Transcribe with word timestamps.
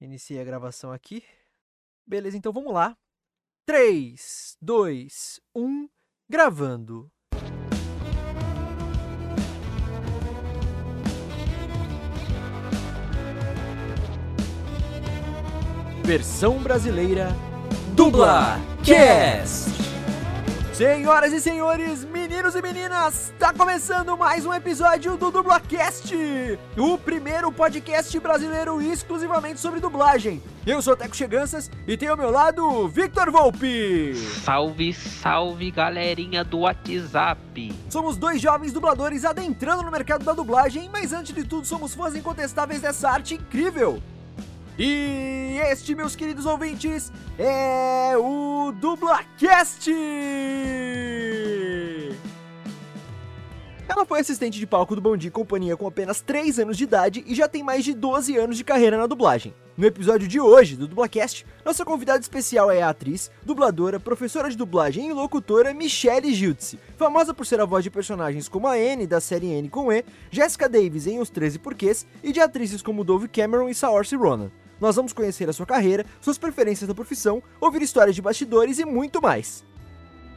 Iniciei 0.00 0.40
a 0.40 0.44
gravação 0.44 0.92
aqui. 0.92 1.24
Beleza, 2.06 2.36
então 2.36 2.52
vamos 2.52 2.72
lá. 2.72 2.96
3, 3.66 4.56
2, 4.62 5.40
1, 5.54 5.88
gravando. 6.28 7.10
Versão 16.04 16.62
brasileira 16.62 17.28
Dubla 17.94 18.56
Cast. 18.82 19.87
Senhoras 20.78 21.32
e 21.32 21.40
senhores, 21.40 22.04
meninos 22.04 22.54
e 22.54 22.62
meninas, 22.62 23.32
está 23.32 23.52
começando 23.52 24.16
mais 24.16 24.46
um 24.46 24.54
episódio 24.54 25.16
do 25.16 25.28
Dublacast, 25.28 26.14
o 26.76 26.96
primeiro 26.96 27.50
podcast 27.50 28.16
brasileiro 28.20 28.80
exclusivamente 28.80 29.58
sobre 29.58 29.80
dublagem. 29.80 30.40
Eu 30.64 30.80
sou 30.80 30.96
Teco 30.96 31.16
Cheganças 31.16 31.68
e 31.84 31.96
tenho 31.96 32.12
ao 32.12 32.16
meu 32.16 32.30
lado 32.30 32.86
Victor 32.86 33.28
Volpe. 33.28 34.14
Salve, 34.44 34.94
salve 34.94 35.72
galerinha 35.72 36.44
do 36.44 36.60
WhatsApp. 36.60 37.74
Somos 37.90 38.16
dois 38.16 38.40
jovens 38.40 38.72
dubladores 38.72 39.24
adentrando 39.24 39.82
no 39.82 39.90
mercado 39.90 40.24
da 40.24 40.32
dublagem, 40.32 40.88
mas 40.92 41.12
antes 41.12 41.34
de 41.34 41.42
tudo 41.42 41.66
somos 41.66 41.92
fãs 41.92 42.14
incontestáveis 42.14 42.80
dessa 42.80 43.10
arte 43.10 43.34
incrível. 43.34 44.00
E 44.78 45.58
este, 45.72 45.92
meus 45.92 46.14
queridos 46.14 46.46
ouvintes, 46.46 47.10
é 47.36 48.16
o 48.16 48.70
DublaCast! 48.70 49.92
Ela 53.88 54.06
foi 54.06 54.20
assistente 54.20 54.56
de 54.56 54.66
palco 54.68 54.94
do 54.94 55.00
Bom 55.00 55.16
Companhia 55.32 55.76
com 55.76 55.88
apenas 55.88 56.20
3 56.20 56.60
anos 56.60 56.76
de 56.76 56.84
idade 56.84 57.24
e 57.26 57.34
já 57.34 57.48
tem 57.48 57.64
mais 57.64 57.84
de 57.84 57.92
12 57.92 58.36
anos 58.36 58.56
de 58.56 58.62
carreira 58.62 58.96
na 58.96 59.08
dublagem. 59.08 59.52
No 59.76 59.84
episódio 59.84 60.28
de 60.28 60.38
hoje 60.38 60.76
do 60.76 60.86
DublaCast, 60.86 61.44
nossa 61.64 61.84
convidada 61.84 62.20
especial 62.20 62.70
é 62.70 62.80
a 62.80 62.90
atriz, 62.90 63.32
dubladora, 63.44 63.98
professora 63.98 64.48
de 64.48 64.56
dublagem 64.56 65.08
e 65.08 65.12
locutora 65.12 65.74
Michelle 65.74 66.32
Giltze, 66.32 66.78
famosa 66.96 67.34
por 67.34 67.44
ser 67.44 67.60
a 67.60 67.64
voz 67.64 67.82
de 67.82 67.90
personagens 67.90 68.48
como 68.48 68.68
a 68.68 68.74
Anne 68.74 69.08
da 69.08 69.20
série 69.20 69.48
N 69.48 69.68
com 69.68 69.92
E, 69.92 70.04
Jessica 70.30 70.68
Davis 70.68 71.08
em 71.08 71.18
Os 71.18 71.30
13 71.30 71.58
Porquês 71.58 72.06
e 72.22 72.30
de 72.30 72.38
atrizes 72.38 72.80
como 72.80 73.02
Dove 73.02 73.26
Cameron 73.26 73.68
e 73.68 73.74
Saoirse 73.74 74.14
Ronan. 74.14 74.52
Nós 74.80 74.96
vamos 74.96 75.12
conhecer 75.12 75.48
a 75.48 75.52
sua 75.52 75.66
carreira, 75.66 76.04
suas 76.20 76.38
preferências 76.38 76.88
na 76.88 76.94
profissão, 76.94 77.42
ouvir 77.60 77.82
histórias 77.82 78.14
de 78.14 78.22
bastidores 78.22 78.78
e 78.78 78.84
muito 78.84 79.20
mais. 79.20 79.64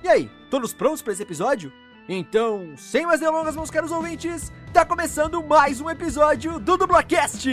E 0.04 0.08
aí, 0.08 0.30
todos 0.50 0.74
prontos 0.74 1.02
para 1.02 1.14
esse 1.14 1.22
episódio? 1.24 1.72
Então, 2.10 2.74
sem 2.78 3.06
mais 3.06 3.20
delongas, 3.20 3.56
meus 3.56 3.70
caros 3.70 3.92
ouvintes, 3.92 4.52
tá 4.74 4.84
começando 4.84 5.44
mais 5.44 5.80
um 5.80 5.90
episódio 5.90 6.60
do 6.60 6.76
Dublacast! 6.78 7.48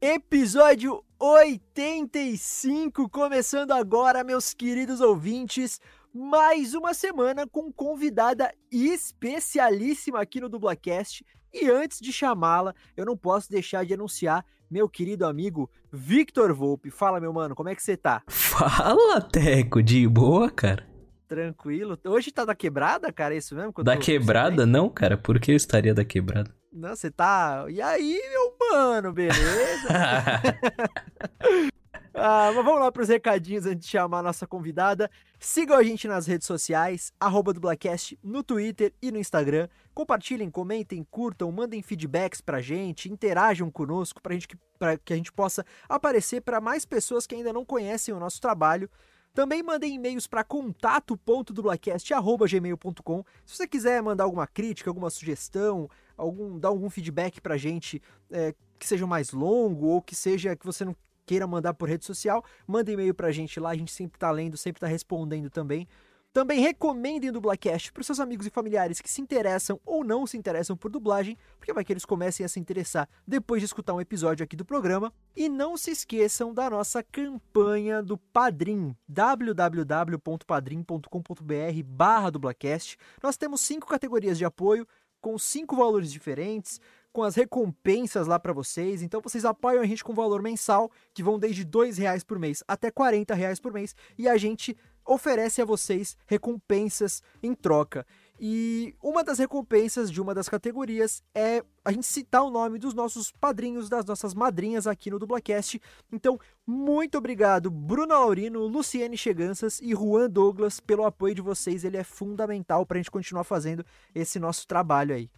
Episódio 0.00 1.02
85, 1.18 3.08
começando 3.08 3.72
agora, 3.72 4.22
meus 4.22 4.52
queridos 4.52 5.00
ouvintes. 5.00 5.80
Mais 6.12 6.74
uma 6.74 6.92
semana 6.92 7.46
com 7.46 7.72
convidada 7.72 8.52
especialíssima 8.70 10.20
aqui 10.20 10.38
no 10.38 10.50
Dublacast. 10.50 11.24
E 11.50 11.70
antes 11.70 11.98
de 11.98 12.12
chamá-la, 12.12 12.74
eu 12.94 13.06
não 13.06 13.16
posso 13.16 13.50
deixar 13.50 13.86
de 13.86 13.94
anunciar 13.94 14.44
meu 14.70 14.86
querido 14.86 15.24
amigo 15.24 15.70
Victor 15.90 16.52
Volpe. 16.52 16.90
Fala, 16.90 17.18
meu 17.18 17.32
mano, 17.32 17.54
como 17.54 17.70
é 17.70 17.74
que 17.74 17.82
você 17.82 17.96
tá? 17.96 18.22
Fala, 18.28 19.22
Teco, 19.22 19.82
de 19.82 20.06
boa, 20.06 20.50
cara? 20.50 20.86
Tranquilo. 21.26 21.98
Hoje 22.04 22.30
tá 22.30 22.44
da 22.44 22.54
quebrada, 22.54 23.10
cara, 23.10 23.34
é 23.34 23.38
isso 23.38 23.54
mesmo? 23.56 23.72
que 23.72 23.82
Da 23.82 23.96
quebrada, 23.96 24.66
não, 24.66 24.90
cara? 24.90 25.16
Por 25.16 25.40
que 25.40 25.52
eu 25.52 25.56
estaria 25.56 25.94
da 25.94 26.04
quebrada? 26.04 26.54
Não, 26.76 26.94
você 26.94 27.10
tá. 27.10 27.64
E 27.70 27.80
aí, 27.80 28.20
meu 28.30 28.54
mano, 28.70 29.10
beleza? 29.12 29.88
Ah, 32.18 32.50
mas 32.54 32.64
vamos 32.64 32.80
lá 32.80 32.90
para 32.90 33.02
os 33.02 33.10
recadinhos 33.10 33.66
antes 33.66 33.84
de 33.84 33.90
chamar 33.90 34.20
a 34.20 34.22
nossa 34.22 34.46
convidada. 34.46 35.10
Sigam 35.38 35.76
a 35.76 35.82
gente 35.82 36.08
nas 36.08 36.26
redes 36.26 36.46
sociais, 36.46 37.12
arroba 37.20 37.52
Dublacast, 37.52 38.18
no 38.22 38.42
Twitter 38.42 38.94
e 39.02 39.12
no 39.12 39.18
Instagram. 39.18 39.68
Compartilhem, 39.92 40.50
comentem, 40.50 41.06
curtam, 41.10 41.52
mandem 41.52 41.82
feedbacks 41.82 42.40
pra 42.40 42.62
gente, 42.62 43.12
interajam 43.12 43.70
conosco 43.70 44.22
para 44.22 44.32
gente, 44.32 44.48
que- 44.48 44.56
pra 44.78 44.96
que 44.96 45.12
a 45.12 45.16
gente 45.16 45.30
possa 45.30 45.62
aparecer 45.86 46.40
para 46.40 46.58
mais 46.58 46.86
pessoas 46.86 47.26
que 47.26 47.34
ainda 47.34 47.52
não 47.52 47.66
conhecem 47.66 48.14
o 48.14 48.18
nosso 48.18 48.40
trabalho. 48.40 48.88
Também 49.34 49.62
mandem 49.62 49.94
e-mails 49.94 50.26
para 50.26 50.42
contato.dublacast.gmail.com 50.42 53.24
Se 53.44 53.56
você 53.56 53.66
quiser 53.66 54.02
mandar 54.02 54.24
alguma 54.24 54.46
crítica, 54.46 54.88
alguma 54.88 55.10
sugestão, 55.10 55.90
algum, 56.16 56.58
dar 56.58 56.68
algum 56.68 56.90
feedback 56.90 57.40
pra 57.40 57.56
gente 57.56 58.02
é, 58.30 58.54
que 58.78 58.86
seja 58.86 59.06
mais 59.06 59.32
longo 59.32 59.86
ou 59.86 60.02
que 60.02 60.14
seja 60.14 60.56
que 60.56 60.66
você 60.66 60.84
não 60.84 60.96
queira 61.24 61.46
mandar 61.46 61.74
por 61.74 61.88
rede 61.88 62.04
social, 62.04 62.44
manda 62.66 62.90
e-mail 62.90 63.14
pra 63.14 63.32
gente 63.32 63.58
lá, 63.58 63.70
a 63.70 63.76
gente 63.76 63.92
sempre 63.92 64.18
tá 64.18 64.30
lendo, 64.30 64.56
sempre 64.56 64.80
tá 64.80 64.86
respondendo 64.86 65.50
também. 65.50 65.88
Também 66.36 66.60
recomendem 66.60 67.30
o 67.30 67.32
Dublacast 67.32 67.90
para 67.94 68.02
seus 68.02 68.20
amigos 68.20 68.46
e 68.46 68.50
familiares 68.50 69.00
que 69.00 69.10
se 69.10 69.22
interessam 69.22 69.80
ou 69.86 70.04
não 70.04 70.26
se 70.26 70.36
interessam 70.36 70.76
por 70.76 70.90
dublagem, 70.90 71.34
porque 71.58 71.72
vai 71.72 71.82
que 71.82 71.90
eles 71.90 72.04
comecem 72.04 72.44
a 72.44 72.48
se 72.50 72.60
interessar 72.60 73.08
depois 73.26 73.62
de 73.62 73.64
escutar 73.64 73.94
um 73.94 74.02
episódio 74.02 74.44
aqui 74.44 74.54
do 74.54 74.62
programa. 74.62 75.10
E 75.34 75.48
não 75.48 75.78
se 75.78 75.90
esqueçam 75.90 76.52
da 76.52 76.68
nossa 76.68 77.02
campanha 77.02 78.02
do 78.02 78.18
Padrim, 78.18 78.94
www.padrim.com.br 79.08 81.82
barra 81.86 82.28
dublacast. 82.28 82.98
Nós 83.22 83.38
temos 83.38 83.62
cinco 83.62 83.86
categorias 83.86 84.36
de 84.36 84.44
apoio, 84.44 84.86
com 85.26 85.36
cinco 85.36 85.74
valores 85.74 86.12
diferentes, 86.12 86.80
com 87.12 87.24
as 87.24 87.34
recompensas 87.34 88.28
lá 88.28 88.38
para 88.38 88.52
vocês. 88.52 89.02
Então 89.02 89.20
vocês 89.20 89.44
apoiam 89.44 89.82
a 89.82 89.84
gente 89.84 90.04
com 90.04 90.14
valor 90.14 90.40
mensal, 90.40 90.88
que 91.12 91.20
vão 91.20 91.36
desde 91.36 91.64
2 91.64 91.98
reais 91.98 92.22
por 92.22 92.38
mês 92.38 92.62
até 92.68 92.92
40 92.92 93.34
reais 93.34 93.58
por 93.58 93.72
mês, 93.72 93.96
e 94.16 94.28
a 94.28 94.36
gente 94.36 94.76
oferece 95.04 95.60
a 95.60 95.64
vocês 95.64 96.16
recompensas 96.28 97.24
em 97.42 97.54
troca. 97.54 98.06
E 98.38 98.94
uma 99.02 99.24
das 99.24 99.38
recompensas 99.38 100.10
de 100.10 100.20
uma 100.20 100.34
das 100.34 100.48
categorias 100.48 101.22
é 101.34 101.62
a 101.84 101.90
gente 101.90 102.06
citar 102.06 102.42
o 102.42 102.50
nome 102.50 102.78
dos 102.78 102.92
nossos 102.92 103.32
padrinhos, 103.32 103.88
das 103.88 104.04
nossas 104.04 104.34
madrinhas 104.34 104.86
aqui 104.86 105.10
no 105.10 105.18
Dublacast. 105.18 105.80
Então, 106.12 106.38
muito 106.66 107.16
obrigado, 107.16 107.70
Bruna 107.70 108.18
Laurino, 108.18 108.66
Luciene 108.66 109.16
Cheganças 109.16 109.80
e 109.80 109.94
Juan 109.94 110.28
Douglas, 110.28 110.80
pelo 110.80 111.04
apoio 111.04 111.34
de 111.34 111.40
vocês. 111.40 111.84
Ele 111.84 111.96
é 111.96 112.04
fundamental 112.04 112.84
para 112.84 112.98
a 112.98 113.00
gente 113.00 113.10
continuar 113.10 113.44
fazendo 113.44 113.84
esse 114.14 114.38
nosso 114.38 114.66
trabalho 114.66 115.14
aí. 115.14 115.30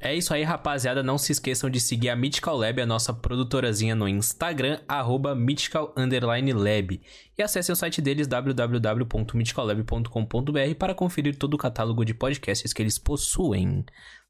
É 0.00 0.14
isso 0.14 0.32
aí, 0.34 0.42
rapaziada. 0.42 1.02
Não 1.02 1.16
se 1.16 1.30
esqueçam 1.30 1.70
de 1.70 1.80
seguir 1.80 2.08
a 2.08 2.16
Mythical 2.16 2.56
Lab, 2.56 2.82
a 2.82 2.86
nossa 2.86 3.12
produtorazinha 3.12 3.94
no 3.94 4.08
Instagram, 4.08 4.80
arroba 4.88 5.34
Lab. 5.34 7.00
E 7.38 7.42
acessem 7.42 7.72
o 7.72 7.76
site 7.76 8.02
deles, 8.02 8.26
www.mythicallab.com.br, 8.26 10.74
para 10.76 10.94
conferir 10.94 11.36
todo 11.36 11.54
o 11.54 11.58
catálogo 11.58 12.04
de 12.04 12.14
podcasts 12.14 12.72
que 12.72 12.82
eles 12.82 12.98
possuem. 12.98 13.84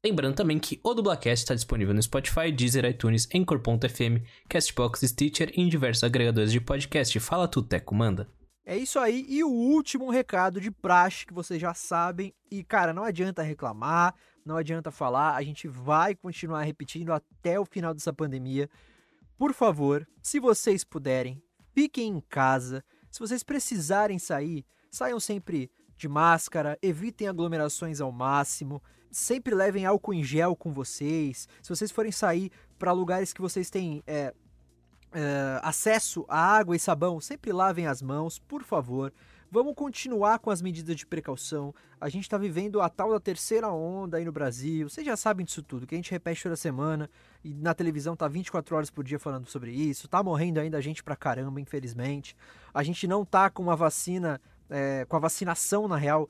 Lembrando 0.05 0.35
também 0.35 0.59
que 0.59 0.79
o 0.83 0.93
Dublacast 0.93 1.43
está 1.43 1.55
disponível 1.55 1.93
no 1.93 2.03
Spotify, 2.03 2.51
Deezer, 2.51 2.85
iTunes, 2.85 3.27
Anchor.fm, 3.33 4.21
Castbox, 4.49 5.01
Stitcher 5.01 5.51
e 5.55 5.61
em 5.61 5.69
diversos 5.69 6.03
agregadores 6.03 6.51
de 6.51 6.61
podcast. 6.61 7.19
Fala 7.19 7.47
tu, 7.47 7.63
Teco, 7.63 7.95
manda. 7.95 8.29
É 8.65 8.77
isso 8.77 8.99
aí. 8.99 9.25
E 9.27 9.43
o 9.43 9.49
último 9.49 10.09
recado 10.09 10.61
de 10.61 10.71
praxe 10.71 11.25
que 11.25 11.33
vocês 11.33 11.59
já 11.59 11.73
sabem. 11.73 12.33
E, 12.51 12.63
cara, 12.63 12.93
não 12.93 13.03
adianta 13.03 13.41
reclamar, 13.41 14.13
não 14.45 14.57
adianta 14.57 14.91
falar. 14.91 15.35
A 15.35 15.43
gente 15.43 15.67
vai 15.67 16.15
continuar 16.15 16.63
repetindo 16.63 17.11
até 17.11 17.59
o 17.59 17.65
final 17.65 17.93
dessa 17.93 18.13
pandemia. 18.13 18.69
Por 19.37 19.53
favor, 19.53 20.07
se 20.21 20.39
vocês 20.39 20.83
puderem, 20.83 21.41
fiquem 21.73 22.09
em 22.09 22.21
casa. 22.21 22.83
Se 23.09 23.19
vocês 23.19 23.43
precisarem 23.43 24.19
sair, 24.19 24.65
saiam 24.91 25.19
sempre 25.19 25.71
de 25.95 26.07
máscara, 26.07 26.77
evitem 26.81 27.27
aglomerações 27.27 28.01
ao 28.01 28.11
máximo. 28.11 28.81
Sempre 29.11 29.53
levem 29.53 29.85
álcool 29.85 30.13
em 30.13 30.23
gel 30.23 30.55
com 30.55 30.71
vocês. 30.71 31.47
Se 31.61 31.69
vocês 31.69 31.91
forem 31.91 32.11
sair 32.11 32.51
para 32.79 32.91
lugares 32.91 33.31
que 33.31 33.41
vocês 33.41 33.69
têm 33.69 34.03
é, 34.07 34.33
é, 35.11 35.59
acesso 35.61 36.25
a 36.27 36.39
água 36.39 36.75
e 36.75 36.79
sabão, 36.79 37.21
sempre 37.21 37.51
lavem 37.51 37.85
as 37.85 38.01
mãos, 38.01 38.39
por 38.39 38.63
favor. 38.63 39.13
Vamos 39.53 39.75
continuar 39.75 40.39
com 40.39 40.49
as 40.49 40.63
medidas 40.63 40.95
de 40.95 41.05
precaução. 41.05 41.75
A 42.01 42.09
gente 42.09 42.23
está 42.23 42.39
vivendo 42.39 42.81
a 42.81 42.89
tal 42.89 43.11
da 43.11 43.19
terceira 43.19 43.69
onda 43.71 44.17
aí 44.17 44.25
no 44.25 44.31
Brasil. 44.31 44.89
Vocês 44.89 45.05
já 45.05 45.15
sabem 45.15 45.45
disso 45.45 45.61
tudo, 45.61 45.85
que 45.85 45.93
a 45.93 45.95
gente 45.95 46.09
repete 46.09 46.41
toda 46.41 46.55
semana. 46.55 47.07
E 47.43 47.53
na 47.53 47.71
televisão 47.75 48.15
tá 48.15 48.27
24 48.27 48.75
horas 48.75 48.89
por 48.89 49.03
dia 49.03 49.19
falando 49.19 49.45
sobre 49.45 49.71
isso. 49.71 50.07
Tá 50.07 50.23
morrendo 50.23 50.59
ainda 50.59 50.81
gente 50.81 51.03
pra 51.03 51.15
caramba, 51.15 51.61
infelizmente. 51.61 52.35
A 52.73 52.81
gente 52.81 53.05
não 53.05 53.23
tá 53.23 53.47
com 53.47 53.61
uma 53.61 53.75
vacina, 53.75 54.41
é, 54.71 55.05
com 55.05 55.17
a 55.17 55.19
vacinação, 55.19 55.87
na 55.87 55.97
real, 55.97 56.27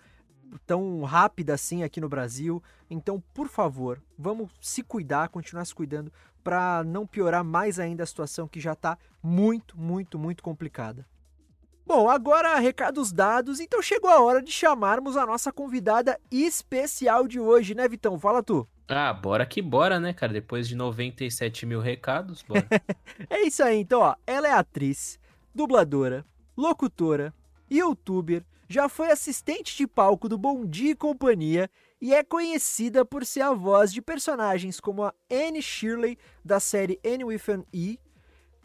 tão 0.66 1.02
rápida 1.04 1.54
assim 1.54 1.82
aqui 1.82 2.02
no 2.02 2.10
Brasil. 2.10 2.62
Então, 2.90 3.24
por 3.34 3.48
favor, 3.48 4.04
vamos 4.20 4.52
se 4.60 4.84
cuidar, 4.84 5.30
continuar 5.30 5.64
se 5.64 5.74
cuidando 5.74 6.12
para 6.44 6.84
não 6.84 7.08
piorar 7.08 7.42
mais 7.42 7.80
ainda 7.80 8.04
a 8.04 8.06
situação 8.06 8.50
que 8.50 8.60
já 8.60 8.74
está 8.74 8.98
muito, 9.24 9.80
muito, 9.80 10.20
muito 10.20 10.44
complicada. 10.44 11.08
Bom, 11.86 12.10
agora 12.10 12.58
recados 12.60 13.12
dados, 13.12 13.60
então 13.60 13.82
chegou 13.82 14.10
a 14.10 14.22
hora 14.22 14.42
de 14.42 14.52
chamarmos 14.52 15.18
a 15.18 15.26
nossa 15.26 15.52
convidada 15.52 16.18
especial 16.32 17.28
de 17.28 17.40
hoje, 17.40 17.76
né, 17.76 17.88
Vitão? 17.88 18.18
Fala 18.18 18.42
tu. 18.42 18.68
Ah, 18.88 19.14
bora 19.14 19.46
que 19.46 19.62
bora, 19.62 20.00
né, 20.00 20.14
cara? 20.14 20.32
Depois 20.32 20.68
de 20.68 20.76
97 20.76 21.66
mil 21.66 21.82
recados, 21.82 22.42
bora. 22.42 22.66
é 23.30 23.42
isso 23.42 23.62
aí, 23.64 23.80
então, 23.80 24.00
ó. 24.00 24.16
Ela 24.26 24.48
é 24.48 24.52
atriz, 24.52 25.20
dubladora, 25.54 26.26
locutora, 26.56 27.34
youtuber, 27.70 28.46
já 28.68 28.88
foi 28.88 29.12
assistente 29.12 29.76
de 29.76 29.86
palco 29.86 30.30
do 30.30 30.38
Bom 30.38 30.66
Dia 30.66 30.92
e 30.92 30.96
Companhia 30.96 31.70
e 32.02 32.14
é 32.14 32.24
conhecida 32.24 33.04
por 33.04 33.26
ser 33.26 33.42
a 33.42 33.54
voz 33.54 33.92
de 33.92 34.02
personagens 34.02 34.80
como 34.80 35.04
a 35.04 35.14
Anne 35.32 35.62
Shirley 35.62 36.18
da 36.44 36.60
série 36.60 37.00
Anne 37.06 37.26
with 37.26 37.42
an 37.50 37.64
E, 37.74 38.00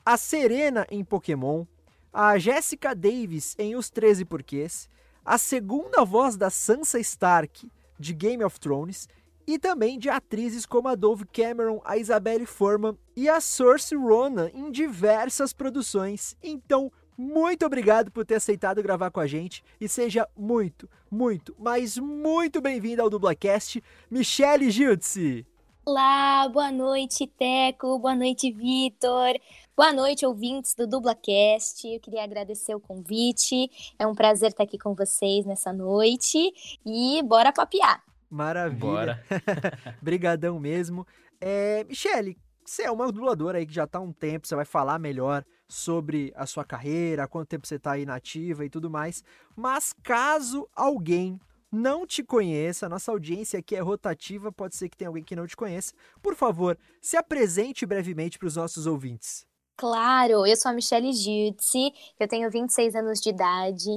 a 0.05 0.17
Serena 0.17 0.87
em 0.91 1.05
Pokémon, 1.05 1.67
a 2.13 2.39
Jessica 2.39 2.95
Davis 2.95 3.55
em 3.59 3.77
Os 3.77 3.91
13 3.91 4.25
Porquês, 4.25 4.89
a 5.25 5.37
segunda 5.37 6.05
voz 6.05 6.37
da 6.37 6.51
Sansa 6.51 6.99
Stark 7.01 7.71
de 7.99 8.15
Game 8.15 8.43
of 8.43 8.59
Thrones 8.59 9.09
e 9.47 9.59
também 9.59 9.99
de 9.99 10.09
atrizes 10.09 10.67
como 10.67 10.89
a 10.89 10.95
Dove 10.95 11.25
Cameron, 11.27 11.81
a 11.85 11.97
Isabelle 11.97 12.47
Forman 12.47 12.97
e 13.17 13.29
a 13.29 13.41
Saoirse 13.41 13.95
Ronan 13.95 14.51
em 14.53 14.71
diversas 14.71 15.53
produções. 15.53 16.37
Então, 16.43 16.93
muito 17.17 17.67
obrigado 17.67 18.11
por 18.11 18.25
ter 18.25 18.37
aceitado 18.37 18.83
gravar 18.83 19.11
com 19.11 19.21
a 19.21 19.27
gente 19.27 19.65
e 19.81 19.89
seja 19.89 20.29
muito, 20.37 20.89
muito, 21.11 21.55
mas 21.59 21.99
muito 21.99 22.61
bem-vindo 22.61 23.03
ao 23.03 23.11
Dublacast, 23.11 23.83
Michele 24.11 24.71
Giltzi. 24.71 25.47
Olá, 25.91 26.47
boa 26.51 26.71
noite, 26.71 27.27
Teco, 27.27 27.99
boa 27.99 28.15
noite, 28.15 28.53
Vitor. 28.53 29.41
Boa 29.75 29.91
noite, 29.91 30.27
ouvintes 30.27 30.75
do 30.75 30.87
Dublacast. 30.87 31.89
Eu 31.89 31.99
queria 31.99 32.25
agradecer 32.25 32.75
o 32.75 32.81
convite. 32.81 33.71
É 33.99 34.07
um 34.07 34.15
prazer 34.15 34.51
estar 34.51 34.65
aqui 34.65 34.77
com 34.77 34.95
vocês 34.95 35.47
nessa 35.47 35.73
noite 35.73 36.53
e 36.85 37.23
bora 37.23 37.55
papiar. 37.55 38.05
Maravilha. 38.29 38.79
Bora. 38.79 39.25
Brigadão 40.03 40.61
mesmo. 40.61 41.07
É, 41.41 41.83
Michele, 41.85 42.37
você 42.63 42.83
é 42.83 42.91
uma 42.91 43.11
dubladora 43.11 43.57
aí 43.57 43.65
que 43.65 43.73
já 43.73 43.85
está 43.85 43.97
há 43.97 44.03
um 44.03 44.13
tempo, 44.13 44.47
você 44.47 44.55
vai 44.55 44.67
falar 44.67 44.99
melhor 44.99 45.43
sobre 45.67 46.35
a 46.37 46.45
sua 46.45 46.67
carreira, 46.67 47.27
quanto 47.27 47.49
tempo 47.49 47.67
você 47.67 47.77
está 47.77 47.93
aí 47.93 48.05
nativa 48.05 48.63
e 48.63 48.69
tudo 48.69 48.91
mais. 48.91 49.25
Mas 49.57 49.95
caso 50.03 50.69
alguém 50.77 51.41
não 51.71 52.07
te 52.07 52.23
conheça, 52.23 52.89
nossa 52.89 53.13
audiência 53.13 53.59
aqui 53.59 53.77
é 53.77 53.81
rotativa, 53.81 54.51
pode 54.51 54.77
ser 54.77 54.89
que 54.89 54.97
tenha 54.97 55.09
alguém 55.09 55.23
que 55.23 55.37
não 55.37 55.47
te 55.47 55.57
conheça. 55.57 55.93
Por 56.23 56.35
favor, 56.35 56.79
se 57.01 57.17
apresente 57.17 57.85
brevemente 57.85 58.39
para 58.39 58.49
os 58.49 58.57
nossos 58.57 58.87
ouvintes. 58.87 59.47
Claro, 59.77 60.45
eu 60.45 60.57
sou 60.57 60.71
a 60.73 60.75
Michelle 60.75 61.13
Giudice, 61.13 61.93
eu 62.19 62.27
tenho 62.27 62.51
26 62.51 62.97
anos 62.97 63.21
de 63.21 63.31
idade, 63.31 63.91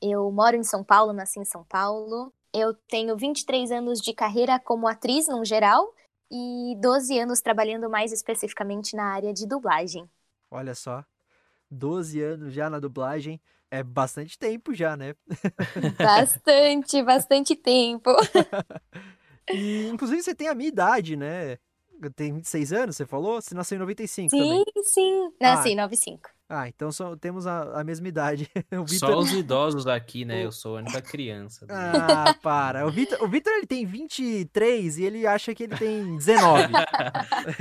eu 0.00 0.30
moro 0.32 0.56
em 0.56 0.64
São 0.64 0.82
Paulo, 0.82 1.12
nasci 1.12 1.38
em 1.38 1.44
São 1.44 1.62
Paulo. 1.64 2.32
Eu 2.54 2.72
tenho 2.88 3.14
23 3.14 3.70
anos 3.70 4.00
de 4.00 4.14
carreira 4.14 4.58
como 4.58 4.88
atriz 4.88 5.28
no 5.28 5.44
geral 5.44 5.92
e 6.30 6.74
12 6.80 7.18
anos 7.18 7.42
trabalhando 7.42 7.90
mais 7.90 8.12
especificamente 8.12 8.96
na 8.96 9.12
área 9.12 9.34
de 9.34 9.46
dublagem. 9.46 10.08
Olha 10.50 10.74
só, 10.74 11.04
12 11.70 12.22
anos 12.22 12.54
já 12.54 12.70
na 12.70 12.80
dublagem. 12.80 13.38
É 13.70 13.82
bastante 13.82 14.38
tempo 14.38 14.72
já, 14.72 14.96
né? 14.96 15.14
Bastante, 15.98 17.02
bastante 17.02 17.56
tempo. 17.56 18.10
e, 19.52 19.88
inclusive, 19.88 20.22
você 20.22 20.34
tem 20.34 20.48
a 20.48 20.54
minha 20.54 20.68
idade, 20.68 21.16
né? 21.16 21.58
Tem 22.14 22.32
26 22.32 22.72
anos, 22.72 22.96
você 22.96 23.06
falou? 23.06 23.40
Você 23.40 23.54
nasceu 23.54 23.76
em 23.76 23.80
95 23.80 24.30
sim, 24.30 24.38
também. 24.38 24.64
Sim, 24.76 24.82
sim. 24.84 25.32
Nasci 25.40 25.70
em 25.70 25.78
ah. 25.78 25.82
95. 25.82 26.35
Ah, 26.48 26.68
então 26.68 26.92
só, 26.92 27.16
temos 27.16 27.44
a, 27.44 27.80
a 27.80 27.84
mesma 27.84 28.06
idade. 28.06 28.48
Victor... 28.70 28.98
Só 28.98 29.18
os 29.18 29.32
idosos 29.32 29.86
aqui, 29.88 30.24
né? 30.24 30.44
Eu 30.44 30.52
sou 30.52 30.76
a 30.76 30.80
única 30.80 31.02
criança. 31.02 31.66
Ah, 31.68 32.34
para. 32.40 32.86
O 32.86 32.90
Vitor, 32.90 33.20
o 33.20 33.28
Victor 33.28 33.52
ele 33.54 33.66
tem 33.66 33.84
23 33.84 34.98
e 34.98 35.04
ele 35.04 35.26
acha 35.26 35.52
que 35.54 35.64
ele 35.64 35.76
tem 35.76 36.16
19. 36.16 36.72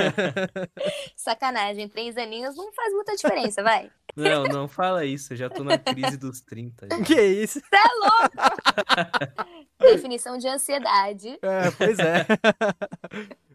Sacanagem, 1.18 1.90
três 1.90 2.16
aninhos 2.16 2.56
não 2.56 2.72
faz 2.74 2.94
muita 2.94 3.16
diferença, 3.16 3.64
vai. 3.64 3.90
Não, 4.16 4.44
não 4.44 4.68
fala 4.68 5.04
isso, 5.04 5.34
eu 5.34 5.38
já 5.38 5.50
tô 5.50 5.64
na 5.64 5.80
crise 5.80 6.16
dos 6.16 6.40
30. 6.42 6.88
Já. 6.90 7.04
Que 7.04 7.22
isso? 7.22 7.60
Você 7.60 7.76
é 7.76 7.90
louco! 8.02 9.56
Definição 9.82 10.38
de 10.38 10.48
ansiedade. 10.48 11.40
É, 11.42 11.72
pois 11.72 11.98
é. 12.00 12.26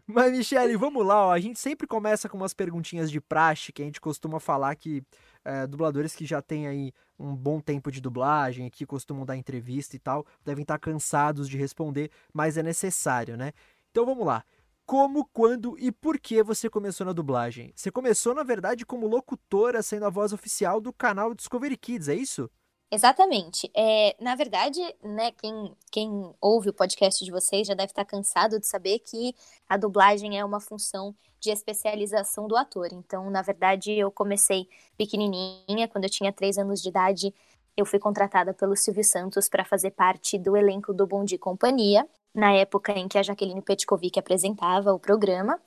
Mas, 0.07 0.31
Michele, 0.31 0.75
vamos 0.75 1.05
lá, 1.05 1.27
ó. 1.27 1.31
A 1.31 1.39
gente 1.39 1.59
sempre 1.59 1.87
começa 1.87 2.27
com 2.27 2.37
umas 2.37 2.53
perguntinhas 2.53 3.09
de 3.09 3.21
praxe, 3.21 3.71
que 3.71 3.81
a 3.81 3.85
gente 3.85 4.01
costuma 4.01 4.39
falar 4.39 4.75
que 4.75 5.03
é, 5.43 5.65
dubladores 5.67 6.15
que 6.15 6.25
já 6.25 6.41
têm 6.41 6.67
aí 6.67 6.93
um 7.17 7.35
bom 7.35 7.59
tempo 7.59 7.91
de 7.91 8.01
dublagem, 8.01 8.69
que 8.69 8.85
costumam 8.85 9.25
dar 9.25 9.37
entrevista 9.37 9.95
e 9.95 9.99
tal, 9.99 10.25
devem 10.43 10.63
estar 10.63 10.79
cansados 10.79 11.47
de 11.47 11.57
responder, 11.57 12.11
mas 12.33 12.57
é 12.57 12.63
necessário, 12.63 13.37
né? 13.37 13.53
Então 13.91 14.05
vamos 14.05 14.25
lá. 14.25 14.43
Como, 14.85 15.25
quando 15.31 15.77
e 15.79 15.91
por 15.91 16.19
que 16.19 16.43
você 16.43 16.69
começou 16.69 17.05
na 17.05 17.13
dublagem? 17.13 17.71
Você 17.75 17.91
começou, 17.91 18.35
na 18.35 18.43
verdade, 18.43 18.85
como 18.85 19.07
locutora, 19.07 19.81
sendo 19.81 20.05
a 20.05 20.09
voz 20.09 20.33
oficial 20.33 20.81
do 20.81 20.91
canal 20.91 21.33
Discovery 21.33 21.77
Kids, 21.77 22.09
é 22.09 22.15
isso? 22.15 22.49
Exatamente. 22.91 23.71
É, 23.73 24.17
na 24.19 24.35
verdade, 24.35 24.81
né, 25.01 25.31
quem, 25.31 25.73
quem 25.89 26.35
ouve 26.41 26.69
o 26.69 26.73
podcast 26.73 27.23
de 27.23 27.31
vocês 27.31 27.65
já 27.65 27.73
deve 27.73 27.91
estar 27.91 28.03
cansado 28.03 28.59
de 28.59 28.67
saber 28.67 28.99
que 28.99 29.33
a 29.69 29.77
dublagem 29.77 30.37
é 30.37 30.43
uma 30.43 30.59
função 30.59 31.15
de 31.39 31.49
especialização 31.51 32.49
do 32.49 32.57
ator. 32.57 32.89
Então, 32.91 33.29
na 33.29 33.41
verdade, 33.41 33.93
eu 33.93 34.11
comecei 34.11 34.67
pequenininha, 34.97 35.87
quando 35.87 36.03
eu 36.03 36.09
tinha 36.09 36.33
três 36.33 36.57
anos 36.57 36.81
de 36.81 36.89
idade, 36.89 37.33
eu 37.77 37.85
fui 37.85 37.97
contratada 37.97 38.53
pelo 38.53 38.75
Silvio 38.75 39.05
Santos 39.05 39.47
para 39.47 39.63
fazer 39.63 39.91
parte 39.91 40.37
do 40.37 40.57
elenco 40.57 40.93
do 40.93 41.07
Bom 41.07 41.23
Dia 41.23 41.39
Companhia, 41.39 42.05
na 42.35 42.51
época 42.51 42.91
em 42.91 43.07
que 43.07 43.17
a 43.17 43.23
Jaqueline 43.23 43.61
Petkovic 43.61 44.19
apresentava 44.19 44.93
o 44.93 44.99
programa. 44.99 45.57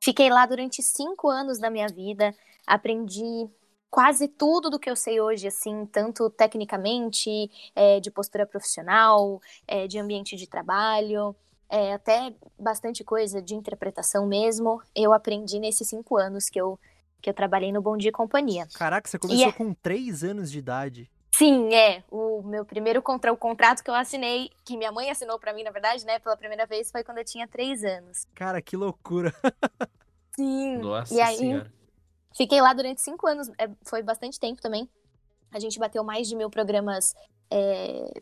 Fiquei 0.00 0.28
lá 0.28 0.44
durante 0.44 0.82
cinco 0.82 1.28
anos 1.28 1.60
da 1.60 1.70
minha 1.70 1.86
vida, 1.88 2.34
aprendi 2.66 3.48
quase 3.90 4.28
tudo 4.28 4.70
do 4.70 4.78
que 4.78 4.90
eu 4.90 4.96
sei 4.96 5.20
hoje, 5.20 5.48
assim, 5.48 5.86
tanto 5.86 6.30
tecnicamente, 6.30 7.50
é, 7.74 8.00
de 8.00 8.10
postura 8.10 8.46
profissional, 8.46 9.40
é, 9.66 9.86
de 9.86 9.98
ambiente 9.98 10.36
de 10.36 10.46
trabalho, 10.46 11.34
é, 11.68 11.92
até 11.92 12.34
bastante 12.58 13.04
coisa 13.04 13.42
de 13.42 13.54
interpretação 13.54 14.26
mesmo, 14.26 14.82
eu 14.94 15.12
aprendi 15.12 15.58
nesses 15.58 15.88
cinco 15.88 16.16
anos 16.16 16.48
que 16.48 16.60
eu, 16.60 16.78
que 17.20 17.28
eu 17.28 17.34
trabalhei 17.34 17.72
no 17.72 17.82
Bom 17.82 17.96
Dia 17.96 18.08
e 18.10 18.12
Companhia. 18.12 18.66
Caraca, 18.74 19.08
você 19.08 19.18
começou 19.18 19.48
é 19.48 19.52
com 19.52 19.74
três 19.74 20.24
anos 20.24 20.50
de 20.50 20.58
idade. 20.58 21.10
Sim, 21.30 21.72
é. 21.72 22.02
O 22.10 22.42
meu 22.42 22.64
primeiro 22.64 23.00
contra 23.00 23.32
o 23.32 23.36
contrato 23.36 23.84
que 23.84 23.90
eu 23.90 23.94
assinei, 23.94 24.50
que 24.64 24.76
minha 24.76 24.90
mãe 24.90 25.10
assinou 25.10 25.38
para 25.38 25.52
mim, 25.52 25.62
na 25.62 25.70
verdade, 25.70 26.04
né, 26.04 26.18
pela 26.18 26.36
primeira 26.36 26.66
vez, 26.66 26.90
foi 26.90 27.04
quando 27.04 27.18
eu 27.18 27.24
tinha 27.24 27.46
três 27.46 27.84
anos. 27.84 28.26
Cara, 28.34 28.60
que 28.60 28.76
loucura. 28.76 29.32
Sim. 30.34 30.78
Nossa 30.78 31.14
e 31.14 31.20
aí, 31.20 31.36
senhora. 31.36 31.77
Fiquei 32.38 32.60
lá 32.60 32.72
durante 32.72 33.00
cinco 33.00 33.26
anos, 33.26 33.48
é, 33.58 33.68
foi 33.82 34.00
bastante 34.00 34.38
tempo 34.38 34.62
também. 34.62 34.88
A 35.50 35.58
gente 35.58 35.76
bateu 35.76 36.04
mais 36.04 36.28
de 36.28 36.36
mil 36.36 36.48
programas 36.48 37.12
é, 37.50 38.12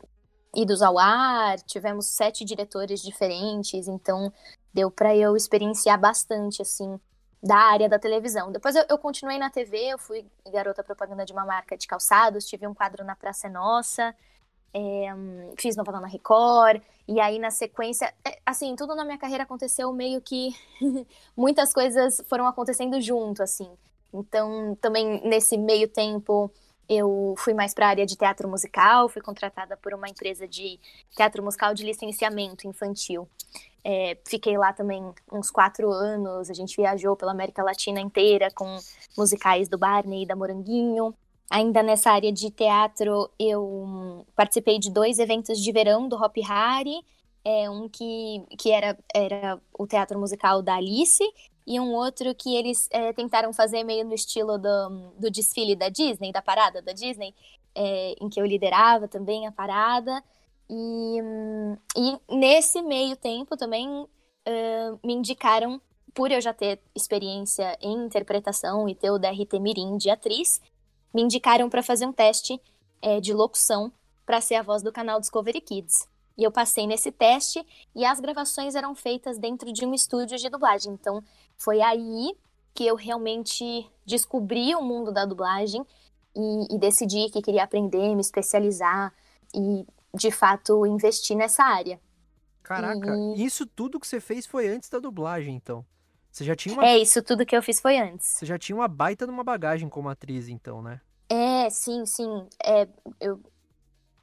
idos 0.55 0.81
ao 0.81 0.97
ar, 0.97 1.59
tivemos 1.61 2.07
sete 2.07 2.43
diretores 2.43 2.99
diferentes, 3.03 3.87
então 3.87 4.33
deu 4.73 4.89
para 4.89 5.15
eu 5.15 5.37
experienciar 5.37 5.99
bastante, 5.99 6.63
assim, 6.63 6.99
da 7.43 7.57
área 7.57 7.87
da 7.87 7.99
televisão. 7.99 8.51
Depois 8.51 8.75
eu, 8.75 8.83
eu, 8.89 8.97
continuei 8.97 9.37
na 9.37 9.51
TV, 9.51 9.77
eu 9.93 9.99
fui 9.99 10.25
garota 10.51 10.83
propaganda 10.83 11.23
de 11.23 11.31
uma 11.31 11.45
marca 11.45 11.77
de 11.77 11.85
calçados, 11.85 12.47
tive 12.47 12.65
um 12.65 12.73
quadro 12.73 13.05
na 13.05 13.15
Praça 13.15 13.45
é 13.45 13.51
Nossa, 13.51 14.15
é, 14.73 15.13
fiz 15.59 15.75
novela 15.75 16.01
na 16.01 16.07
Record, 16.07 16.81
e 17.07 17.19
aí 17.19 17.37
na 17.37 17.51
sequência, 17.51 18.11
é, 18.25 18.39
assim, 18.43 18.75
tudo 18.75 18.95
na 18.95 19.05
minha 19.05 19.19
carreira 19.19 19.43
aconteceu 19.43 19.93
meio 19.93 20.19
que 20.21 20.55
muitas 21.37 21.71
coisas 21.71 22.19
foram 22.27 22.47
acontecendo 22.47 22.99
junto, 22.99 23.43
assim. 23.43 23.69
Então, 24.19 24.75
também 24.81 25.21
nesse 25.27 25.57
meio 25.57 25.87
tempo, 25.87 26.51
eu 26.89 27.35
fui 27.37 27.53
mais 27.53 27.73
para 27.73 27.87
a 27.87 27.89
área 27.89 28.05
de 28.05 28.15
teatro 28.15 28.47
musical, 28.47 29.09
fui 29.09 29.21
contratada 29.21 29.75
por 29.77 29.93
uma 29.93 30.07
empresa 30.07 30.47
de 30.47 30.79
teatro 31.15 31.43
musical 31.43 31.73
de 31.73 31.83
licenciamento 31.83 32.67
infantil. 32.67 33.27
É, 33.83 34.17
fiquei 34.27 34.57
lá 34.57 34.73
também 34.73 35.01
uns 35.31 35.49
quatro 35.49 35.89
anos, 35.91 36.49
a 36.49 36.53
gente 36.53 36.75
viajou 36.75 37.15
pela 37.15 37.31
América 37.31 37.63
Latina 37.63 37.99
inteira 37.99 38.49
com 38.53 38.77
musicais 39.17 39.69
do 39.69 39.77
Barney 39.77 40.23
e 40.23 40.25
da 40.25 40.35
Moranguinho. 40.35 41.13
Ainda 41.49 41.81
nessa 41.81 42.11
área 42.11 42.31
de 42.31 42.51
teatro, 42.51 43.29
eu 43.39 44.25
participei 44.35 44.79
de 44.79 44.91
dois 44.91 45.19
eventos 45.19 45.59
de 45.59 45.71
verão 45.71 46.09
do 46.09 46.17
Hop 46.17 46.35
Hari, 46.45 46.99
é, 47.45 47.69
um 47.69 47.87
que, 47.87 48.43
que 48.57 48.71
era, 48.71 48.97
era 49.13 49.57
o 49.77 49.87
teatro 49.87 50.19
musical 50.19 50.61
da 50.61 50.75
Alice 50.75 51.23
e 51.67 51.81
um 51.81 51.93
outro 51.93 52.33
que 52.33 52.55
eles 52.55 52.87
é, 52.91 53.11
tentaram 53.11 53.51
fazer 53.51 53.83
meio 53.83 54.05
no 54.05 54.13
estilo 54.13 54.57
do, 54.57 55.11
do 55.19 55.29
desfile 55.29 55.75
da 55.75 55.89
Disney, 55.89 56.31
da 56.31 56.41
parada 56.41 56.81
da 56.81 56.93
Disney, 56.93 57.35
é, 57.75 58.15
em 58.21 58.29
que 58.29 58.39
eu 58.39 58.45
liderava 58.45 59.05
também 59.05 59.45
a 59.45 59.51
parada. 59.51 60.23
E, 60.69 61.19
e 61.95 62.35
nesse 62.37 62.81
meio 62.81 63.17
tempo 63.17 63.57
também 63.57 63.87
uh, 63.89 64.99
me 65.03 65.13
indicaram, 65.13 65.81
por 66.13 66.31
eu 66.31 66.39
já 66.39 66.53
ter 66.53 66.79
experiência 66.95 67.77
em 67.81 68.05
interpretação 68.05 68.87
e 68.87 68.95
ter 68.95 69.11
o 69.11 69.19
DRT 69.19 69.59
Mirim 69.59 69.97
de 69.97 70.09
atriz, 70.09 70.61
me 71.13 71.21
indicaram 71.21 71.69
para 71.69 71.83
fazer 71.83 72.05
um 72.05 72.13
teste 72.13 72.59
é, 73.01 73.19
de 73.19 73.33
locução 73.33 73.91
para 74.25 74.39
ser 74.39 74.55
a 74.55 74.61
voz 74.61 74.81
do 74.81 74.91
canal 74.91 75.19
Discovery 75.19 75.59
Kids. 75.59 76.07
E 76.37 76.43
eu 76.43 76.51
passei 76.51 76.85
nesse 76.85 77.11
teste 77.11 77.65
e 77.95 78.05
as 78.05 78.19
gravações 78.19 78.75
eram 78.75 78.93
feitas 78.93 79.39
dentro 79.39 79.73
de 79.73 79.85
um 79.85 79.93
estúdio 79.93 80.37
de 80.37 80.49
dublagem. 80.49 80.93
Então 80.93 81.23
foi 81.57 81.81
aí 81.81 82.35
que 82.73 82.85
eu 82.85 82.95
realmente 82.95 83.89
descobri 84.05 84.75
o 84.75 84.81
mundo 84.81 85.11
da 85.11 85.25
dublagem 85.25 85.83
e, 86.35 86.75
e 86.75 86.77
decidi 86.77 87.29
que 87.31 87.41
queria 87.41 87.63
aprender, 87.63 88.13
me 88.13 88.21
especializar 88.21 89.11
e 89.55 89.85
de 90.13 90.29
fato 90.29 90.85
investir 90.85 91.35
nessa 91.35 91.63
área. 91.63 91.99
Caraca, 92.61 93.15
e... 93.35 93.43
isso 93.43 93.65
tudo 93.65 93.99
que 93.99 94.05
você 94.05 94.19
fez 94.19 94.45
foi 94.45 94.67
antes 94.67 94.89
da 94.89 94.99
dublagem, 94.99 95.55
então. 95.55 95.83
Você 96.31 96.43
já 96.43 96.55
tinha 96.55 96.75
uma... 96.75 96.85
É, 96.85 96.99
isso 96.99 97.23
tudo 97.23 97.45
que 97.45 97.55
eu 97.57 97.63
fiz 97.63 97.79
foi 97.81 97.97
antes. 97.97 98.27
Você 98.27 98.45
já 98.45 98.59
tinha 98.59 98.75
uma 98.75 98.87
baita 98.87 99.25
de 99.25 99.31
uma 99.31 99.43
bagagem 99.43 99.89
como 99.89 100.09
atriz, 100.09 100.47
então, 100.47 100.83
né? 100.83 101.01
É, 101.29 101.67
sim, 101.71 102.05
sim. 102.05 102.47
É, 102.63 102.87
eu 103.19 103.41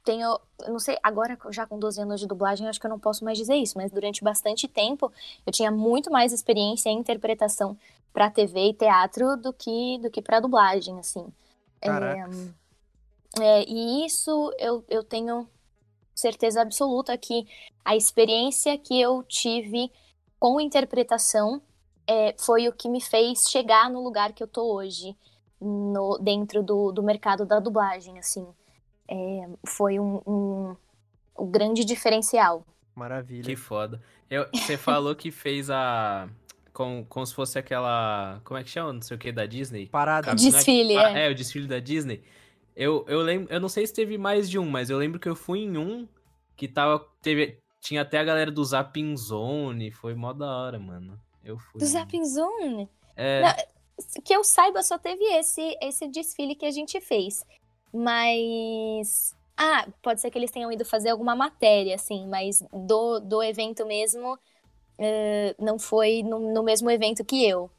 tenho, 0.05 0.39
não 0.67 0.79
sei, 0.79 0.97
agora 1.01 1.37
já 1.49 1.65
com 1.65 1.79
12 1.79 1.99
anos 1.99 2.21
de 2.21 2.27
dublagem, 2.27 2.67
acho 2.67 2.79
que 2.79 2.85
eu 2.85 2.91
não 2.91 2.99
posso 2.99 3.25
mais 3.25 3.37
dizer 3.37 3.55
isso, 3.55 3.77
mas 3.77 3.91
durante 3.91 4.23
bastante 4.23 4.67
tempo 4.67 5.11
eu 5.45 5.51
tinha 5.51 5.71
muito 5.71 6.11
mais 6.11 6.31
experiência 6.31 6.89
em 6.89 6.99
interpretação 6.99 7.75
para 8.13 8.29
TV 8.29 8.69
e 8.69 8.73
teatro 8.73 9.35
do 9.35 9.51
que 9.51 9.97
do 9.97 10.09
que 10.09 10.21
para 10.21 10.39
dublagem, 10.39 10.99
assim. 10.99 11.25
É, 11.81 11.89
é, 13.41 13.65
e 13.67 14.05
isso 14.05 14.53
eu, 14.59 14.85
eu 14.87 15.03
tenho 15.03 15.49
certeza 16.13 16.61
absoluta 16.61 17.17
que 17.17 17.45
a 17.83 17.95
experiência 17.95 18.77
que 18.77 19.01
eu 19.01 19.23
tive 19.23 19.91
com 20.39 20.61
interpretação 20.61 21.61
é, 22.07 22.35
foi 22.37 22.67
o 22.67 22.73
que 22.73 22.87
me 22.87 23.01
fez 23.01 23.49
chegar 23.49 23.89
no 23.89 24.03
lugar 24.03 24.31
que 24.33 24.43
eu 24.43 24.47
tô 24.47 24.73
hoje, 24.73 25.15
no, 25.59 26.17
dentro 26.19 26.61
do, 26.61 26.91
do 26.91 27.01
mercado 27.01 27.45
da 27.45 27.59
dublagem, 27.59 28.19
assim. 28.19 28.47
É, 29.07 29.47
foi 29.67 29.99
um, 29.99 30.21
um, 30.25 30.75
um, 31.37 31.51
grande 31.51 31.85
diferencial. 31.85 32.65
Maravilha. 32.95 33.43
Que 33.43 33.55
foda. 33.55 34.01
Eu, 34.29 34.47
você 34.53 34.77
falou 34.77 35.15
que 35.15 35.31
fez 35.31 35.69
a. 35.69 36.27
Como, 36.73 37.05
como 37.05 37.25
se 37.25 37.33
fosse 37.33 37.57
aquela. 37.57 38.41
Como 38.43 38.59
é 38.59 38.63
que 38.63 38.69
chama? 38.69 38.93
Não 38.93 39.01
sei 39.01 39.15
o 39.15 39.19
que, 39.19 39.31
da 39.31 39.45
Disney? 39.45 39.87
Parada. 39.87 40.33
Desfile, 40.35 40.95
é. 40.95 41.27
É, 41.27 41.31
o 41.31 41.35
desfile 41.35 41.67
da 41.67 41.79
Disney. 41.79 42.23
Eu, 42.75 43.05
eu 43.07 43.21
lembro, 43.21 43.53
eu 43.53 43.59
não 43.59 43.69
sei 43.69 43.87
se 43.87 43.93
teve 43.93 44.17
mais 44.17 44.49
de 44.49 44.59
um, 44.59 44.69
mas 44.69 44.89
eu 44.89 44.97
lembro 44.97 45.19
que 45.19 45.29
eu 45.29 45.35
fui 45.35 45.59
em 45.59 45.77
um 45.77 46.07
que 46.55 46.67
tava. 46.67 46.99
Teve, 47.21 47.59
tinha 47.79 48.01
até 48.01 48.19
a 48.19 48.23
galera 48.23 48.51
do 48.51 48.63
Zapping 48.63 49.15
Zone. 49.15 49.91
Foi 49.91 50.13
mó 50.13 50.33
da 50.33 50.45
hora, 50.45 50.79
mano. 50.79 51.19
Eu 51.43 51.57
fui. 51.57 51.79
Do 51.79 51.85
Zapping 51.85 52.25
Zone? 52.25 52.89
É. 53.15 53.41
Não, 53.41 53.53
que 54.23 54.35
eu 54.35 54.43
saiba, 54.43 54.83
só 54.83 54.97
teve 54.97 55.23
esse, 55.23 55.77
esse 55.81 56.07
desfile 56.07 56.55
que 56.55 56.65
a 56.65 56.71
gente 56.71 56.99
fez. 56.99 57.45
Mas. 57.95 59.33
Ah, 59.57 59.87
pode 60.01 60.19
ser 60.19 60.29
que 60.29 60.37
eles 60.37 60.51
tenham 60.51 60.71
ido 60.71 60.83
fazer 60.83 61.09
alguma 61.09 61.33
matéria, 61.33 61.95
assim, 61.95 62.27
mas 62.27 62.61
do, 62.73 63.21
do 63.21 63.41
evento 63.41 63.85
mesmo, 63.85 64.33
uh, 64.33 65.55
não 65.63 65.79
foi 65.79 66.21
no, 66.23 66.53
no 66.53 66.61
mesmo 66.61 66.91
evento 66.91 67.23
que 67.23 67.47
eu. 67.47 67.71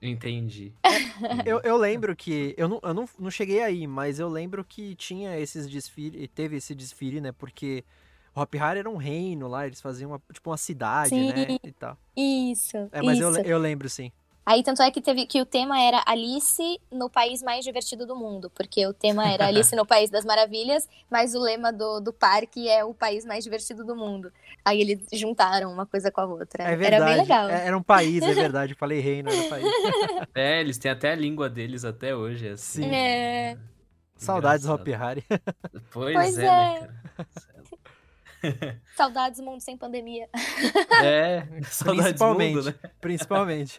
Entendi. 0.00 0.74
eu, 1.46 1.60
eu 1.60 1.76
lembro 1.78 2.14
que. 2.14 2.54
Eu, 2.58 2.68
não, 2.68 2.80
eu 2.82 2.92
não, 2.92 3.08
não 3.18 3.30
cheguei 3.30 3.62
aí, 3.62 3.86
mas 3.86 4.18
eu 4.18 4.28
lembro 4.28 4.62
que 4.62 4.94
tinha 4.94 5.38
esses 5.38 5.66
desfiles. 5.66 6.28
Teve 6.34 6.56
esse 6.56 6.74
desfile, 6.74 7.20
né? 7.20 7.32
Porque 7.32 7.82
Hop 8.34 8.54
Hari 8.54 8.80
era 8.80 8.90
um 8.90 8.96
reino 8.96 9.46
lá, 9.46 9.66
eles 9.66 9.80
faziam 9.80 10.10
uma, 10.10 10.20
tipo 10.32 10.50
uma 10.50 10.56
cidade, 10.56 11.10
sim, 11.10 11.28
né? 11.28 11.58
E 11.62 11.72
tal. 11.72 11.96
Isso. 12.16 12.76
É, 12.92 13.00
mas 13.00 13.18
isso. 13.18 13.38
Eu, 13.38 13.44
eu 13.44 13.58
lembro, 13.58 13.88
sim. 13.88 14.12
Aí, 14.44 14.62
tanto 14.62 14.82
é 14.82 14.90
que 14.90 15.00
teve 15.00 15.24
que 15.24 15.40
o 15.40 15.46
tema 15.46 15.80
era 15.80 16.02
Alice 16.04 16.80
no 16.90 17.08
país 17.08 17.42
mais 17.42 17.64
divertido 17.64 18.04
do 18.04 18.16
mundo, 18.16 18.50
porque 18.50 18.84
o 18.86 18.92
tema 18.92 19.30
era 19.30 19.46
Alice 19.48 19.74
no 19.76 19.86
País 19.86 20.10
das 20.10 20.24
Maravilhas, 20.24 20.88
mas 21.08 21.34
o 21.34 21.40
lema 21.40 21.72
do, 21.72 22.00
do 22.00 22.12
parque 22.12 22.68
é 22.68 22.84
o 22.84 22.92
país 22.92 23.24
mais 23.24 23.44
divertido 23.44 23.84
do 23.84 23.94
mundo. 23.94 24.32
Aí 24.64 24.80
eles 24.80 25.06
juntaram 25.12 25.72
uma 25.72 25.86
coisa 25.86 26.10
com 26.10 26.20
a 26.20 26.26
outra. 26.26 26.64
É 26.64 26.76
verdade. 26.76 26.94
Era 26.94 27.04
bem 27.04 27.16
legal. 27.16 27.48
É, 27.48 27.66
era 27.66 27.78
um 27.78 27.82
país, 27.82 28.22
é 28.22 28.32
verdade. 28.34 28.72
Eu 28.72 28.76
falei 28.76 28.98
reino, 28.98 29.30
era 29.30 29.40
um 29.42 29.48
país. 29.48 29.66
É, 30.34 30.60
eles 30.60 30.76
têm 30.76 30.90
até 30.90 31.12
a 31.12 31.16
língua 31.16 31.48
deles 31.48 31.84
até 31.84 32.14
hoje, 32.14 32.48
assim. 32.48 32.82
Sim. 32.82 32.94
É. 32.94 33.56
Saudades 34.16 34.66
do 34.66 34.72
Hop 34.72 34.86
Hari. 34.88 35.24
Pois, 35.90 36.14
Pois 36.14 36.38
é, 36.38 36.44
é. 36.44 36.46
né, 36.46 36.78
cara? 36.80 37.26
Saudades 38.96 39.40
mundo 39.40 39.60
sem 39.60 39.76
pandemia. 39.76 40.28
É, 41.02 41.46
saudades 41.64 42.10
Principalmente. 42.12 42.54
mundo, 42.54 42.64
né? 42.64 42.74
Principalmente. 43.00 43.78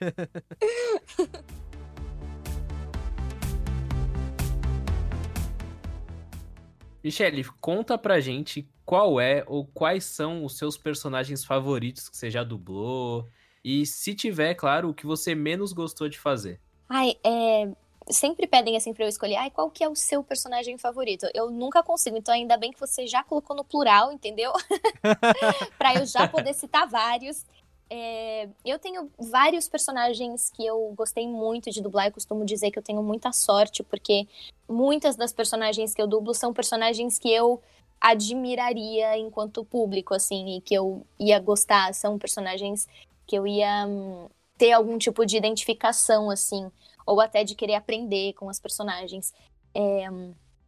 Michele, 7.03 7.43
conta 7.59 7.97
pra 7.97 8.19
gente 8.19 8.67
qual 8.85 9.19
é 9.19 9.43
ou 9.47 9.65
quais 9.65 10.05
são 10.05 10.45
os 10.45 10.57
seus 10.57 10.77
personagens 10.77 11.43
favoritos 11.43 12.07
que 12.07 12.15
você 12.15 12.31
já 12.31 12.43
dublou. 12.43 13.27
E 13.63 13.85
se 13.85 14.13
tiver, 14.13 14.53
claro, 14.55 14.89
o 14.89 14.93
que 14.93 15.05
você 15.05 15.35
menos 15.35 15.73
gostou 15.73 16.07
de 16.07 16.17
fazer. 16.17 16.59
Ai, 16.89 17.15
é. 17.25 17.71
Sempre 18.09 18.47
pedem 18.47 18.75
assim 18.75 18.93
pra 18.93 19.05
eu 19.05 19.09
escolher, 19.09 19.35
ai, 19.35 19.49
qual 19.49 19.69
que 19.69 19.83
é 19.83 19.89
o 19.89 19.95
seu 19.95 20.23
personagem 20.23 20.77
favorito? 20.77 21.27
Eu 21.33 21.49
nunca 21.49 21.81
consigo, 21.81 22.17
então 22.17 22.33
ainda 22.33 22.57
bem 22.57 22.71
que 22.71 22.79
você 22.79 23.07
já 23.07 23.23
colocou 23.23 23.55
no 23.55 23.63
plural, 23.63 24.11
entendeu? 24.11 24.51
pra 25.77 25.95
eu 25.95 26.05
já 26.05 26.27
poder 26.27 26.53
citar 26.53 26.87
vários. 26.87 27.45
É, 27.89 28.49
eu 28.65 28.79
tenho 28.79 29.09
vários 29.19 29.69
personagens 29.69 30.49
que 30.49 30.65
eu 30.65 30.93
gostei 30.97 31.27
muito 31.27 31.69
de 31.69 31.81
dublar. 31.81 32.07
Eu 32.07 32.11
costumo 32.11 32.43
dizer 32.43 32.71
que 32.71 32.79
eu 32.79 32.83
tenho 32.83 33.03
muita 33.03 33.31
sorte, 33.31 33.83
porque 33.83 34.27
muitas 34.67 35.15
das 35.15 35.31
personagens 35.31 35.93
que 35.93 36.01
eu 36.01 36.07
dublo 36.07 36.33
são 36.33 36.53
personagens 36.53 37.19
que 37.19 37.31
eu 37.31 37.61
admiraria 38.01 39.17
enquanto 39.17 39.63
público, 39.63 40.13
assim, 40.13 40.57
e 40.57 40.61
que 40.61 40.73
eu 40.73 41.05
ia 41.19 41.39
gostar. 41.39 41.93
São 41.93 42.17
personagens 42.19 42.87
que 43.25 43.35
eu 43.35 43.47
ia 43.47 43.85
hum, 43.87 44.27
ter 44.57 44.73
algum 44.73 44.97
tipo 44.97 45.25
de 45.25 45.37
identificação, 45.37 46.29
assim, 46.29 46.69
ou 47.05 47.19
até 47.21 47.43
de 47.43 47.55
querer 47.55 47.75
aprender 47.75 48.33
com 48.33 48.49
as 48.49 48.59
personagens. 48.59 49.33
É, 49.73 50.07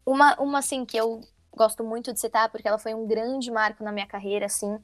uma, 0.05 0.35
uma, 0.35 0.59
assim, 0.59 0.85
que 0.85 0.97
eu 0.97 1.21
gosto 1.55 1.83
muito 1.83 2.13
de 2.13 2.19
citar, 2.19 2.49
porque 2.49 2.67
ela 2.67 2.77
foi 2.77 2.93
um 2.93 3.07
grande 3.07 3.49
marco 3.49 3.83
na 3.83 3.91
minha 3.91 4.05
carreira, 4.05 4.45
assim, 4.45 4.77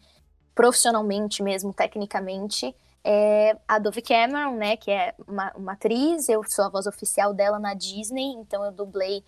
profissionalmente 0.55 1.43
mesmo, 1.43 1.73
tecnicamente, 1.73 2.75
é 3.03 3.57
a 3.67 3.79
Dove 3.79 4.01
Cameron, 4.01 4.55
né, 4.55 4.77
que 4.77 4.91
é 4.91 5.15
uma, 5.27 5.51
uma 5.55 5.71
atriz, 5.73 6.29
eu 6.29 6.43
sou 6.47 6.65
a 6.65 6.69
voz 6.69 6.85
oficial 6.85 7.33
dela 7.33 7.59
na 7.59 7.73
Disney, 7.73 8.33
então 8.33 8.63
eu 8.63 8.71
dublei 8.71 9.23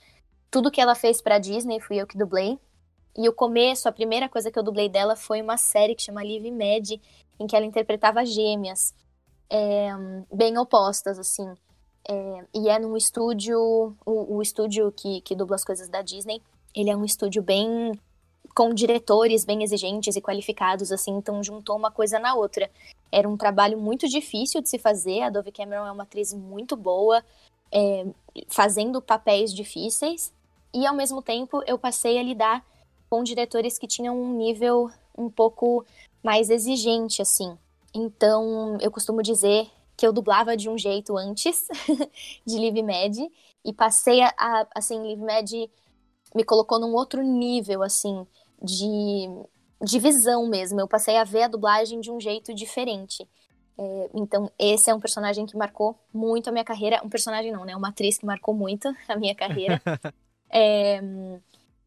tudo 0.51 0.70
que 0.70 0.80
ela 0.80 0.94
fez 0.94 1.22
pra 1.22 1.39
Disney, 1.39 1.80
fui 1.80 1.98
eu 1.98 2.06
que 2.06 2.18
dublei. 2.18 2.60
E 3.18 3.27
o 3.27 3.34
começo, 3.34 3.88
a 3.88 3.92
primeira 3.92 4.30
coisa 4.30 4.51
que 4.51 4.58
eu 4.58 4.63
dublei 4.63 4.89
dela 4.89 5.15
foi 5.15 5.42
uma 5.42 5.58
série 5.58 5.96
que 5.96 6.01
chama 6.01 6.24
Live 6.24 6.51
Mad, 6.51 6.92
em 7.39 7.48
que 7.48 7.56
ela 7.56 7.65
interpretava 7.65 8.25
gêmeas, 8.25 8.94
é, 9.50 9.89
bem 10.32 10.58
opostas, 10.58 11.18
assim. 11.18 11.51
É, 12.08 12.46
e 12.54 12.70
é 12.70 12.78
num 12.80 12.98
estúdio, 12.98 13.96
o, 14.06 14.36
o 14.36 14.42
estúdio 14.42 14.92
que, 14.92 15.22
que 15.22 15.36
dubla 15.36 15.56
as 15.56 15.64
coisas 15.64 15.88
da 15.88 16.02
Disney, 16.02 16.42
ele 16.76 16.90
é 16.90 16.96
um 16.96 17.06
estúdio 17.06 17.42
bem 17.42 17.94
com 18.54 18.74
diretores 18.74 19.46
bem 19.46 19.64
exigentes 19.64 20.16
e 20.16 20.22
qualificados, 20.22 20.92
assim, 20.92 21.12
então 21.12 21.44
juntou 21.44 21.76
uma 21.76 21.90
coisa 21.90 22.20
na 22.20 22.36
outra. 22.36 22.70
Era 23.12 23.28
um 23.28 23.38
trabalho 23.38 23.80
muito 23.80 24.08
difícil 24.08 24.62
de 24.62 24.70
se 24.70 24.78
fazer, 24.78 25.22
a 25.22 25.30
Dove 25.30 25.52
Cameron 25.52 25.88
é 25.88 25.92
uma 25.92 26.04
atriz 26.04 26.34
muito 26.34 26.76
boa, 26.76 27.24
é, 27.72 28.06
fazendo 28.48 29.02
papéis 29.02 29.54
difíceis, 29.54 30.32
e 30.74 30.86
ao 30.86 30.96
mesmo 30.96 31.22
tempo 31.22 31.64
eu 31.66 31.78
passei 31.80 32.20
a 32.20 32.24
lidar 32.24 32.64
com 33.10 33.24
diretores 33.24 33.78
que 33.78 33.88
tinham 33.88 34.20
um 34.20 34.36
nível 34.36 34.90
um 35.18 35.30
pouco 35.30 35.86
mais 36.24 36.50
exigente, 36.50 37.22
assim. 37.22 37.58
Então, 37.94 38.78
eu 38.82 38.90
costumo 38.90 39.22
dizer 39.22 39.70
que 39.96 40.06
eu 40.06 40.14
dublava 40.14 40.58
de 40.58 40.70
um 40.70 40.78
jeito 40.78 41.18
antes 41.18 41.68
de 42.46 42.58
Live 42.58 42.84
Med, 42.84 43.32
e 43.66 43.74
passei 43.74 44.22
a, 44.22 44.34
a 44.38 44.68
assim, 44.76 45.00
Live 45.00 45.22
Med 45.22 45.70
me 46.36 46.44
colocou 46.44 46.80
num 46.80 46.94
outro 46.94 47.22
nível, 47.22 47.84
assim, 47.84 48.26
de, 48.62 49.30
de 49.82 50.00
visão 50.00 50.48
mesmo. 50.48 50.80
Eu 50.80 50.88
passei 50.88 51.18
a 51.18 51.24
ver 51.24 51.44
a 51.44 51.48
dublagem 51.48 52.00
de 52.00 52.12
um 52.12 52.20
jeito 52.20 52.54
diferente. 52.54 53.28
É, 53.78 54.10
então, 54.14 54.52
esse 54.58 54.90
é 54.90 54.96
um 54.96 55.00
personagem 55.00 55.46
que 55.46 55.58
marcou 55.58 55.98
muito 56.14 56.48
a 56.48 56.52
minha 56.52 56.64
carreira. 56.64 57.02
Um 57.04 57.10
personagem 57.10 57.52
não, 57.52 57.66
né? 57.66 57.76
Uma 57.76 57.90
atriz 57.90 58.18
que 58.18 58.26
marcou 58.26 58.54
muito 58.54 58.94
a 59.08 59.16
minha 59.16 59.36
carreira. 59.36 59.82
é, 60.50 61.02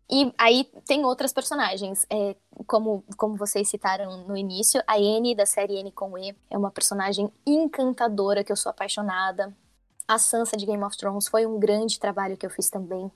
e 0.09 0.33
aí 0.39 0.65
tem 0.87 1.05
outras 1.05 1.33
personagens. 1.33 2.07
É, 2.09 2.37
como, 2.67 3.05
como 3.17 3.37
vocês 3.37 3.69
citaram 3.69 4.25
no 4.27 4.37
início, 4.37 4.83
a 4.87 4.99
N 4.99 5.35
da 5.35 5.45
série 5.45 5.79
N 5.79 5.91
com 5.91 6.17
E 6.17 6.35
é 6.49 6.57
uma 6.57 6.71
personagem 6.71 7.31
encantadora 7.45 8.45
que 8.45 8.53
eu 8.53 8.57
sou 8.57 8.71
apaixonada. 8.71 9.55
A 10.07 10.19
Sansa 10.19 10.57
de 10.57 10.65
Game 10.65 10.83
of 10.85 10.97
Thrones 10.97 11.27
foi 11.27 11.45
um 11.45 11.59
grande 11.59 11.99
trabalho 11.99 12.37
que 12.37 12.47
eu 12.47 12.51
fiz 12.51 12.71
também. 12.71 13.11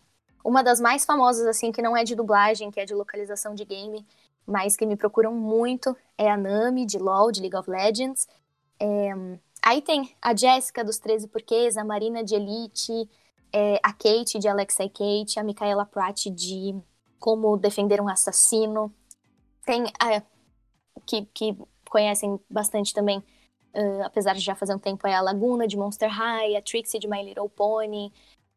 Uma 0.44 0.62
das 0.62 0.80
mais 0.80 1.04
famosas, 1.04 1.46
assim, 1.46 1.70
que 1.70 1.82
não 1.82 1.96
é 1.96 2.02
de 2.02 2.16
dublagem, 2.16 2.70
que 2.70 2.80
é 2.80 2.84
de 2.84 2.94
localização 2.94 3.54
de 3.54 3.64
game, 3.64 4.04
mas 4.44 4.76
que 4.76 4.84
me 4.84 4.96
procuram 4.96 5.32
muito 5.32 5.96
é 6.18 6.28
a 6.28 6.36
Nami, 6.36 6.84
de 6.84 6.98
LoL, 6.98 7.30
de 7.30 7.40
League 7.40 7.56
of 7.56 7.70
Legends. 7.70 8.26
É, 8.80 9.12
aí 9.62 9.80
tem 9.80 10.12
a 10.20 10.34
Jéssica, 10.34 10.82
dos 10.82 10.98
13 10.98 11.28
Porquês, 11.28 11.76
a 11.76 11.84
Marina, 11.84 12.24
de 12.24 12.34
Elite, 12.34 13.08
é, 13.52 13.80
a 13.82 13.92
Kate, 13.92 14.38
de 14.38 14.48
Alexei 14.48 14.88
Kate, 14.88 15.38
a 15.38 15.44
Micaela 15.44 15.86
Pratt, 15.86 16.26
de 16.26 16.74
Como 17.18 17.56
Defender 17.56 18.00
um 18.00 18.08
Assassino. 18.08 18.92
Tem 19.64 19.84
a... 20.00 20.22
que, 21.06 21.26
que 21.26 21.56
conhecem 21.90 22.38
bastante 22.48 22.94
também, 22.94 23.18
uh, 23.74 24.02
apesar 24.04 24.34
de 24.34 24.40
já 24.40 24.54
fazer 24.54 24.74
um 24.74 24.78
tempo, 24.78 25.06
é 25.06 25.14
a 25.14 25.20
Laguna, 25.20 25.66
de 25.66 25.76
Monster 25.76 26.08
High, 26.08 26.56
a 26.56 26.62
Trixie, 26.62 27.00
de 27.00 27.08
My 27.08 27.22
Little 27.22 27.48
Pony, 27.48 28.12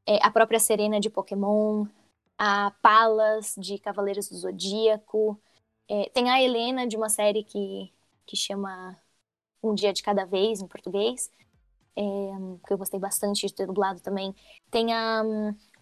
é, 0.06 0.20
a 0.24 0.30
própria 0.30 0.60
Serena, 0.60 1.00
de 1.00 1.10
Pokémon, 1.10 1.86
a 2.38 2.72
Palas, 2.82 3.56
de 3.58 3.78
Cavaleiros 3.80 4.30
do 4.30 4.36
Zodíaco, 4.38 5.40
é, 5.90 6.10
tem 6.14 6.30
a 6.30 6.42
Helena, 6.42 6.88
de 6.88 6.96
uma 6.96 7.10
série 7.10 7.44
que, 7.44 7.92
que 8.26 8.36
chama 8.36 8.98
Um 9.62 9.74
Dia 9.74 9.92
de 9.92 10.04
Cada 10.04 10.26
Vez, 10.26 10.62
em 10.62 10.68
português, 10.68 11.32
é, 11.96 12.02
que 12.66 12.74
eu 12.74 12.78
gostei 12.78 13.00
bastante 13.00 13.48
de 13.48 13.54
ter 13.54 13.66
dublado 13.66 14.00
também. 14.02 14.36
Tem 14.72 14.94
a. 14.94 15.24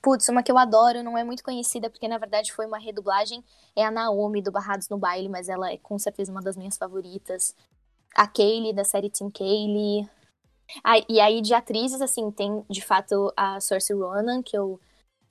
Putz, 0.01 0.27
uma 0.29 0.41
que 0.41 0.51
eu 0.51 0.57
adoro, 0.57 1.03
não 1.03 1.17
é 1.17 1.23
muito 1.23 1.43
conhecida, 1.43 1.89
porque 1.89 2.07
na 2.07 2.17
verdade 2.17 2.51
foi 2.51 2.65
uma 2.65 2.79
redublagem, 2.79 3.43
é 3.75 3.85
a 3.85 3.91
Naomi, 3.91 4.41
do 4.41 4.51
Barrados 4.51 4.89
no 4.89 4.97
Baile, 4.97 5.29
mas 5.29 5.47
ela 5.47 5.71
é 5.71 5.77
com 5.77 5.99
certeza 5.99 6.31
uma 6.31 6.41
das 6.41 6.57
minhas 6.57 6.75
favoritas. 6.75 7.55
A 8.15 8.27
Kaylee, 8.27 8.73
da 8.73 8.83
série 8.83 9.09
Team 9.09 9.29
Kaylee. 9.31 10.09
Ah, 10.83 10.97
e 11.07 11.19
aí, 11.19 11.41
de 11.41 11.53
atrizes, 11.53 12.01
assim, 12.01 12.31
tem 12.31 12.65
de 12.69 12.81
fato 12.81 13.31
a 13.37 13.59
Cersei 13.59 13.95
Ronan, 13.95 14.41
que 14.41 14.57
eu 14.57 14.79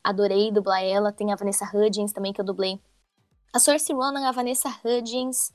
adorei 0.04 0.52
dublar 0.52 0.82
ela. 0.82 1.12
Tem 1.12 1.32
a 1.32 1.36
Vanessa 1.36 1.68
Hudgens 1.74 2.12
também, 2.12 2.32
que 2.32 2.40
eu 2.40 2.44
dublei 2.44 2.80
a 3.52 3.58
Cersei 3.58 3.94
Ronan, 3.94 4.28
a 4.28 4.32
Vanessa 4.32 4.68
Hudgens 4.84 5.52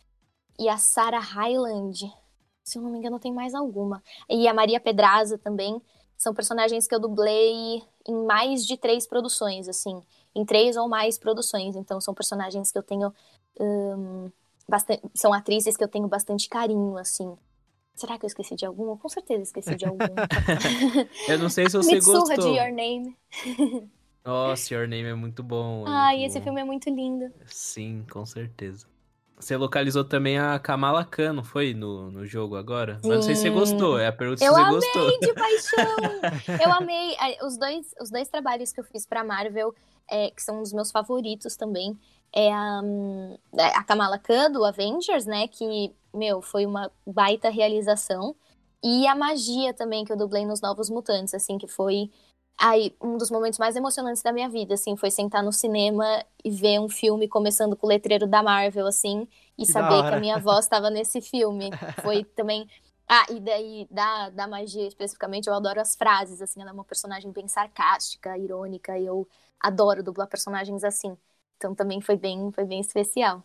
e 0.60 0.67
a 0.67 0.77
Sarah 0.77 1.20
Hyland. 1.20 2.12
Se 2.65 2.79
eu 2.79 2.81
não 2.81 2.89
me 2.89 2.98
engano, 2.98 3.19
tem 3.19 3.31
mais 3.31 3.53
alguma. 3.53 4.01
E 4.27 4.48
a 4.48 4.53
Maria 4.53 4.79
Pedraza 4.79 5.38
também. 5.38 5.79
São 6.17 6.34
personagens 6.34 6.88
que 6.88 6.95
eu 6.95 7.00
dublei 7.00 7.84
em 8.07 8.25
mais 8.25 8.65
de 8.65 8.75
três 8.75 9.05
produções, 9.05 9.69
assim. 9.69 10.01
Em 10.34 10.43
três 10.43 10.75
ou 10.75 10.89
mais 10.89 11.17
produções. 11.17 11.75
Então, 11.75 12.01
são 12.01 12.13
personagens 12.13 12.72
que 12.72 12.77
eu 12.77 12.81
tenho. 12.81 13.13
Um, 13.60 14.31
bastante, 14.67 15.03
são 15.13 15.31
atrizes 15.31 15.77
que 15.77 15.84
eu 15.84 15.88
tenho 15.88 16.07
bastante 16.07 16.50
carinho, 16.50 16.98
assim. 16.98 17.38
Será 17.93 18.17
que 18.17 18.25
eu 18.25 18.27
esqueci 18.27 18.55
de 18.55 18.65
alguma? 18.65 18.98
Com 18.98 19.10
certeza 19.10 19.43
esqueci 19.43 19.75
de 19.75 19.86
alguma. 19.86 20.10
eu 21.29 21.38
não 21.38 21.50
sei 21.50 21.69
se 21.69 21.77
você 21.77 21.95
Mitsurra 21.95 22.36
gostou. 22.36 22.51
de 22.51 22.60
Your 22.60 22.74
Name. 22.74 23.15
Nossa, 24.25 24.74
Your 24.74 24.88
Name 24.88 25.10
é 25.10 25.13
muito 25.13 25.43
bom. 25.43 25.86
Ai, 25.86 26.15
muito 26.15 26.27
esse 26.27 26.39
bom. 26.39 26.45
filme 26.45 26.62
é 26.62 26.63
muito 26.63 26.89
lindo. 26.89 27.31
Sim, 27.45 28.03
com 28.12 28.25
certeza. 28.25 28.88
Você 29.37 29.57
localizou 29.57 30.03
também 30.03 30.39
a 30.39 30.57
Kamala 30.57 31.03
Khan, 31.03 31.33
não 31.33 31.43
foi? 31.43 31.73
No, 31.73 32.09
no 32.09 32.25
jogo 32.25 32.55
agora? 32.55 32.99
Mas 33.03 33.15
não 33.15 33.21
sei 33.21 33.35
se 33.35 33.41
você 33.41 33.49
Sim. 33.49 33.53
gostou. 33.53 33.99
É 33.99 34.07
a 34.07 34.13
pergunta 34.13 34.39
se 34.39 34.45
Eu 34.45 34.53
você 34.53 34.61
amei 34.61 34.75
gostou. 34.75 35.19
de 35.19 35.33
paixão! 35.33 36.21
Eu 36.65 36.71
amei. 36.71 37.15
Os 37.43 37.57
dois, 37.57 37.93
os 38.01 38.09
dois 38.09 38.29
trabalhos 38.29 38.71
que 38.71 38.79
eu 38.79 38.83
fiz 38.85 39.05
pra 39.05 39.23
Marvel, 39.23 39.75
é, 40.09 40.31
que 40.31 40.41
são 40.41 40.61
os 40.61 40.71
meus 40.71 40.89
favoritos 40.89 41.57
também, 41.57 41.99
é 42.33 42.51
a, 42.51 42.81
hum, 42.83 43.37
é 43.57 43.65
a 43.77 43.83
Kamala 43.83 44.17
Khan, 44.17 44.51
do 44.51 44.63
Avengers, 44.63 45.25
né? 45.25 45.47
Que, 45.49 45.93
meu, 46.13 46.41
foi 46.41 46.65
uma 46.65 46.89
baita 47.05 47.49
realização. 47.49 48.35
E 48.81 49.05
a 49.07 49.15
magia 49.15 49.73
também 49.73 50.05
que 50.05 50.11
eu 50.13 50.17
dublei 50.17 50.45
nos 50.45 50.61
Novos 50.61 50.89
Mutantes, 50.89 51.33
assim, 51.33 51.57
que 51.57 51.67
foi 51.67 52.09
aí 52.59 52.95
um 53.01 53.17
dos 53.17 53.29
momentos 53.31 53.59
mais 53.59 53.75
emocionantes 53.75 54.21
da 54.24 54.31
minha 54.31 54.50
vida, 54.50 54.74
assim, 54.75 54.95
foi 54.97 55.12
sentar 55.12 55.43
no 55.43 55.51
cinema 55.51 56.24
e 56.43 56.51
ver 56.51 56.79
um 56.79 56.89
filme 56.89 57.27
começando 57.27 57.75
com 57.75 57.88
o 57.88 57.89
letreiro 57.89 58.27
da 58.27 58.41
Marvel, 58.43 58.88
assim, 58.88 59.27
e 59.57 59.65
Que 59.65 59.74
saber 59.74 60.03
que 60.03 60.13
a 60.13 60.17
minha 60.17 60.38
voz 60.39 60.65
estava 60.65 60.89
nesse 60.89 61.21
filme. 61.21 61.75
Foi 62.01 62.24
também 62.24 62.67
ah, 63.07 63.25
e 63.29 63.39
daí, 63.39 63.88
da, 63.91 64.29
da 64.31 64.48
magia 64.48 64.87
especificamente, 64.87 65.48
eu 65.48 65.53
adoro 65.53 65.79
as 65.79 65.96
frases, 65.96 66.41
assim, 66.41 66.61
ela 66.61 66.72
é 66.72 66.74
uma 66.74 66.83
personagem 66.83 67.31
bem 67.31 67.48
sarcástica, 67.48 68.35
irônica, 68.37 68.98
e 68.98 69.05
eu 69.05 69.27
adoro 69.59 70.01
dublar 70.03 70.27
personagens 70.27 70.83
assim. 70.83 71.15
Então 71.57 71.75
também 71.75 72.01
foi 72.01 72.18
bem, 72.18 72.51
foi 72.51 72.65
bem 72.65 72.79
especial. 72.81 73.44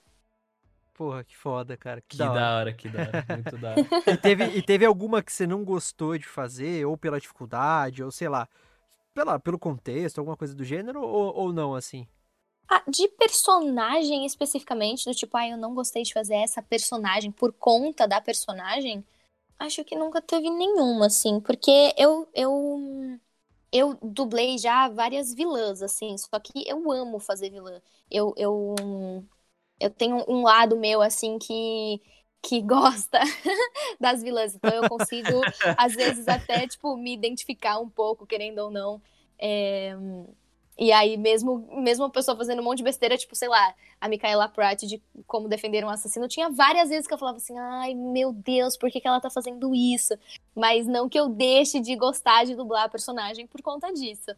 Porra, 0.94 1.25
que 1.25 1.37
foda, 1.37 1.77
cara. 1.77 2.01
Que, 2.03 2.16
Que 2.16 2.16
da 2.16 2.33
hora. 2.33 2.51
da 2.51 2.57
hora, 2.59 2.73
que 2.75 2.88
da 2.88 3.07
hora. 3.07 3.25
Muito 3.29 3.57
da 3.59 3.73
hora. 3.77 3.85
E 4.07 4.16
teve, 4.16 4.44
e 4.51 4.62
teve 4.62 4.85
alguma 4.85 5.23
que 5.23 5.33
você 5.33 5.46
não 5.46 5.64
gostou 5.64 6.18
de 6.18 6.27
fazer, 6.27 6.85
ou 6.87 6.96
pela 6.96 7.20
dificuldade, 7.20 8.03
ou 8.03 8.11
sei 8.11 8.29
lá, 8.29 8.49
pela, 9.14 9.38
pelo 9.38 9.59
contexto, 9.59 10.18
alguma 10.18 10.37
coisa 10.37 10.55
do 10.55 10.64
gênero, 10.64 11.03
ou, 11.03 11.35
ou 11.35 11.53
não, 11.53 11.75
assim? 11.75 12.07
Ah, 12.68 12.83
de 12.87 13.09
personagem 13.09 14.25
especificamente, 14.25 15.05
do 15.05 15.14
tipo, 15.14 15.37
ah, 15.37 15.49
eu 15.49 15.57
não 15.57 15.75
gostei 15.75 16.03
de 16.05 16.12
fazer 16.12 16.37
essa 16.37 16.62
personagem 16.62 17.33
por 17.33 17.53
conta 17.53 18.07
da 18.07 18.20
personagem, 18.20 19.05
acho 19.59 19.85
que 19.85 19.96
nunca 19.96 20.23
teve 20.23 20.49
nenhuma, 20.51 21.07
assim, 21.07 21.40
porque 21.40 21.92
eu, 21.99 22.29
eu, 22.35 23.18
eu 23.73 23.99
dublei 24.03 24.59
já 24.59 24.88
várias 24.88 25.35
vilãs, 25.35 25.83
assim, 25.83 26.16
só 26.16 26.38
que 26.40 26.68
eu 26.68 26.90
amo 26.92 27.18
fazer 27.18 27.51
vilã. 27.51 27.81
Eu, 28.11 28.33
eu, 28.37 28.75
eu 29.81 29.90
tenho 29.90 30.25
um 30.29 30.42
lado 30.42 30.77
meu, 30.77 31.03
assim, 31.03 31.38
que, 31.38 32.01
que 32.42 32.62
gosta 32.62 33.18
das 34.00 34.22
vilãs, 34.22 34.55
então 34.55 34.74
eu 34.74 34.87
consigo, 34.87 35.46
às 35.76 35.94
vezes, 35.94 36.29
até, 36.29 36.66
tipo, 36.66 36.96
me 36.96 37.14
identificar 37.14 37.79
um 37.79 37.88
pouco, 37.88 38.26
querendo 38.26 38.59
ou 38.61 38.70
não. 38.70 39.03
É, 39.38 39.94
E 40.79 40.92
aí, 40.92 41.16
mesmo, 41.18 41.68
mesmo 41.83 42.05
a 42.05 42.11
pessoa 42.11 42.37
fazendo 42.37 42.61
um 42.61 42.64
monte 42.64 42.79
de 42.79 42.85
besteira, 42.85 43.16
tipo, 43.18 43.35
sei 43.37 43.48
lá, 43.48 43.74
a 44.00 44.09
Micaela 44.09 44.48
Pratt 44.48 44.83
de 44.85 45.03
como 45.26 45.46
defender 45.48 45.85
um 45.85 45.90
assassino, 45.90 46.26
tinha 46.26 46.48
várias 46.50 46.88
vezes 46.88 47.07
que 47.07 47.12
eu 47.12 47.18
falava 47.18 47.37
assim, 47.37 47.59
ai, 47.59 47.94
meu 47.94 48.33
Deus, 48.33 48.76
por 48.79 48.90
que, 48.90 49.00
que 49.00 49.07
ela 49.07 49.20
tá 49.20 49.29
fazendo 49.31 49.74
isso? 49.74 50.14
Mas 50.57 50.87
não 50.87 51.09
que 51.09 51.18
eu 51.20 51.29
deixe 51.29 51.81
de 51.81 51.94
gostar 51.96 52.44
de 52.46 52.55
dublar 52.57 52.85
a 52.85 52.88
personagem 52.88 53.46
por 53.46 53.61
conta 53.62 53.92
disso. 53.92 54.31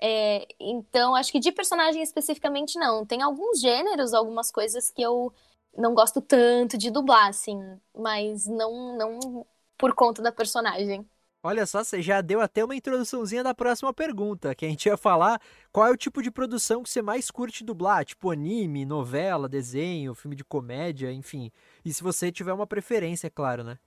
É, 0.00 0.46
então, 0.60 1.14
acho 1.14 1.32
que 1.32 1.40
de 1.40 1.50
personagem 1.52 2.02
especificamente 2.02 2.78
não. 2.78 3.06
Tem 3.06 3.22
alguns 3.22 3.60
gêneros, 3.60 4.12
algumas 4.14 4.50
coisas 4.52 4.90
que 4.90 5.00
eu 5.02 5.32
não 5.76 5.94
gosto 5.94 6.20
tanto 6.20 6.78
de 6.78 6.90
dublar, 6.90 7.28
assim, 7.28 7.58
mas 7.96 8.46
não, 8.46 8.96
não 8.96 9.46
por 9.76 9.94
conta 9.94 10.22
da 10.22 10.32
personagem. 10.32 11.06
Olha 11.42 11.64
só, 11.64 11.84
você 11.84 12.02
já 12.02 12.20
deu 12.20 12.40
até 12.40 12.64
uma 12.64 12.74
introduçãozinha 12.74 13.44
da 13.44 13.54
próxima 13.54 13.92
pergunta, 13.92 14.52
que 14.52 14.66
a 14.66 14.68
gente 14.68 14.86
ia 14.86 14.96
falar 14.96 15.40
qual 15.70 15.86
é 15.86 15.90
o 15.92 15.96
tipo 15.96 16.20
de 16.20 16.28
produção 16.28 16.82
que 16.82 16.90
você 16.90 17.00
mais 17.00 17.30
curte 17.30 17.62
dublar, 17.62 18.04
tipo 18.04 18.32
anime, 18.32 18.84
novela, 18.84 19.48
desenho, 19.48 20.14
filme 20.14 20.34
de 20.34 20.42
comédia, 20.42 21.12
enfim. 21.12 21.52
E 21.84 21.92
se 21.92 22.02
você 22.02 22.32
tiver 22.32 22.52
uma 22.52 22.66
preferência, 22.66 23.28
é 23.28 23.30
claro, 23.30 23.62
né? 23.62 23.78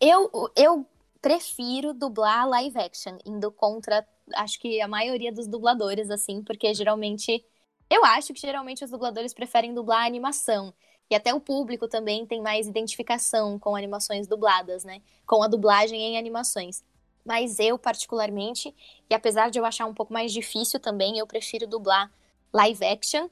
Eu, 0.00 0.30
eu 0.54 0.86
prefiro 1.20 1.92
dublar 1.92 2.48
live 2.48 2.78
action, 2.78 3.18
indo 3.26 3.50
contra, 3.50 4.06
acho 4.36 4.60
que 4.60 4.80
a 4.80 4.86
maioria 4.86 5.32
dos 5.32 5.48
dubladores, 5.48 6.10
assim, 6.10 6.42
porque 6.42 6.72
geralmente. 6.72 7.44
Eu 7.90 8.04
acho 8.04 8.34
que 8.34 8.40
geralmente 8.40 8.84
os 8.84 8.90
dubladores 8.90 9.32
preferem 9.32 9.72
dublar 9.72 10.06
animação. 10.06 10.74
E 11.10 11.14
até 11.14 11.32
o 11.32 11.40
público 11.40 11.88
também 11.88 12.26
tem 12.26 12.42
mais 12.42 12.66
identificação 12.66 13.58
com 13.58 13.74
animações 13.74 14.26
dubladas, 14.26 14.84
né? 14.84 15.00
Com 15.26 15.42
a 15.42 15.48
dublagem 15.48 16.00
em 16.00 16.18
animações. 16.18 16.84
Mas 17.24 17.58
eu, 17.58 17.78
particularmente, 17.78 18.74
e 19.08 19.14
apesar 19.14 19.50
de 19.50 19.58
eu 19.58 19.64
achar 19.64 19.86
um 19.86 19.94
pouco 19.94 20.12
mais 20.12 20.32
difícil 20.32 20.78
também, 20.78 21.18
eu 21.18 21.26
prefiro 21.26 21.66
dublar 21.66 22.10
live 22.52 22.84
action. 22.84 23.28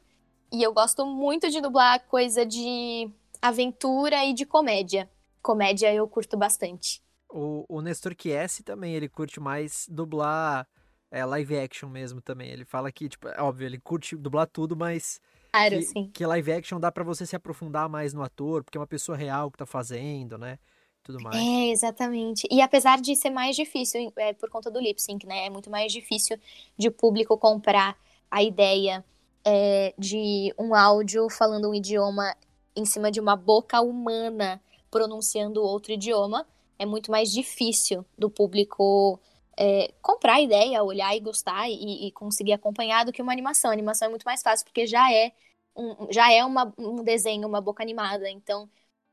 E 0.52 0.62
eu 0.62 0.72
gosto 0.72 1.04
muito 1.04 1.50
de 1.50 1.60
dublar 1.60 2.00
coisa 2.06 2.46
de 2.46 3.10
aventura 3.42 4.24
e 4.24 4.32
de 4.32 4.46
comédia. 4.46 5.08
Comédia 5.42 5.92
eu 5.92 6.06
curto 6.08 6.36
bastante. 6.36 7.02
O, 7.28 7.64
o 7.68 7.80
Nestor 7.80 8.14
Chiesi 8.18 8.62
também, 8.62 8.94
ele 8.94 9.08
curte 9.08 9.40
mais 9.40 9.86
dublar 9.88 10.66
é, 11.10 11.24
live 11.24 11.58
action 11.58 11.88
mesmo 11.88 12.20
também. 12.20 12.50
Ele 12.50 12.64
fala 12.64 12.90
que, 12.90 13.08
tipo, 13.08 13.28
é 13.28 13.40
óbvio, 13.40 13.66
ele 13.66 13.78
curte 13.78 14.16
dublar 14.16 14.46
tudo, 14.46 14.76
mas 14.76 15.20
Claro, 15.56 15.76
que, 15.76 15.82
sim. 15.82 16.10
que 16.12 16.26
live 16.26 16.52
action 16.52 16.78
dá 16.78 16.92
pra 16.92 17.02
você 17.02 17.24
se 17.24 17.34
aprofundar 17.34 17.88
mais 17.88 18.12
no 18.12 18.22
ator, 18.22 18.62
porque 18.62 18.76
é 18.76 18.80
uma 18.80 18.86
pessoa 18.86 19.16
real 19.16 19.50
que 19.50 19.56
tá 19.56 19.64
fazendo, 19.64 20.36
né? 20.36 20.58
Tudo 21.02 21.18
mais. 21.22 21.36
É, 21.36 21.70
exatamente. 21.70 22.46
E 22.50 22.60
apesar 22.60 23.00
de 23.00 23.16
ser 23.16 23.30
mais 23.30 23.56
difícil, 23.56 24.12
é, 24.16 24.34
por 24.34 24.50
conta 24.50 24.70
do 24.70 24.78
lip 24.78 25.00
sync, 25.00 25.26
né? 25.26 25.46
É 25.46 25.50
muito 25.50 25.70
mais 25.70 25.92
difícil 25.92 26.38
de 26.76 26.88
o 26.88 26.92
público 26.92 27.38
comprar 27.38 27.96
a 28.30 28.42
ideia 28.42 29.04
é, 29.44 29.94
de 29.96 30.52
um 30.58 30.74
áudio 30.74 31.30
falando 31.30 31.70
um 31.70 31.74
idioma 31.74 32.34
em 32.74 32.84
cima 32.84 33.10
de 33.10 33.20
uma 33.20 33.36
boca 33.36 33.80
humana 33.80 34.60
pronunciando 34.90 35.62
outro 35.62 35.92
idioma. 35.92 36.46
É 36.78 36.84
muito 36.84 37.10
mais 37.10 37.30
difícil 37.30 38.04
do 38.18 38.28
público 38.28 39.18
é, 39.56 39.90
comprar 40.02 40.34
a 40.34 40.40
ideia, 40.40 40.82
olhar 40.82 41.16
e 41.16 41.20
gostar 41.20 41.70
e, 41.70 42.08
e 42.08 42.12
conseguir 42.12 42.52
acompanhar 42.52 43.04
do 43.06 43.12
que 43.12 43.22
uma 43.22 43.32
animação. 43.32 43.70
A 43.70 43.72
animação 43.72 44.06
é 44.06 44.10
muito 44.10 44.24
mais 44.24 44.42
fácil 44.42 44.66
porque 44.66 44.86
já 44.86 45.10
é 45.10 45.32
um, 45.76 46.12
já 46.12 46.32
é 46.32 46.44
uma, 46.44 46.72
um 46.78 47.02
desenho, 47.02 47.46
uma 47.48 47.60
boca 47.60 47.82
animada. 47.82 48.28
Então, 48.30 48.68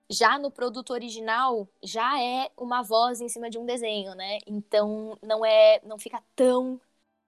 já 0.10 0.38
no 0.40 0.52
produto 0.52 0.92
original, 0.92 1.68
já 1.84 2.22
é 2.22 2.52
uma 2.58 2.82
voz 2.84 3.22
em 3.22 3.30
cima 3.30 3.50
de 3.50 3.58
um 3.58 3.66
desenho, 3.66 4.16
né? 4.16 4.40
Então, 4.48 5.18
não 5.22 5.46
é, 5.46 5.82
não 5.86 6.00
fica 6.00 6.24
tão 6.36 6.80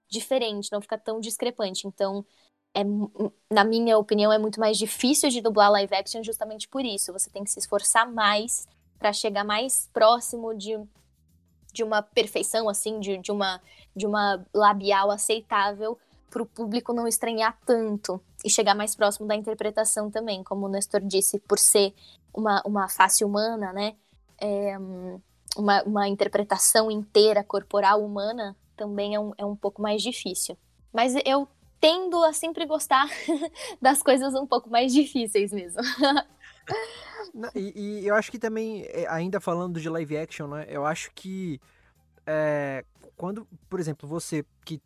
diferente, 0.10 0.72
não 0.72 0.82
fica 0.82 0.98
tão 0.98 1.20
discrepante. 1.20 1.88
Então, 1.88 2.26
é, 2.74 2.84
na 3.52 3.64
minha 3.64 3.98
opinião, 3.98 4.32
é 4.32 4.38
muito 4.38 4.60
mais 4.60 4.78
difícil 4.78 5.30
de 5.30 5.42
dublar 5.42 5.72
live 5.72 5.96
action 5.96 6.24
justamente 6.24 6.68
por 6.68 6.86
isso. 6.86 7.14
Você 7.14 7.30
tem 7.30 7.44
que 7.44 7.52
se 7.52 7.60
esforçar 7.60 8.12
mais 8.12 8.68
para 9.00 9.14
chegar 9.14 9.44
mais 9.44 9.90
próximo 9.94 10.54
de, 10.54 10.78
de 11.74 11.84
uma 11.84 12.02
perfeição, 12.02 12.70
assim, 12.70 13.00
de, 13.00 13.18
de, 13.18 13.32
uma, 13.32 13.62
de 13.96 14.06
uma 14.06 14.46
labial 14.54 15.12
aceitável 15.12 15.98
para 16.30 16.42
o 16.42 16.46
público 16.46 16.94
não 16.94 17.08
estranhar 17.08 17.58
tanto 17.66 18.22
e 18.44 18.50
chegar 18.50 18.76
mais 18.76 18.96
próximo 18.96 19.28
da 19.28 19.36
interpretação 19.36 20.12
também, 20.12 20.44
como 20.44 20.66
o 20.66 20.70
Nestor 20.70 21.02
disse, 21.02 21.40
por 21.40 21.58
ser 21.58 21.94
uma, 22.34 22.62
uma 22.66 22.90
face 22.90 23.24
humana, 23.24 23.72
né? 23.72 23.96
É, 24.40 24.78
uma, 25.56 25.82
uma 25.84 26.08
interpretação 26.08 26.92
inteira 26.92 27.44
corporal 27.44 28.04
humana 28.04 28.56
também 28.76 29.16
é 29.16 29.20
um, 29.20 29.32
é 29.38 29.46
um 29.46 29.56
pouco 29.56 29.82
mais 29.82 30.02
difícil. 30.02 30.58
Mas 30.94 31.16
eu 31.26 31.48
tendo 31.80 32.24
a 32.24 32.34
sempre 32.34 32.66
gostar 32.66 33.08
das 33.82 34.02
coisas 34.02 34.34
um 34.34 34.46
pouco 34.46 34.70
mais 34.70 34.92
difíceis 34.92 35.54
mesmo. 35.54 35.82
e, 37.56 38.02
e, 38.02 38.08
eu 38.08 38.16
acho 38.16 38.32
que 38.32 38.40
também, 38.40 38.84
é, 38.90 39.08
ainda 39.08 39.40
falando 39.40 39.80
de 39.80 39.90
live 39.90 40.18
action, 40.18 40.48
né? 40.48 40.66
Eu 40.70 40.86
acho 40.86 41.12
que 41.14 41.60
é, 42.26 42.84
quando, 43.16 43.48
por 43.70 43.80
exemplo, 43.80 44.08
você 44.08 44.46
que. 44.66 44.82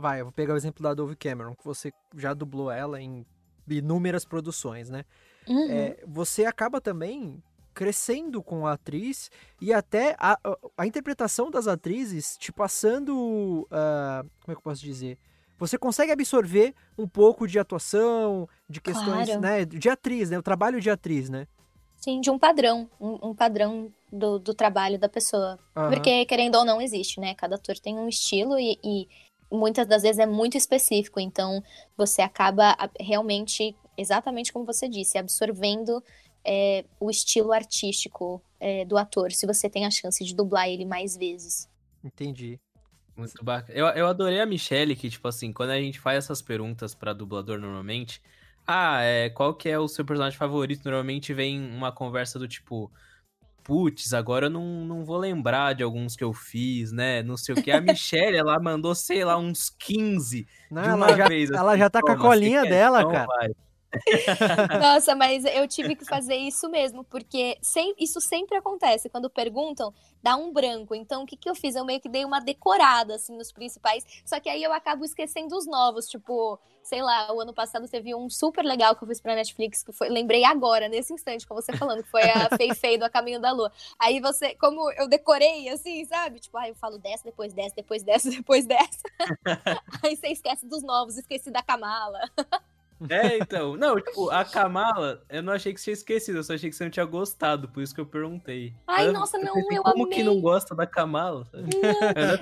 Vai, 0.00 0.20
eu 0.20 0.26
vou 0.26 0.32
pegar 0.32 0.54
o 0.54 0.56
exemplo 0.56 0.80
da 0.80 0.94
Dove 0.94 1.16
Cameron, 1.16 1.56
que 1.56 1.64
você 1.64 1.92
já 2.16 2.32
dublou 2.32 2.70
ela 2.70 3.00
em 3.00 3.26
inúmeras 3.68 4.24
produções, 4.24 4.88
né? 4.88 5.04
Uhum. 5.48 5.70
É, 5.70 6.04
você 6.06 6.44
acaba 6.44 6.80
também 6.80 7.42
crescendo 7.74 8.40
com 8.40 8.64
a 8.64 8.74
atriz 8.74 9.28
e 9.60 9.72
até 9.72 10.14
a, 10.18 10.38
a 10.76 10.86
interpretação 10.86 11.50
das 11.50 11.66
atrizes 11.66 12.36
te 12.38 12.52
passando. 12.52 13.62
Uh, 13.62 14.22
como 14.40 14.52
é 14.52 14.54
que 14.54 14.58
eu 14.58 14.62
posso 14.62 14.82
dizer? 14.82 15.18
você 15.58 15.76
consegue 15.76 16.12
absorver 16.12 16.72
um 16.96 17.08
pouco 17.08 17.46
de 17.46 17.58
atuação, 17.58 18.48
de 18.70 18.80
questões, 18.80 19.26
claro. 19.26 19.40
né, 19.40 19.64
de 19.64 19.88
atriz, 19.88 20.30
né, 20.30 20.38
o 20.38 20.42
trabalho 20.42 20.80
de 20.80 20.88
atriz, 20.88 21.28
né? 21.28 21.48
Sim, 21.96 22.20
de 22.20 22.30
um 22.30 22.38
padrão, 22.38 22.88
um, 23.00 23.30
um 23.30 23.34
padrão 23.34 23.92
do, 24.12 24.38
do, 24.38 24.54
trabalho 24.54 25.00
da 25.00 25.08
pessoa. 25.08 25.58
Uhum. 25.76 25.90
Porque, 25.90 26.24
querendo 26.26 26.54
ou 26.54 26.64
não, 26.64 26.80
existe, 26.80 27.18
né? 27.18 27.34
Cada 27.34 27.56
ator 27.56 27.76
tem 27.76 27.98
um 27.98 28.08
estilo 28.08 28.56
e, 28.56 28.78
e 28.84 29.08
muitas 29.50 29.86
das 29.86 30.02
vezes 30.02 30.18
é 30.18 30.26
muito 30.26 30.56
específico, 30.56 31.20
então 31.20 31.62
você 31.96 32.22
acaba 32.22 32.76
realmente, 32.98 33.74
exatamente 33.96 34.52
como 34.52 34.64
você 34.64 34.88
disse, 34.88 35.18
absorvendo 35.18 36.02
é, 36.44 36.84
o 37.00 37.10
estilo 37.10 37.52
artístico 37.52 38.42
é, 38.60 38.84
do 38.84 38.96
ator, 38.96 39.32
se 39.32 39.46
você 39.46 39.68
tem 39.68 39.86
a 39.86 39.90
chance 39.90 40.24
de 40.24 40.34
dublar 40.34 40.68
ele 40.68 40.84
mais 40.84 41.16
vezes. 41.16 41.68
Entendi. 42.02 42.60
Muito 43.16 43.44
bacana. 43.44 43.76
Eu, 43.76 43.86
eu 43.88 44.06
adorei 44.06 44.40
a 44.40 44.46
Michelle, 44.46 44.94
que, 44.94 45.10
tipo 45.10 45.26
assim, 45.26 45.52
quando 45.52 45.70
a 45.70 45.80
gente 45.80 45.98
faz 45.98 46.18
essas 46.18 46.40
perguntas 46.40 46.94
pra 46.94 47.12
dublador 47.12 47.58
normalmente, 47.58 48.22
ah, 48.64 49.02
é, 49.02 49.28
qual 49.30 49.54
que 49.54 49.68
é 49.68 49.78
o 49.78 49.88
seu 49.88 50.04
personagem 50.04 50.38
favorito? 50.38 50.84
Normalmente 50.84 51.34
vem 51.34 51.58
uma 51.58 51.90
conversa 51.90 52.38
do 52.38 52.46
tipo, 52.46 52.92
putz, 53.68 54.14
agora 54.14 54.46
eu 54.46 54.50
não, 54.50 54.82
não 54.82 55.04
vou 55.04 55.18
lembrar 55.18 55.74
de 55.74 55.82
alguns 55.82 56.16
que 56.16 56.24
eu 56.24 56.32
fiz, 56.32 56.90
né? 56.90 57.22
Não 57.22 57.36
sei 57.36 57.54
o 57.54 57.62
que. 57.62 57.70
A 57.70 57.82
Michelle, 57.82 58.38
ela 58.38 58.58
mandou, 58.58 58.94
sei 58.94 59.22
lá, 59.22 59.36
uns 59.36 59.68
15 59.68 60.48
não, 60.70 60.82
de 60.82 60.88
uma 60.88 61.10
ela 61.10 61.28
vez. 61.28 61.50
Já, 61.50 61.54
assim, 61.54 61.62
ela 61.62 61.76
já 61.76 61.90
tá 61.90 62.00
com 62.00 62.10
a 62.10 62.16
colinha 62.16 62.62
dela, 62.62 63.00
então, 63.00 63.12
cara. 63.12 63.26
Vai. 63.26 63.50
Nossa, 64.80 65.14
mas 65.14 65.44
eu 65.44 65.66
tive 65.66 65.96
que 65.96 66.04
fazer 66.04 66.36
isso 66.36 66.68
mesmo, 66.68 67.04
porque 67.04 67.58
sem, 67.62 67.94
isso 67.98 68.20
sempre 68.20 68.56
acontece. 68.56 69.08
Quando 69.08 69.30
perguntam, 69.30 69.92
dá 70.22 70.36
um 70.36 70.52
branco. 70.52 70.94
Então, 70.94 71.22
o 71.22 71.26
que, 71.26 71.36
que 71.36 71.48
eu 71.48 71.54
fiz? 71.54 71.74
Eu 71.74 71.84
meio 71.84 72.00
que 72.00 72.08
dei 72.08 72.24
uma 72.24 72.40
decorada, 72.40 73.14
assim, 73.14 73.36
nos 73.36 73.52
principais. 73.52 74.04
Só 74.24 74.38
que 74.40 74.48
aí 74.48 74.62
eu 74.62 74.72
acabo 74.72 75.04
esquecendo 75.04 75.56
os 75.56 75.66
novos. 75.66 76.06
Tipo, 76.06 76.58
sei 76.82 77.02
lá, 77.02 77.32
o 77.32 77.40
ano 77.40 77.54
passado 77.54 77.88
teve 77.88 78.14
um 78.14 78.28
super 78.28 78.64
legal 78.64 78.94
que 78.94 79.04
eu 79.04 79.08
fiz 79.08 79.20
pra 79.20 79.34
Netflix, 79.34 79.82
que 79.82 79.92
foi. 79.92 80.08
Lembrei 80.08 80.44
agora, 80.44 80.88
nesse 80.88 81.12
instante, 81.12 81.46
com 81.46 81.54
você 81.54 81.72
falando, 81.76 82.02
que 82.02 82.10
foi 82.10 82.22
a 82.22 82.48
Fei 82.56 82.74
Fei 82.74 82.98
do 82.98 83.04
A 83.04 83.10
Caminho 83.10 83.40
da 83.40 83.52
Lua. 83.52 83.72
Aí 83.98 84.20
você, 84.20 84.54
como 84.56 84.90
eu 84.92 85.08
decorei, 85.08 85.68
assim, 85.68 86.04
sabe? 86.04 86.40
Tipo, 86.40 86.58
aí 86.58 86.70
eu 86.70 86.74
falo 86.74 86.98
dessa, 86.98 87.24
depois 87.24 87.52
dessa, 87.52 87.74
depois 87.74 88.02
dessa, 88.02 88.28
depois 88.30 88.66
dessa. 88.66 89.02
aí 90.02 90.16
você 90.16 90.28
esquece 90.28 90.66
dos 90.66 90.82
novos, 90.82 91.16
esqueci 91.16 91.50
da 91.50 91.62
Kamala. 91.62 92.20
É, 93.08 93.38
então. 93.38 93.76
Não, 93.76 93.96
tipo, 94.00 94.30
a 94.30 94.44
Kamala, 94.44 95.22
eu 95.28 95.42
não 95.42 95.52
achei 95.52 95.72
que 95.72 95.80
você 95.80 95.84
tinha 95.84 95.94
esquecido, 95.94 96.38
eu 96.38 96.44
só 96.44 96.54
achei 96.54 96.68
que 96.70 96.76
você 96.76 96.84
não 96.84 96.90
tinha 96.90 97.06
gostado, 97.06 97.68
por 97.68 97.82
isso 97.82 97.94
que 97.94 98.00
eu 98.00 98.06
perguntei. 98.06 98.74
Ai, 98.86 99.08
eu, 99.08 99.12
nossa, 99.12 99.38
não, 99.38 99.56
eu, 99.56 99.66
eu 99.70 99.82
como 99.82 100.04
amei. 100.04 100.18
que 100.18 100.24
não 100.24 100.40
gosta 100.40 100.74
da 100.74 100.86
Kamala? 100.86 101.46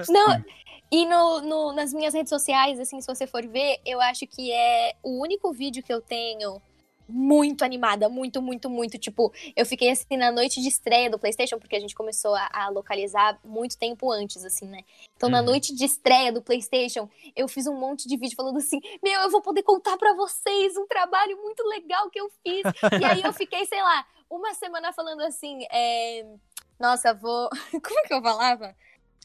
Não, 0.09 0.29
não 0.29 0.45
e 0.91 1.05
no, 1.05 1.41
no, 1.41 1.73
nas 1.73 1.93
minhas 1.93 2.15
redes 2.15 2.31
sociais, 2.31 2.79
assim, 2.79 3.01
se 3.01 3.07
você 3.07 3.27
for 3.27 3.45
ver, 3.47 3.79
eu 3.85 4.01
acho 4.01 4.27
que 4.27 4.53
é 4.53 4.95
o 5.03 5.21
único 5.21 5.53
vídeo 5.53 5.83
que 5.83 5.93
eu 5.93 6.01
tenho 6.01 6.61
muito 7.09 7.65
animada, 7.65 8.09
muito, 8.09 8.43
muito, 8.43 8.69
muito. 8.69 8.99
Tipo, 8.99 9.33
eu 9.55 9.65
fiquei 9.65 9.91
assim 9.91 10.17
na 10.17 10.31
noite 10.33 10.61
de 10.61 10.69
estreia 10.69 11.11
do 11.11 11.19
PlayStation, 11.19 11.59
porque 11.59 11.77
a 11.77 11.81
gente 11.81 11.95
começou 11.95 12.35
a, 12.35 12.49
a 12.53 12.69
localizar 12.69 13.39
muito 13.45 13.79
tempo 13.79 14.11
antes, 14.11 14.45
assim, 14.45 14.67
né? 14.67 14.81
Então, 15.17 15.29
uhum. 15.29 15.35
na 15.35 15.43
noite 15.43 15.75
de 15.75 15.85
estreia 15.85 16.33
do 16.33 16.43
PlayStation, 16.43 17.09
eu 17.35 17.49
fiz 17.49 17.67
um 17.67 17.79
monte 17.79 18.09
de 18.09 18.17
vídeo 18.17 18.37
falando 18.37 18.59
assim: 18.59 18.81
Meu, 19.03 19.21
eu 19.23 19.31
vou 19.31 19.41
poder 19.41 19.63
contar 19.63 19.97
para 19.97 20.15
vocês 20.15 20.77
um 20.77 20.87
trabalho 20.87 21.37
muito 21.43 21.63
legal 21.69 22.11
que 22.11 22.21
eu 22.21 22.31
fiz. 22.43 22.63
e 23.01 23.05
aí 23.05 23.23
eu 23.23 23.33
fiquei, 23.33 23.65
sei 23.67 23.83
lá, 23.83 24.07
uma 24.29 24.55
semana 24.55 24.93
falando 24.93 25.23
assim: 25.23 25.65
é... 25.71 26.27
Nossa, 26.79 27.15
vou. 27.15 27.49
Como 27.83 28.01
é 28.01 28.03
que 28.03 28.15
eu 28.15 28.23
falava? 28.23 28.77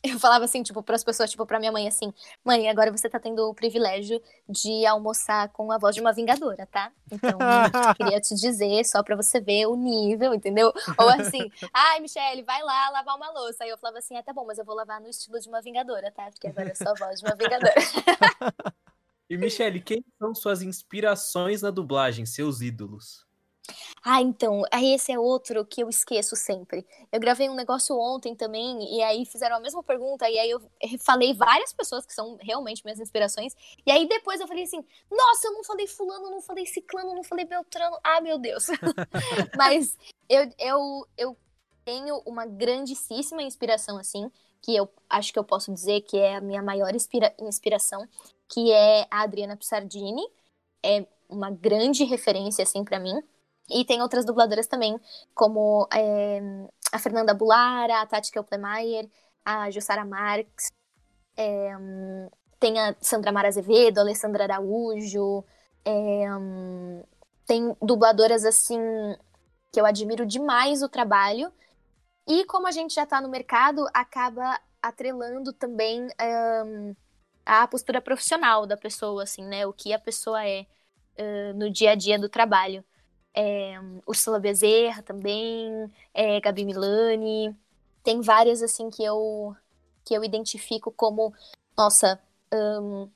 Eu 0.04 0.20
falava 0.20 0.46
assim, 0.46 0.64
tipo, 0.64 0.82
para 0.82 0.96
as 0.96 1.04
pessoas, 1.04 1.30
tipo, 1.30 1.46
para 1.46 1.60
minha 1.60 1.72
mãe, 1.72 1.88
assim: 1.88 2.12
mãe, 2.44 2.68
agora 2.70 2.92
você 2.92 3.08
tá 3.08 3.20
tendo 3.20 3.48
o 3.48 3.54
privilégio 3.54 4.22
de 4.50 4.86
almoçar 4.86 5.50
com 5.50 5.72
a 5.72 5.78
voz 5.78 5.94
de 5.94 6.02
uma 6.02 6.12
vingadora, 6.12 6.66
tá? 6.66 6.92
Então, 7.12 7.38
queria 7.98 8.20
te 8.20 8.34
dizer, 8.34 8.84
só 8.84 9.04
para 9.04 9.16
você 9.16 9.40
ver 9.40 9.68
o 9.68 9.76
nível, 9.76 10.34
entendeu? 10.34 10.74
Ou 10.98 11.10
assim: 11.10 11.52
ai, 11.72 12.00
Michelle, 12.00 12.42
vai 12.42 12.64
lá 12.64 12.90
lavar 12.90 13.16
uma 13.16 13.32
louça. 13.32 13.64
Aí 13.64 13.70
eu 13.70 13.78
falava 13.78 14.00
assim: 14.00 14.18
ah, 14.18 14.24
tá 14.24 14.34
bom, 14.34 14.46
mas 14.46 14.58
eu 14.58 14.66
vou 14.66 14.76
lavar 14.76 15.00
no 15.00 15.08
estilo 15.08 15.40
de 15.40 15.48
uma 15.48 15.62
vingadora, 15.62 16.12
tá? 16.12 16.30
Porque 16.32 16.48
agora 16.48 16.70
eu 16.70 16.76
sou 16.76 16.90
a 16.90 16.96
voz 16.96 17.20
de 17.20 17.26
uma 17.26 17.36
vingadora. 17.36 17.74
e, 19.30 19.38
Michelle, 19.38 19.82
quem 19.82 20.04
são 20.18 20.34
suas 20.34 20.64
inspirações 20.64 21.62
na 21.62 21.70
dublagem, 21.70 22.26
seus 22.26 22.62
ídolos? 22.62 23.30
Ah, 24.04 24.22
então, 24.22 24.64
aí 24.72 24.94
esse 24.94 25.12
é 25.12 25.20
outro 25.20 25.66
que 25.66 25.82
eu 25.82 25.90
esqueço 25.90 26.36
sempre. 26.36 26.86
Eu 27.12 27.20
gravei 27.20 27.50
um 27.50 27.56
negócio 27.56 27.98
ontem 27.98 28.36
também, 28.36 28.96
e 28.96 29.02
aí 29.02 29.26
fizeram 29.26 29.58
a 29.58 29.60
mesma 29.60 29.84
pergunta, 29.84 30.30
e 30.30 30.38
aí 30.40 30.50
eu 30.50 30.62
falei 31.00 31.34
várias 31.34 31.74
pessoas 31.74 32.06
que 32.06 32.14
são 32.14 32.38
realmente 32.42 32.84
minhas 32.84 33.00
inspirações, 33.00 33.56
e 33.86 33.92
aí 33.92 34.08
depois 34.08 34.40
eu 34.40 34.48
falei 34.48 34.64
assim, 34.64 34.84
nossa, 35.10 35.48
eu 35.48 35.54
não 35.54 35.64
falei 35.64 35.88
fulano, 35.88 36.32
não 36.32 36.42
falei 36.42 36.66
ciclano, 36.66 37.14
não 37.14 37.24
falei 37.24 37.46
beltrano, 37.46 37.98
ah, 38.04 38.22
meu 38.22 38.38
Deus. 38.38 38.68
Mas 39.58 39.98
eu, 40.30 40.50
eu, 40.58 41.08
eu 41.18 41.38
tenho 41.84 42.22
uma 42.26 42.46
grandíssima 42.46 43.42
inspiração, 43.44 43.98
assim, 43.98 44.32
que 44.62 44.76
eu 44.76 44.90
acho 45.10 45.34
que 45.34 45.40
eu 45.40 45.44
posso 45.44 45.74
dizer 45.74 46.02
que 46.02 46.18
é 46.18 46.36
a 46.36 46.42
minha 46.42 46.62
maior 46.62 46.94
inspira 46.96 47.34
inspiração, 47.40 48.08
que 48.48 48.72
é 48.72 49.08
a 49.10 49.22
Adriana 49.22 49.58
Pissardini, 49.58 50.24
é 50.84 51.06
uma 51.28 51.50
grande 51.50 52.04
referência, 52.04 52.64
assim, 52.64 52.84
para 52.84 53.00
mim, 53.00 53.22
e 53.70 53.86
tem 53.86 54.02
outras 54.02 54.26
dubladoras 54.26 54.68
também, 54.68 55.00
como 55.34 55.88
é, 55.94 56.42
a 56.92 57.00
Fernanda 57.00 57.34
Bulara, 57.34 58.02
a 58.02 58.06
Tati 58.06 58.32
Kelplemeyer, 58.32 59.10
a 59.46 59.72
Jussara 59.72 60.06
Marx, 60.06 60.72
é, 61.38 61.72
tem 62.60 62.80
a 62.80 62.96
Sandra 63.00 63.32
Mara 63.32 63.48
Azevedo, 63.48 64.00
a 64.00 64.02
Alessandra 64.02 64.44
Araújo, 64.44 65.44
é, 65.86 66.26
tem 67.46 67.76
dubladoras 67.82 68.46
assim 68.46 68.80
que 69.72 69.80
eu 69.80 69.86
admiro 69.86 70.26
demais 70.26 70.84
o 70.84 70.90
trabalho. 70.90 71.52
E 72.28 72.46
como 72.46 72.68
a 72.68 72.72
gente 72.72 72.94
já 72.94 73.04
está 73.04 73.20
no 73.20 73.30
mercado, 73.30 73.88
acaba 73.94 74.60
atrelando 74.82 75.54
também 75.54 76.08
um, 76.66 76.96
a 77.46 77.68
postura 77.68 78.02
profissional 78.02 78.66
da 78.68 78.78
pessoa, 78.78 79.24
assim, 79.24 79.46
né? 79.46 79.66
O 79.66 79.74
que 79.74 79.94
a 79.94 80.00
pessoa 80.00 80.46
é 80.46 80.66
uh, 81.18 81.58
no 81.58 81.70
dia 81.70 81.92
a 81.92 81.96
dia 81.96 82.20
do 82.20 82.30
trabalho 82.30 82.84
é, 83.34 83.80
Ursula 84.06 84.40
Bezerra 84.40 85.02
também, 85.04 85.92
é, 86.14 86.40
Gabi 86.42 86.66
Milani. 86.66 87.56
Tem 88.04 88.22
várias, 88.22 88.62
assim, 88.62 88.90
que 88.90 89.04
eu, 89.04 89.56
que 90.06 90.14
eu 90.14 90.24
identifico 90.24 90.92
como, 90.92 91.34
nossa, 91.78 92.20
um, 92.54 93.10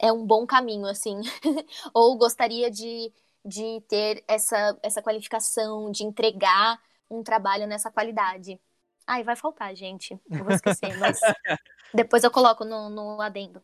é 0.00 0.12
um 0.12 0.26
bom 0.26 0.46
caminho, 0.46 0.86
assim. 0.86 1.20
Ou 1.94 2.16
gostaria 2.16 2.70
de, 2.70 3.12
de 3.44 3.80
ter 3.88 4.24
essa, 4.28 4.78
essa 4.82 5.02
qualificação, 5.02 5.90
de 5.90 6.04
entregar 6.04 6.80
um 7.10 7.22
trabalho 7.22 7.66
nessa 7.66 7.90
qualidade. 7.90 8.60
Ai, 9.06 9.22
vai 9.22 9.36
faltar, 9.36 9.74
gente. 9.76 10.18
Eu 10.30 10.44
vou 10.44 10.52
esquecer, 10.52 10.96
mas 10.98 11.20
depois 11.92 12.24
eu 12.24 12.30
coloco 12.30 12.64
no, 12.64 12.88
no 12.88 13.20
adendo. 13.20 13.62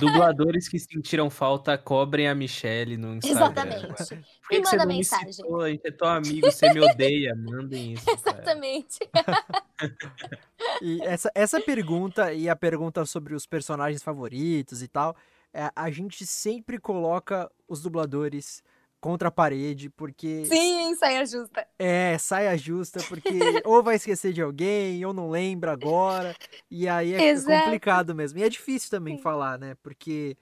Dubladores 0.00 0.68
que 0.68 0.78
sentiram 0.78 1.30
falta, 1.30 1.78
cobrem 1.78 2.28
a 2.28 2.34
Michelle 2.34 2.96
no 2.96 3.14
Instagram. 3.14 3.40
Exatamente. 3.40 4.16
Por 4.42 4.48
que, 4.50 4.58
me 4.58 4.64
manda 4.64 4.86
mensagem. 4.86 5.32
Citou? 5.32 5.60
A 5.60 5.70
gente 5.70 5.86
é 5.86 5.90
teu 5.90 6.08
amigo, 6.08 6.50
você 6.50 6.72
me 6.72 6.80
odeia. 6.80 7.34
Mandem 7.36 7.92
isso. 7.92 8.10
Exatamente. 8.10 8.98
e 10.82 11.00
essa, 11.02 11.30
essa 11.34 11.60
pergunta 11.60 12.32
e 12.32 12.48
a 12.48 12.56
pergunta 12.56 13.06
sobre 13.06 13.34
os 13.34 13.46
personagens 13.46 14.02
favoritos 14.02 14.82
e 14.82 14.88
tal, 14.88 15.16
é, 15.52 15.70
a 15.74 15.90
gente 15.90 16.26
sempre 16.26 16.78
coloca 16.78 17.50
os 17.68 17.80
dubladores 17.80 18.62
contra 19.04 19.28
a 19.28 19.30
parede, 19.30 19.90
porque. 19.90 20.46
Sim, 20.46 20.94
saia 20.94 21.26
justa. 21.26 21.68
É, 21.78 22.16
saia 22.16 22.56
justa, 22.56 23.00
porque 23.06 23.28
ou 23.66 23.82
vai 23.82 23.96
esquecer 23.96 24.32
de 24.32 24.40
alguém, 24.40 25.04
ou 25.04 25.12
não 25.12 25.28
lembra 25.28 25.72
agora. 25.72 26.34
E 26.70 26.88
aí 26.88 27.12
é 27.12 27.28
Exato. 27.28 27.64
complicado 27.64 28.14
mesmo. 28.14 28.38
E 28.38 28.42
é 28.42 28.48
difícil 28.48 28.88
também 28.88 29.18
Sim. 29.18 29.22
falar, 29.22 29.58
né? 29.58 29.76
Porque 29.82 30.38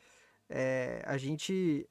é, 0.49 1.03
a 1.05 1.17
gente. 1.17 1.89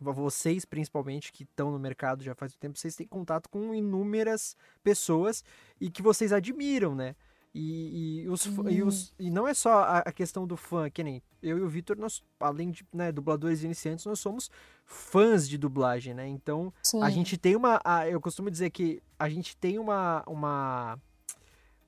Vocês, 0.00 0.64
principalmente, 0.64 1.30
que 1.30 1.42
estão 1.42 1.70
no 1.70 1.78
mercado 1.78 2.24
já 2.24 2.34
faz 2.34 2.54
um 2.54 2.58
tempo, 2.58 2.78
vocês 2.78 2.96
têm 2.96 3.06
contato 3.06 3.50
com 3.50 3.74
inúmeras 3.74 4.56
pessoas 4.82 5.44
e 5.78 5.90
que 5.90 6.00
vocês 6.00 6.32
admiram, 6.32 6.94
né? 6.94 7.14
E, 7.54 8.22
e, 8.24 8.28
os, 8.28 8.44
e, 8.68 8.82
os- 8.82 9.14
e 9.18 9.30
não 9.30 9.48
é 9.48 9.54
só 9.54 9.80
a, 9.82 9.98
a 10.00 10.12
questão 10.12 10.46
do 10.46 10.56
fã, 10.56 10.88
que 10.90 11.02
nem 11.02 11.22
eu 11.42 11.58
e 11.58 11.62
o 11.62 11.68
Vitor, 11.68 11.96
nós, 11.96 12.22
além 12.38 12.70
de 12.70 12.86
né, 12.92 13.10
dubladores 13.10 13.62
iniciantes, 13.64 14.04
nós 14.04 14.20
somos 14.20 14.50
fãs 14.84 15.48
de 15.48 15.56
dublagem, 15.58 16.12
né? 16.14 16.26
Então, 16.28 16.72
Sim. 16.82 17.02
a 17.02 17.10
gente 17.10 17.36
tem 17.38 17.56
uma. 17.56 17.80
a- 17.84 18.08
eu 18.08 18.20
costumo 18.20 18.50
dizer 18.50 18.70
que 18.70 19.02
a 19.18 19.28
gente 19.28 19.56
tem 19.56 19.78
uma. 19.78 20.22
uma, 20.26 20.98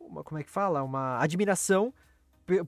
uma- 0.00 0.24
como 0.24 0.38
é 0.40 0.42
que 0.44 0.50
fala? 0.50 0.82
Uma 0.82 1.18
admiração 1.22 1.92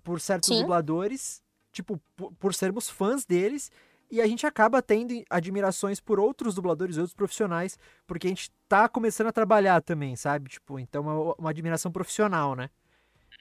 por 0.04 0.20
certos 0.20 0.48
Sim. 0.48 0.60
dubladores, 0.60 1.42
tipo, 1.72 2.00
por, 2.16 2.32
por 2.34 2.54
sermos 2.54 2.88
fãs 2.88 3.24
deles. 3.24 3.70
E 4.10 4.20
a 4.20 4.26
gente 4.26 4.46
acaba 4.46 4.82
tendo 4.82 5.14
admirações 5.30 5.98
por 5.98 6.20
outros 6.20 6.54
dubladores, 6.54 6.98
outros 6.98 7.14
profissionais, 7.14 7.78
porque 8.06 8.26
a 8.26 8.30
gente 8.30 8.50
tá 8.68 8.86
começando 8.86 9.28
a 9.28 9.32
trabalhar 9.32 9.80
também, 9.80 10.14
sabe? 10.16 10.50
Tipo, 10.50 10.78
então 10.78 11.08
é 11.08 11.14
uma, 11.14 11.34
uma 11.38 11.50
admiração 11.50 11.90
profissional, 11.90 12.54
né? 12.54 12.68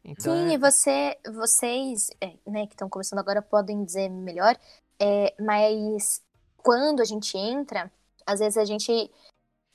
Então, 0.04 0.34
Sim, 0.34 0.50
é- 0.50 0.54
e 0.54 0.58
você, 0.58 1.18
vocês, 1.34 2.10
é, 2.20 2.34
né, 2.48 2.66
que 2.68 2.74
estão 2.74 2.90
começando 2.90 3.20
agora 3.20 3.42
podem 3.42 3.84
dizer 3.84 4.10
melhor, 4.10 4.58
é, 5.00 5.34
mas 5.40 6.22
quando 6.58 7.02
a 7.02 7.06
gente 7.06 7.38
entra, 7.38 7.92
às 8.26 8.40
vezes 8.40 8.58
a 8.58 8.66
gente 8.66 9.12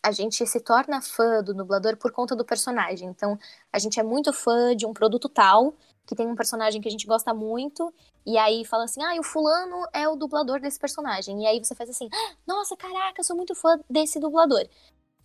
a 0.02 0.12
gente 0.12 0.46
se 0.46 0.60
torna 0.60 1.02
fã 1.02 1.42
do 1.42 1.52
dublador 1.52 1.96
por 1.96 2.12
conta 2.12 2.36
do 2.36 2.44
personagem. 2.44 3.08
Então, 3.08 3.36
a 3.72 3.78
gente 3.80 3.98
é 3.98 4.04
muito 4.04 4.32
fã 4.32 4.74
de 4.76 4.86
um 4.86 4.92
produto 4.94 5.28
tal, 5.28 5.74
que 6.06 6.14
tem 6.14 6.28
um 6.28 6.36
personagem 6.36 6.80
que 6.80 6.86
a 6.86 6.90
gente 6.92 7.06
gosta 7.08 7.34
muito, 7.34 7.92
e 8.24 8.38
aí 8.38 8.64
fala 8.64 8.84
assim: 8.84 9.02
"Ah, 9.02 9.18
o 9.18 9.24
fulano 9.24 9.84
é 9.92 10.08
o 10.08 10.14
dublador 10.14 10.60
desse 10.60 10.78
personagem". 10.78 11.42
E 11.42 11.46
aí 11.46 11.58
você 11.64 11.74
faz 11.74 11.90
assim: 11.90 12.08
"Ah, 12.12 12.36
"Nossa, 12.46 12.76
caraca, 12.76 13.20
eu 13.20 13.24
sou 13.24 13.36
muito 13.36 13.52
fã 13.56 13.80
desse 13.90 14.20
dublador". 14.20 14.64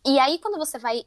E 0.06 0.18
aí 0.20 0.40
quando 0.40 0.58
você 0.58 0.80
vai 0.80 1.04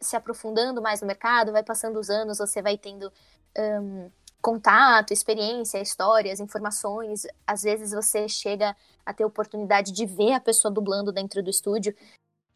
se 0.00 0.16
aprofundando 0.16 0.82
mais 0.82 1.00
no 1.00 1.06
mercado, 1.06 1.52
vai 1.52 1.62
passando 1.62 1.98
os 1.98 2.10
anos, 2.10 2.38
você 2.38 2.62
vai 2.62 2.76
tendo 2.76 3.12
ahn, 3.56 4.10
contato, 4.40 5.12
experiência, 5.12 5.80
histórias, 5.80 6.38
informações. 6.38 7.26
Às 7.46 7.62
vezes 7.62 7.92
você 7.92 8.28
chega 8.28 8.76
a 9.04 9.12
ter 9.12 9.24
oportunidade 9.24 9.92
de 9.92 10.06
ver 10.06 10.32
a 10.32 10.40
pessoa 10.40 10.72
dublando 10.72 11.10
dentro 11.10 11.42
do 11.42 11.50
estúdio. 11.50 11.94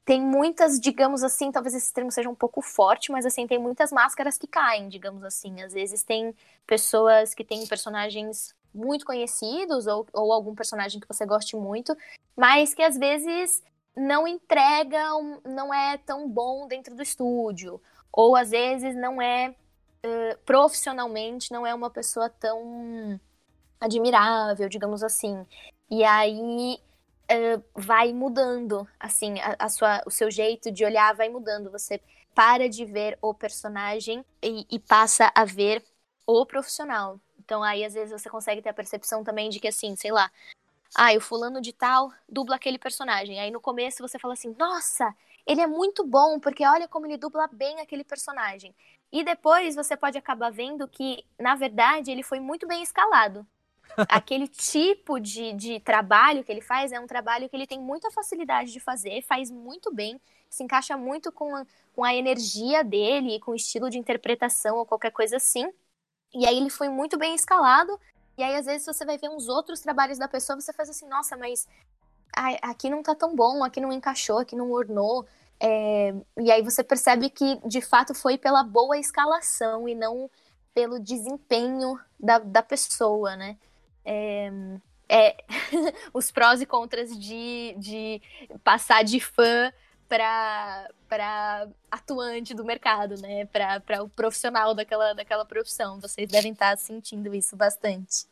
Tem 0.04 0.20
muitas, 0.20 0.80
digamos 0.80 1.22
assim, 1.22 1.52
talvez 1.52 1.74
esse 1.74 1.92
termo 1.92 2.10
seja 2.10 2.28
um 2.28 2.34
pouco 2.34 2.62
forte, 2.62 3.12
mas 3.12 3.26
assim, 3.26 3.46
tem 3.46 3.58
muitas 3.58 3.92
máscaras 3.92 4.38
que 4.38 4.46
caem, 4.46 4.88
digamos 4.88 5.22
assim. 5.24 5.62
Às 5.62 5.72
vezes 5.72 6.02
tem 6.02 6.34
pessoas 6.66 7.34
que 7.34 7.44
têm 7.44 7.66
personagens 7.66 8.54
muito 8.72 9.04
conhecidos 9.04 9.86
ou, 9.86 10.06
ou 10.12 10.32
algum 10.32 10.54
personagem 10.54 11.00
que 11.00 11.08
você 11.08 11.26
goste 11.26 11.56
muito, 11.56 11.96
mas 12.36 12.72
que 12.72 12.82
às 12.82 12.96
vezes 12.96 13.62
não 13.96 14.26
entregam, 14.26 15.40
não 15.44 15.72
é 15.72 15.98
tão 15.98 16.29
bom 16.29 16.66
dentro 16.66 16.94
do 16.94 17.03
estúdio, 17.03 17.81
ou 18.12 18.37
às 18.37 18.50
vezes 18.50 18.94
não 18.96 19.20
é 19.20 19.55
eh, 20.03 20.38
profissionalmente, 20.46 21.53
não 21.53 21.66
é 21.66 21.74
uma 21.74 21.90
pessoa 21.90 22.29
tão 22.31 23.20
admirável, 23.81 24.68
digamos 24.68 25.03
assim. 25.03 25.46
E 25.90 26.05
aí 26.05 26.79
eh, 27.29 27.61
vai 27.74 28.12
mudando, 28.12 28.87
assim, 28.98 29.38
a, 29.40 29.57
a 29.59 29.68
sua, 29.68 30.03
o 30.07 30.11
seu 30.11 30.31
jeito 30.31 30.70
de 30.70 30.85
olhar 30.85 31.14
vai 31.14 31.29
mudando. 31.29 31.70
Você 31.70 32.00
para 32.35 32.68
de 32.68 32.85
ver 32.85 33.18
o 33.20 33.35
personagem 33.35 34.24
e, 34.42 34.66
e 34.70 34.79
passa 34.79 35.31
a 35.35 35.44
ver 35.44 35.85
o 36.26 36.46
profissional. 36.46 37.20
Então 37.38 37.62
aí 37.62 37.85
às 37.85 37.94
vezes 37.94 38.12
você 38.12 38.31
consegue 38.31 38.62
ter 38.62 38.70
a 38.70 38.74
percepção 38.74 39.24
também 39.24 39.50
de 39.50 39.59
que 39.61 39.68
assim, 39.68 39.96
sei 39.96 40.12
lá, 40.12 40.31
ah, 40.94 41.12
o 41.16 41.20
fulano 41.20 41.61
de 41.61 41.72
tal 41.72 42.12
dubla 42.29 42.57
aquele 42.57 42.79
personagem. 42.79 43.38
Aí 43.40 43.50
no 43.50 43.61
começo 43.61 44.07
você 44.07 44.18
fala 44.18 44.35
assim, 44.35 44.55
nossa, 44.59 45.14
ele 45.46 45.61
é 45.61 45.66
muito 45.66 46.05
bom, 46.05 46.38
porque 46.38 46.66
olha 46.66 46.88
como 46.88 47.07
ele 47.07 47.16
dubla 47.16 47.48
bem 47.53 47.81
aquele 47.81 48.05
personagem. 48.05 48.74
E 49.12 49.24
depois 49.24 49.74
você 49.74 49.96
pode 49.96 50.16
acabar 50.16 50.50
vendo 50.50 50.87
que, 50.87 51.24
na 51.38 51.55
verdade, 51.55 52.11
ele 52.11 52.22
foi 52.22 52.38
muito 52.38 52.66
bem 52.66 52.83
escalado. 52.83 53.46
Aquele 54.09 54.46
tipo 54.46 55.18
de, 55.18 55.53
de 55.53 55.81
trabalho 55.81 56.44
que 56.44 56.53
ele 56.53 56.61
faz 56.61 56.92
é 56.92 57.00
um 57.00 57.07
trabalho 57.07 57.48
que 57.48 57.57
ele 57.57 57.66
tem 57.66 57.81
muita 57.81 58.11
facilidade 58.11 58.72
de 58.72 58.79
fazer, 58.79 59.22
faz 59.22 59.50
muito 59.50 59.92
bem, 59.92 60.20
se 60.48 60.62
encaixa 60.62 60.96
muito 60.96 61.33
com 61.33 61.57
a, 61.57 61.66
com 61.92 62.05
a 62.05 62.14
energia 62.14 62.85
dele 62.85 63.40
com 63.40 63.50
o 63.50 63.57
estilo 63.57 63.90
de 63.90 63.98
interpretação 63.98 64.76
ou 64.76 64.87
qualquer 64.87 65.11
coisa 65.11 65.37
assim. 65.37 65.68
E 66.33 66.46
aí 66.46 66.57
ele 66.57 66.70
foi 66.70 66.88
muito 66.88 67.18
bem 67.18 67.35
escalado. 67.35 67.98
E 68.40 68.42
aí, 68.42 68.57
às 68.57 68.64
vezes, 68.64 68.87
você 68.87 69.05
vai 69.05 69.18
ver 69.18 69.29
uns 69.29 69.48
outros 69.48 69.81
trabalhos 69.81 70.16
da 70.16 70.26
pessoa, 70.26 70.59
você 70.59 70.72
faz 70.72 70.88
assim, 70.88 71.07
nossa, 71.07 71.37
mas 71.37 71.68
aqui 72.62 72.88
não 72.88 73.03
tá 73.03 73.14
tão 73.14 73.37
bom, 73.37 73.62
aqui 73.62 73.83
não 73.83 73.92
encaixou, 73.92 74.38
aqui 74.38 74.57
não 74.57 74.70
ornou. 74.70 75.26
É, 75.61 76.14
e 76.38 76.50
aí 76.50 76.62
você 76.62 76.83
percebe 76.83 77.29
que, 77.29 77.61
de 77.68 77.83
fato, 77.83 78.14
foi 78.14 78.38
pela 78.38 78.62
boa 78.62 78.96
escalação 78.96 79.87
e 79.87 79.94
não 79.94 80.31
pelo 80.72 80.98
desempenho 80.98 82.00
da, 82.18 82.38
da 82.38 82.62
pessoa, 82.62 83.37
né? 83.37 83.59
É, 84.07 84.50
é, 85.07 85.37
os 86.14 86.33
prós 86.33 86.62
e 86.62 86.66
contras 86.66 87.11
de, 87.11 87.74
de 87.76 88.22
passar 88.64 89.05
de 89.05 89.20
fã 89.20 89.70
para 90.09 91.68
atuante 91.90 92.55
do 92.55 92.64
mercado, 92.64 93.20
né? 93.20 93.44
Para 93.44 94.03
o 94.03 94.09
profissional 94.09 94.74
daquela, 94.74 95.12
daquela 95.12 95.44
profissão. 95.44 96.00
Vocês 96.00 96.26
devem 96.26 96.53
estar 96.53 96.79
sentindo 96.79 97.35
isso 97.35 97.55
bastante. 97.55 98.29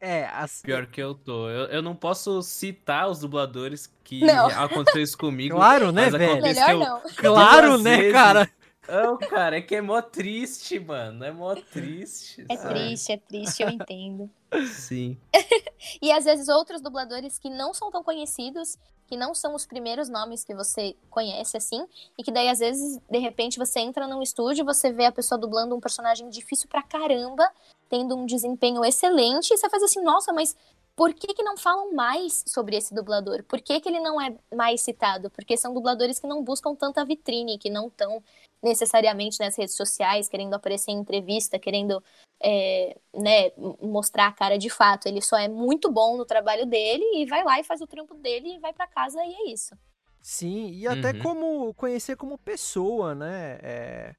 É, 0.00 0.26
as- 0.28 0.62
Pior 0.62 0.86
que 0.86 1.00
eu 1.00 1.14
tô. 1.14 1.48
Eu, 1.48 1.66
eu 1.66 1.82
não 1.82 1.94
posso 1.94 2.40
citar 2.42 3.08
os 3.10 3.20
dubladores 3.20 3.92
que 4.02 4.20
Não. 4.24 4.46
aconteceu 4.58 5.02
isso 5.02 5.18
comigo. 5.18 5.56
claro, 5.56 5.92
né, 5.92 6.04
mas 6.10 6.12
velho? 6.14 6.42
Melhor 6.42 6.74
não. 6.76 7.00
Claro, 7.16 7.76
né, 7.78 7.96
vezes. 7.98 8.12
cara? 8.12 8.50
Não, 8.88 9.18
cara, 9.18 9.58
é 9.58 9.60
que 9.60 9.76
é 9.76 9.80
mó 9.80 10.00
triste, 10.02 10.80
mano. 10.80 11.22
É 11.22 11.30
mó 11.30 11.54
triste. 11.54 12.44
É 12.48 12.56
sabe? 12.56 12.74
triste, 12.74 13.12
é 13.12 13.16
triste, 13.18 13.62
eu 13.62 13.68
entendo. 13.68 14.30
Sim. 14.66 15.16
E 16.02 16.12
às 16.12 16.24
vezes 16.24 16.48
outros 16.48 16.80
dubladores 16.82 17.38
que 17.38 17.48
não 17.48 17.72
são 17.72 17.90
tão 17.90 18.02
conhecidos, 18.04 18.76
que 19.10 19.16
não 19.16 19.34
são 19.34 19.56
os 19.56 19.66
primeiros 19.66 20.08
nomes 20.08 20.44
que 20.44 20.54
você 20.54 20.94
conhece 21.10 21.56
assim, 21.56 21.84
e 22.16 22.22
que 22.22 22.30
daí 22.30 22.48
às 22.48 22.60
vezes, 22.60 22.96
de 23.10 23.18
repente, 23.18 23.58
você 23.58 23.80
entra 23.80 24.06
num 24.06 24.22
estúdio, 24.22 24.64
você 24.64 24.92
vê 24.92 25.04
a 25.06 25.12
pessoa 25.12 25.36
dublando 25.36 25.74
um 25.74 25.80
personagem 25.80 26.28
difícil 26.30 26.68
pra 26.68 26.80
caramba, 26.80 27.50
tendo 27.88 28.14
um 28.14 28.24
desempenho 28.24 28.84
excelente, 28.84 29.52
e 29.52 29.56
você 29.56 29.68
faz 29.68 29.82
assim, 29.82 30.00
nossa, 30.00 30.32
mas 30.32 30.56
por 30.94 31.12
que, 31.12 31.34
que 31.34 31.42
não 31.42 31.56
falam 31.56 31.92
mais 31.92 32.44
sobre 32.46 32.76
esse 32.76 32.94
dublador? 32.94 33.42
Por 33.42 33.60
que, 33.60 33.80
que 33.80 33.88
ele 33.88 33.98
não 33.98 34.20
é 34.20 34.36
mais 34.54 34.80
citado? 34.80 35.28
Porque 35.30 35.56
são 35.56 35.74
dubladores 35.74 36.20
que 36.20 36.28
não 36.28 36.44
buscam 36.44 36.76
tanta 36.76 37.04
vitrine, 37.04 37.58
que 37.58 37.68
não 37.68 37.88
estão 37.88 38.22
necessariamente 38.62 39.40
nas 39.40 39.56
redes 39.56 39.74
sociais, 39.74 40.28
querendo 40.28 40.54
aparecer 40.54 40.92
em 40.92 40.98
entrevista, 40.98 41.58
querendo 41.58 42.00
é, 42.42 42.96
né, 43.14 43.50
mostrar 43.80 44.26
a 44.28 44.32
cara 44.32 44.58
de 44.58 44.70
fato. 44.70 45.06
Ele 45.06 45.20
só 45.20 45.36
é 45.36 45.48
muito 45.48 45.90
bom 45.90 46.16
no 46.16 46.24
trabalho 46.24 46.66
dele 46.66 47.04
e 47.16 47.26
vai 47.26 47.44
lá 47.44 47.60
e 47.60 47.64
faz 47.64 47.80
o 47.80 47.86
trampo 47.86 48.14
dele 48.14 48.54
e 48.56 48.58
vai 48.58 48.72
pra 48.72 48.86
casa 48.86 49.22
e 49.24 49.34
é 49.34 49.52
isso. 49.52 49.74
Sim, 50.22 50.70
e 50.72 50.86
até 50.86 51.12
Uhum. 51.12 51.18
como 51.22 51.74
conhecer 51.74 52.16
como 52.16 52.36
pessoa, 52.38 53.14
né? 53.14 53.58
É, 53.62 54.14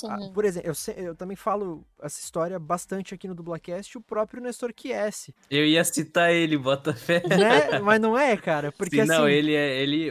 Sim. 0.00 0.08
ah, 0.10 0.30
por 0.32 0.44
exemplo, 0.44 0.70
eu, 0.96 1.04
eu 1.04 1.14
também 1.14 1.36
falo 1.36 1.84
essa 2.00 2.20
história 2.20 2.58
bastante 2.58 3.14
aqui 3.14 3.26
no 3.26 3.34
Dublacast, 3.34 3.96
o 3.96 4.00
próprio 4.00 4.42
Nestor 4.42 4.72
Chiesi, 4.76 5.34
Eu 5.50 5.64
ia 5.64 5.82
citar 5.84 6.32
ele, 6.32 6.56
bota 6.58 6.92
fé. 6.94 7.22
né? 7.26 7.78
Mas 7.80 8.00
não 8.00 8.16
é, 8.18 8.36
cara, 8.36 8.70
porque 8.76 8.96
Sim, 8.96 9.00
assim... 9.02 9.10
não, 9.10 9.28
ele 9.28 9.54
é. 9.54 9.80
Ele, 9.82 10.10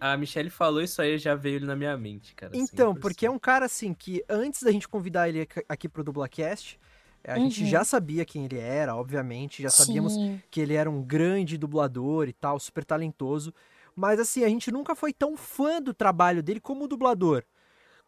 a, 0.00 0.12
a 0.12 0.16
Michelle 0.16 0.50
falou 0.50 0.80
isso 0.82 1.00
aí, 1.00 1.18
já 1.18 1.34
veio 1.34 1.56
ele 1.56 1.66
na 1.66 1.76
minha 1.76 1.96
mente, 1.96 2.34
cara. 2.34 2.52
Então, 2.54 2.94
100%. 2.94 3.00
porque 3.00 3.26
é 3.26 3.30
um 3.30 3.38
cara 3.38 3.66
assim 3.66 3.92
que 3.94 4.24
antes 4.28 4.62
da 4.62 4.70
gente 4.72 4.88
convidar 4.88 5.28
ele 5.28 5.46
aqui- 5.68 5.88
pro 5.88 6.04
Dublacast, 6.04 6.78
a 7.24 7.38
gente 7.38 7.62
Uhum. 7.62 7.68
já 7.68 7.84
sabia 7.84 8.24
quem 8.24 8.44
ele 8.44 8.58
era, 8.58 8.94
obviamente, 8.94 9.62
já 9.62 9.70
sabíamos 9.70 10.12
Sim. 10.14 10.40
que 10.50 10.60
ele 10.60 10.74
era 10.74 10.88
um 10.88 11.02
grande 11.02 11.58
dublador 11.58 12.28
e 12.28 12.32
tal, 12.32 12.58
super 12.60 12.84
talentoso. 12.84 13.52
Mas 13.94 14.20
assim, 14.20 14.44
a 14.44 14.48
gente 14.48 14.70
nunca 14.70 14.94
foi 14.94 15.12
tão 15.12 15.36
fã 15.36 15.80
do 15.80 15.94
trabalho 15.94 16.42
dele 16.42 16.60
como 16.60 16.86
dublador. 16.86 17.42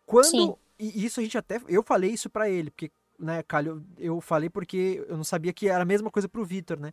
Quando. 0.06 0.26
Sim. 0.30 0.54
E 0.78 1.04
isso 1.04 1.20
a 1.20 1.22
gente 1.22 1.36
até. 1.36 1.60
Eu 1.68 1.82
falei 1.82 2.10
isso 2.10 2.30
pra 2.30 2.48
ele, 2.48 2.70
porque, 2.70 2.90
né, 3.18 3.42
calhou, 3.42 3.82
eu 3.98 4.20
falei 4.20 4.48
porque 4.48 5.04
eu 5.08 5.16
não 5.16 5.24
sabia 5.24 5.52
que 5.52 5.68
era 5.68 5.82
a 5.82 5.86
mesma 5.86 6.10
coisa 6.10 6.28
pro 6.28 6.44
Vitor, 6.44 6.78
né? 6.78 6.92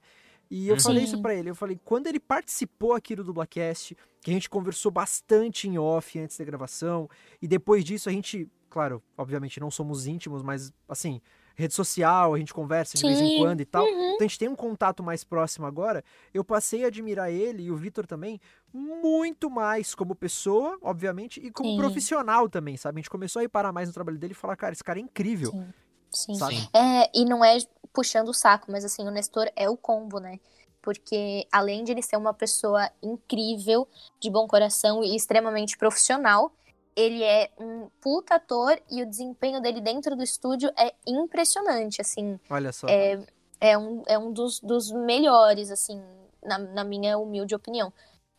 E 0.49 0.67
eu 0.67 0.75
Uhum. 0.75 0.81
falei 0.81 1.03
isso 1.03 1.15
Sim. 1.15 1.21
pra 1.21 1.33
ele. 1.33 1.49
Eu 1.49 1.55
falei, 1.55 1.79
quando 1.83 2.07
ele 2.07 2.19
participou 2.19 2.93
aqui 2.93 3.15
do 3.15 3.23
Dublacast, 3.23 3.95
que 4.21 4.29
a 4.31 4.33
gente 4.33 4.49
conversou 4.49 4.91
bastante 4.91 5.67
em 5.67 5.77
off 5.77 6.17
antes 6.19 6.37
da 6.37 6.45
gravação, 6.45 7.09
e 7.41 7.47
depois 7.47 7.83
disso 7.83 8.09
a 8.09 8.11
gente, 8.11 8.47
claro, 8.69 9.01
obviamente 9.17 9.59
não 9.59 9.71
somos 9.71 10.05
íntimos, 10.07 10.41
mas 10.43 10.71
assim, 10.87 11.21
rede 11.55 11.73
social, 11.73 12.33
a 12.33 12.37
gente 12.37 12.53
conversa 12.53 12.97
de 12.97 13.03
vez 13.03 13.19
em 13.19 13.29
Sim. 13.29 13.37
quando 13.39 13.61
e 13.61 13.65
tal. 13.65 13.85
Uhum. 13.85 14.13
Então 14.13 14.17
a 14.19 14.27
gente 14.27 14.39
tem 14.39 14.49
um 14.49 14.55
contato 14.55 15.01
mais 15.01 15.23
próximo 15.23 15.65
agora. 15.65 16.03
Eu 16.33 16.43
passei 16.43 16.83
a 16.83 16.87
admirar 16.87 17.31
ele 17.31 17.63
e 17.63 17.71
o 17.71 17.77
Vitor 17.77 18.05
também 18.05 18.39
muito 18.73 19.49
mais 19.49 19.95
como 19.95 20.13
pessoa, 20.13 20.77
obviamente, 20.81 21.39
e 21.39 21.49
como 21.49 21.69
Sim. 21.69 21.77
profissional 21.77 22.49
também, 22.49 22.75
sabe? 22.75 22.99
A 22.99 23.01
gente 23.01 23.09
começou 23.09 23.39
a 23.39 23.43
reparar 23.43 23.71
mais 23.71 23.87
no 23.87 23.93
trabalho 23.93 24.17
dele 24.17 24.33
e 24.33 24.35
falar, 24.35 24.55
cara, 24.57 24.73
esse 24.73 24.83
cara 24.83 24.99
é 24.99 25.01
incrível, 25.01 25.51
Sim. 25.51 25.73
Sim. 26.11 26.35
sabe? 26.35 26.57
Sim. 26.57 26.67
É, 26.73 27.09
e 27.13 27.25
não 27.25 27.43
é 27.43 27.57
puxando 27.93 28.29
o 28.29 28.33
saco, 28.33 28.69
mas 28.69 28.83
assim, 28.83 29.07
o 29.07 29.11
Nestor 29.11 29.49
é 29.55 29.69
o 29.69 29.77
combo, 29.77 30.19
né? 30.19 30.39
Porque 30.81 31.47
além 31.51 31.83
de 31.83 31.93
ele 31.93 32.01
ser 32.01 32.17
uma 32.17 32.33
pessoa 32.33 32.91
incrível, 33.01 33.87
de 34.19 34.29
bom 34.29 34.45
coração 34.45 35.03
e 35.03 35.15
extremamente 35.15 35.77
profissional, 35.77 36.51
ele 36.95 37.23
é 37.23 37.51
um 37.59 37.89
puta 37.99 38.35
ator 38.35 38.79
e 38.89 39.01
o 39.03 39.05
desempenho 39.05 39.61
dele 39.61 39.81
dentro 39.81 40.15
do 40.15 40.23
estúdio 40.23 40.71
é 40.77 40.93
impressionante, 41.05 42.01
assim. 42.01 42.39
Olha 42.49 42.71
só. 42.71 42.87
É, 42.87 43.19
é 43.59 43.77
um, 43.77 44.03
é 44.07 44.17
um 44.17 44.31
dos, 44.31 44.59
dos 44.59 44.91
melhores, 44.91 45.71
assim, 45.71 46.01
na, 46.43 46.57
na 46.57 46.83
minha 46.83 47.17
humilde 47.17 47.53
opinião. 47.53 47.91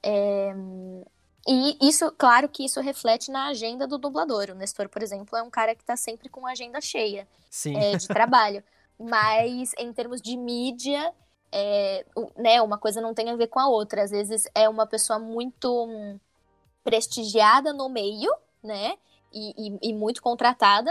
É, 0.03 0.55
e 1.47 1.77
isso, 1.81 2.11
claro 2.19 2.49
que 2.49 2.64
isso 2.64 2.81
reflete 2.81 3.31
na 3.31 3.49
agenda 3.49 3.87
do 3.87 3.99
dublador. 3.99 4.51
O 4.51 4.55
Nestor, 4.55 4.88
por 4.88 5.03
exemplo, 5.03 5.37
é 5.38 5.42
um 5.42 5.51
cara 5.51 5.75
que 5.75 5.85
tá 5.85 5.97
sempre 5.97 6.29
com 6.29 6.47
a 6.47 6.53
agenda 6.53 6.81
cheia 6.81 7.29
Sim. 7.51 7.77
é, 7.77 7.97
de 7.97 8.09
trabalho. 8.09 8.64
Mas 8.99 9.73
em 9.79 9.92
termos 9.92 10.21
de 10.21 10.37
mídia, 10.37 11.12
é, 11.53 12.05
né, 12.37 12.61
uma 12.62 12.79
coisa 12.79 13.01
não 13.01 13.14
tem 13.14 13.31
a 13.31 13.37
ver 13.37 13.47
com 13.47 13.61
a 13.61 13.69
outra. 13.69 14.03
Às 14.03 14.11
vezes 14.11 14.49
é 14.55 14.69
uma 14.69 14.87
pessoa 14.87 15.19
muito 15.19 15.87
hum, 15.87 16.19
prestigiada 16.83 17.73
no 17.73 17.88
meio, 17.88 18.33
né? 18.66 18.94
E, 19.33 19.68
e- 19.68 19.90
e 19.90 19.94
muito 19.94 20.20
contratada, 20.22 20.90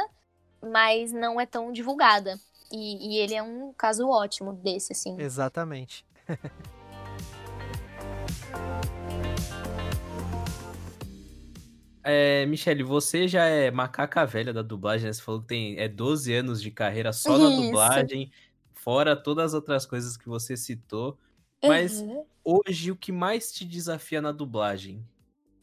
mas 0.62 1.12
não 1.12 1.40
é 1.40 1.46
tão 1.46 1.72
divulgada. 1.72 2.40
E, 2.72 3.16
e 3.16 3.18
ele 3.20 3.36
é 3.36 3.44
um 3.44 3.74
caso 3.74 4.08
ótimo 4.10 4.54
desse, 4.54 4.94
assim. 4.94 5.16
Exatamente. 5.20 6.06
É, 12.08 12.46
Michele, 12.46 12.84
você 12.84 13.28
já 13.28 13.46
é 13.46 13.72
macaca 13.72 14.24
velha 14.28 14.54
da 14.54 14.62
dublagem, 14.62 15.08
né? 15.08 15.14
Você 15.14 15.22
falou 15.24 15.42
que 15.42 15.48
tem 15.48 15.80
é 15.80 15.88
12 15.88 16.32
anos 16.36 16.62
de 16.62 16.70
carreira 16.70 17.12
só 17.12 17.36
na 17.40 17.48
Isso. 17.50 17.56
dublagem, 17.64 18.32
fora 18.76 19.16
todas 19.16 19.46
as 19.46 19.54
outras 19.56 19.88
coisas 19.88 20.16
que 20.16 20.28
você 20.30 20.56
citou. 20.56 21.18
Mas 21.64 22.02
Uhum. 22.02 22.24
hoje 22.44 22.92
o 22.92 22.96
que 22.96 23.12
mais 23.12 23.52
te 23.52 23.66
desafia 23.66 24.22
na 24.22 24.32
dublagem? 24.32 25.04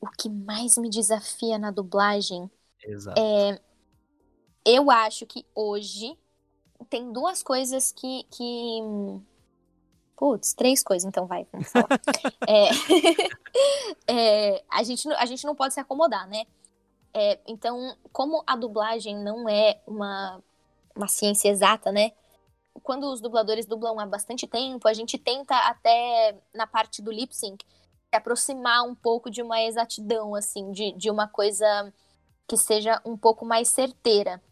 O 0.02 0.10
que 0.10 0.28
mais 0.28 0.76
me 0.76 0.90
desafia 0.90 1.58
na 1.58 1.70
dublagem 1.70 2.50
Exato. 2.84 3.20
É, 3.20 3.60
eu 4.64 4.90
acho 4.90 5.26
que 5.26 5.46
hoje 5.54 6.18
tem 6.90 7.12
duas 7.12 7.42
coisas 7.42 7.92
que. 7.92 8.24
que... 8.30 8.80
Putz, 10.16 10.52
três 10.54 10.84
coisas, 10.84 11.08
então 11.08 11.26
vai, 11.26 11.46
vamos 11.52 11.68
falar. 11.70 11.88
É, 12.46 12.68
é, 14.56 14.64
a, 14.68 14.82
gente, 14.82 15.06
não- 15.08 15.16
a 15.16 15.26
gente 15.26 15.44
não 15.44 15.54
pode 15.54 15.74
se 15.74 15.80
acomodar, 15.80 16.28
né? 16.28 16.44
É, 17.14 17.38
então, 17.46 17.96
como 18.12 18.42
a 18.46 18.56
dublagem 18.56 19.16
não 19.16 19.48
é 19.48 19.80
uma, 19.86 20.42
uma 20.94 21.08
ciência 21.08 21.48
exata, 21.48 21.90
né? 21.92 22.12
Quando 22.82 23.04
os 23.12 23.20
dubladores 23.20 23.66
dublam 23.66 23.98
há 24.00 24.06
bastante 24.06 24.46
tempo, 24.46 24.88
a 24.88 24.94
gente 24.94 25.18
tenta 25.18 25.56
até 25.68 26.36
na 26.54 26.66
parte 26.66 27.02
do 27.02 27.10
lip 27.10 27.34
sync 27.34 27.64
aproximar 28.12 28.84
um 28.84 28.94
pouco 28.94 29.30
de 29.30 29.42
uma 29.42 29.60
exatidão, 29.62 30.34
assim, 30.34 30.70
de, 30.70 30.92
de 30.92 31.10
uma 31.10 31.26
coisa 31.26 31.92
que 32.46 32.56
seja 32.56 33.00
um 33.04 33.16
pouco 33.16 33.44
mais 33.44 33.68
certeira. 33.68 34.42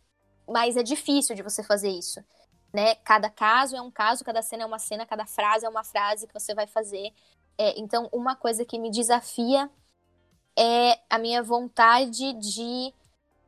Mas 0.48 0.76
é 0.76 0.82
difícil 0.82 1.36
de 1.36 1.42
você 1.42 1.62
fazer 1.62 1.90
isso, 1.90 2.24
né? 2.72 2.94
Cada 2.96 3.30
caso 3.30 3.76
é 3.76 3.80
um 3.80 3.90
caso, 3.90 4.24
cada 4.24 4.42
cena 4.42 4.64
é 4.64 4.66
uma 4.66 4.78
cena, 4.78 5.06
cada 5.06 5.26
frase 5.26 5.66
é 5.66 5.68
uma 5.68 5.84
frase 5.84 6.26
que 6.26 6.34
você 6.34 6.54
vai 6.54 6.66
fazer. 6.66 7.12
É, 7.58 7.78
então, 7.78 8.08
uma 8.12 8.34
coisa 8.34 8.64
que 8.64 8.78
me 8.78 8.90
desafia 8.90 9.70
é 10.58 10.98
a 11.08 11.18
minha 11.18 11.42
vontade 11.42 12.32
de 12.34 12.92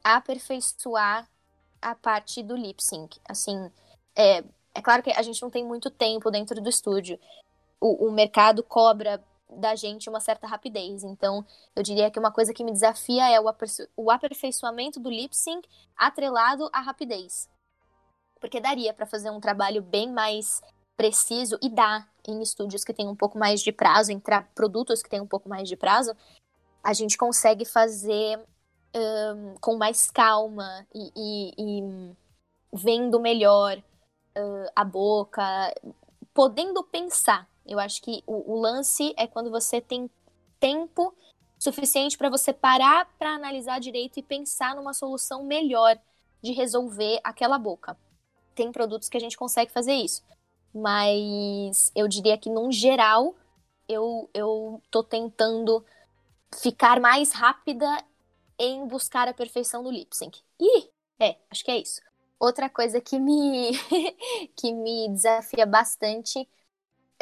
aperfeiçoar 0.04 1.28
a 1.80 1.94
parte 1.94 2.42
do 2.42 2.56
lip 2.56 2.82
sync. 2.82 3.20
Assim, 3.28 3.70
é, 4.14 4.44
é 4.74 4.82
claro 4.82 5.02
que 5.02 5.10
a 5.10 5.22
gente 5.22 5.42
não 5.42 5.50
tem 5.50 5.64
muito 5.64 5.90
tempo 5.90 6.30
dentro 6.30 6.60
do 6.60 6.68
estúdio. 6.68 7.18
O, 7.80 8.06
o 8.08 8.12
mercado 8.12 8.62
cobra 8.62 9.22
da 9.58 9.74
gente 9.74 10.08
uma 10.08 10.20
certa 10.20 10.46
rapidez. 10.46 11.04
Então, 11.04 11.44
eu 11.74 11.82
diria 11.82 12.10
que 12.10 12.18
uma 12.18 12.32
coisa 12.32 12.52
que 12.52 12.64
me 12.64 12.72
desafia 12.72 13.30
é 13.30 13.40
o, 13.40 13.48
aperfei- 13.48 13.88
o 13.96 14.10
aperfeiçoamento 14.10 15.00
do 15.00 15.10
lip 15.10 15.36
sync 15.36 15.68
atrelado 15.96 16.68
à 16.72 16.80
rapidez. 16.80 17.48
Porque 18.40 18.60
daria 18.60 18.92
para 18.92 19.06
fazer 19.06 19.30
um 19.30 19.40
trabalho 19.40 19.82
bem 19.82 20.10
mais 20.10 20.60
preciso 20.96 21.58
e 21.62 21.68
dá 21.68 22.06
em 22.26 22.40
estúdios 22.42 22.84
que 22.84 22.92
têm 22.92 23.08
um 23.08 23.16
pouco 23.16 23.38
mais 23.38 23.60
de 23.60 23.72
prazo, 23.72 24.12
em 24.12 24.20
tra- 24.20 24.46
produtos 24.54 25.02
que 25.02 25.08
têm 25.10 25.20
um 25.20 25.26
pouco 25.26 25.48
mais 25.48 25.68
de 25.68 25.76
prazo, 25.76 26.14
a 26.82 26.92
gente 26.92 27.16
consegue 27.16 27.64
fazer 27.64 28.38
ahn, 28.94 29.54
com 29.60 29.76
mais 29.76 30.10
calma 30.10 30.86
e, 30.94 31.12
e- 31.16 31.54
e 31.58 32.16
vendo 32.72 33.20
melhor 33.20 33.82
ah, 34.34 34.72
a 34.76 34.84
boca, 34.84 35.42
podendo 36.34 36.82
pensar. 36.84 37.48
Eu 37.66 37.78
acho 37.78 38.02
que 38.02 38.22
o, 38.26 38.54
o 38.54 38.60
lance 38.60 39.14
é 39.16 39.26
quando 39.26 39.50
você 39.50 39.80
tem 39.80 40.10
tempo 40.58 41.14
suficiente 41.58 42.18
para 42.18 42.28
você 42.28 42.52
parar 42.52 43.08
para 43.18 43.34
analisar 43.34 43.78
direito 43.78 44.18
e 44.18 44.22
pensar 44.22 44.74
numa 44.74 44.92
solução 44.92 45.44
melhor 45.44 45.98
de 46.42 46.52
resolver 46.52 47.20
aquela 47.22 47.58
boca. 47.58 47.96
Tem 48.54 48.72
produtos 48.72 49.08
que 49.08 49.16
a 49.16 49.20
gente 49.20 49.36
consegue 49.36 49.70
fazer 49.70 49.94
isso, 49.94 50.22
mas 50.74 51.92
eu 51.94 52.08
diria 52.08 52.36
que, 52.36 52.50
num 52.50 52.70
geral, 52.72 53.34
eu, 53.88 54.28
eu 54.34 54.82
tô 54.90 55.02
tentando 55.02 55.84
ficar 56.60 57.00
mais 57.00 57.32
rápida 57.32 57.86
em 58.58 58.86
buscar 58.86 59.28
a 59.28 59.34
perfeição 59.34 59.82
do 59.82 59.90
lip 59.90 60.14
sync. 60.16 60.40
Ih, 60.60 60.90
é, 61.18 61.36
acho 61.50 61.64
que 61.64 61.70
é 61.70 61.78
isso. 61.78 62.00
Outra 62.38 62.68
coisa 62.68 63.00
que 63.00 63.18
me, 63.18 63.70
que 64.56 64.72
me 64.72 65.08
desafia 65.10 65.64
bastante 65.64 66.48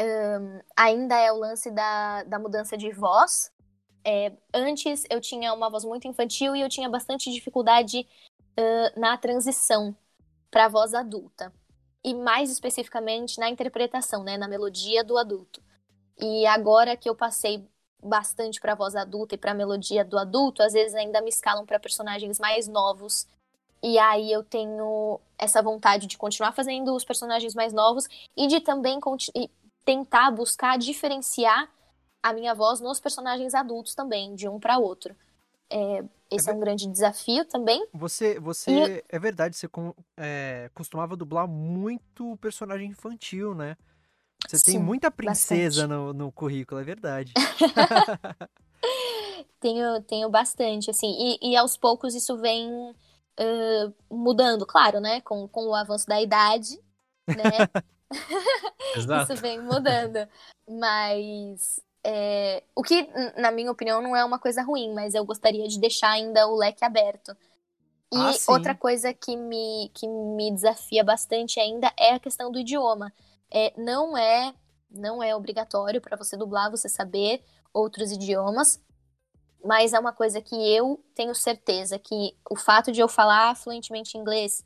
ahn, 0.00 0.60
ainda 0.76 1.16
é 1.16 1.30
o 1.32 1.36
lance 1.36 1.70
da, 1.70 2.24
da 2.24 2.38
mudança 2.38 2.76
de 2.76 2.90
voz. 2.90 3.52
É, 4.04 4.32
antes 4.54 5.04
eu 5.10 5.20
tinha 5.20 5.52
uma 5.52 5.68
voz 5.68 5.84
muito 5.84 6.08
infantil 6.08 6.56
e 6.56 6.62
eu 6.62 6.68
tinha 6.68 6.88
bastante 6.88 7.30
dificuldade 7.30 8.06
ah, 8.56 8.92
na 8.96 9.16
transição 9.16 9.96
para 10.50 10.66
a 10.66 10.68
voz 10.68 10.94
adulta. 10.94 11.52
E 12.04 12.14
mais 12.14 12.50
especificamente 12.50 13.38
na 13.38 13.48
interpretação, 13.48 14.24
né, 14.24 14.36
na 14.36 14.48
melodia 14.48 15.04
do 15.04 15.18
adulto. 15.18 15.62
E 16.18 16.46
agora 16.46 16.96
que 16.96 17.08
eu 17.08 17.14
passei 17.14 17.66
bastante 18.02 18.60
para 18.60 18.72
a 18.72 18.76
voz 18.76 18.96
adulta 18.96 19.34
e 19.34 19.38
para 19.38 19.52
a 19.52 19.54
melodia 19.54 20.04
do 20.04 20.18
adulto, 20.18 20.62
às 20.62 20.72
vezes 20.72 20.94
ainda 20.94 21.20
me 21.20 21.28
escalam 21.28 21.66
para 21.66 21.78
personagens 21.78 22.38
mais 22.38 22.66
novos. 22.66 23.26
E 23.82 23.98
aí 23.98 24.30
eu 24.32 24.42
tenho 24.42 25.20
essa 25.38 25.62
vontade 25.62 26.06
de 26.06 26.18
continuar 26.18 26.52
fazendo 26.52 26.94
os 26.94 27.04
personagens 27.04 27.54
mais 27.54 27.72
novos 27.72 28.06
e 28.36 28.46
de 28.46 28.60
também 28.60 29.00
tentar 29.84 30.30
buscar 30.30 30.78
diferenciar 30.78 31.70
a 32.22 32.32
minha 32.32 32.54
voz 32.54 32.80
nos 32.80 33.00
personagens 33.00 33.54
adultos 33.54 33.94
também, 33.94 34.34
de 34.34 34.48
um 34.48 34.60
para 34.60 34.78
outro. 34.78 35.14
É, 35.70 36.04
esse 36.30 36.50
é, 36.50 36.52
um 36.52 36.60
grande 36.60 36.86
desafio 36.86 37.44
também. 37.44 37.86
Você, 37.92 38.38
você 38.38 39.04
é 39.08 39.18
verdade, 39.18 39.56
você 39.56 39.68
é, 40.16 40.70
costumava 40.74 41.16
dublar 41.16 41.46
muito 41.46 42.36
personagem 42.38 42.90
infantil, 42.90 43.54
né? 43.54 43.76
Você 44.48 44.62
tem 44.62 44.74
Sim, 44.74 44.82
muita 44.82 45.10
princesa 45.10 45.86
no, 45.86 46.12
no 46.12 46.32
currículo, 46.32 46.80
é 46.80 46.84
verdade. 46.84 47.32
Tenho, 49.60 50.02
tenho 50.02 50.30
bastante, 50.30 50.90
assim, 50.90 51.38
e, 51.42 51.52
e 51.52 51.56
aos 51.56 51.76
poucos 51.76 52.14
isso 52.14 52.38
vem 52.38 52.94
ãh, 53.38 53.92
mudando, 54.10 54.64
claro, 54.64 55.00
né? 55.00 55.20
Com, 55.20 55.46
com 55.46 55.66
o 55.66 55.74
avanço 55.74 56.06
da 56.06 56.20
idade, 56.20 56.80
né? 57.28 57.68
Exato. 58.96 59.32
Isso 59.32 59.42
vem 59.42 59.60
mudando. 59.60 60.28
Mas 60.68 61.80
é, 62.04 62.62
o 62.74 62.82
que, 62.82 63.08
na 63.36 63.50
minha 63.50 63.70
opinião, 63.70 64.00
não 64.00 64.16
é 64.16 64.24
uma 64.24 64.38
coisa 64.38 64.62
ruim, 64.62 64.92
mas 64.92 65.14
eu 65.14 65.24
gostaria 65.24 65.66
de 65.68 65.78
deixar 65.78 66.10
ainda 66.10 66.46
o 66.46 66.56
leque 66.56 66.84
aberto. 66.84 67.36
E 68.12 68.16
Ah, 68.16 68.32
outra 68.48 68.74
coisa 68.74 69.14
que 69.14 69.36
me, 69.36 69.90
que 69.94 70.06
me 70.08 70.50
desafia 70.50 71.04
bastante 71.04 71.60
ainda 71.60 71.92
é 71.96 72.14
a 72.14 72.20
questão 72.20 72.50
do 72.50 72.58
idioma. 72.58 73.12
É, 73.50 73.72
não 73.76 74.16
é 74.16 74.54
não 74.90 75.22
é 75.22 75.34
obrigatório 75.36 76.00
para 76.00 76.16
você 76.16 76.36
dublar 76.36 76.70
você 76.70 76.88
saber 76.88 77.44
outros 77.72 78.10
idiomas, 78.10 78.80
mas 79.64 79.92
é 79.92 79.98
uma 80.00 80.12
coisa 80.12 80.40
que 80.40 80.54
eu 80.54 81.02
tenho 81.14 81.34
certeza 81.34 81.98
que 81.98 82.36
o 82.50 82.56
fato 82.56 82.90
de 82.90 83.00
eu 83.00 83.08
falar 83.08 83.54
fluentemente 83.54 84.18
inglês 84.18 84.64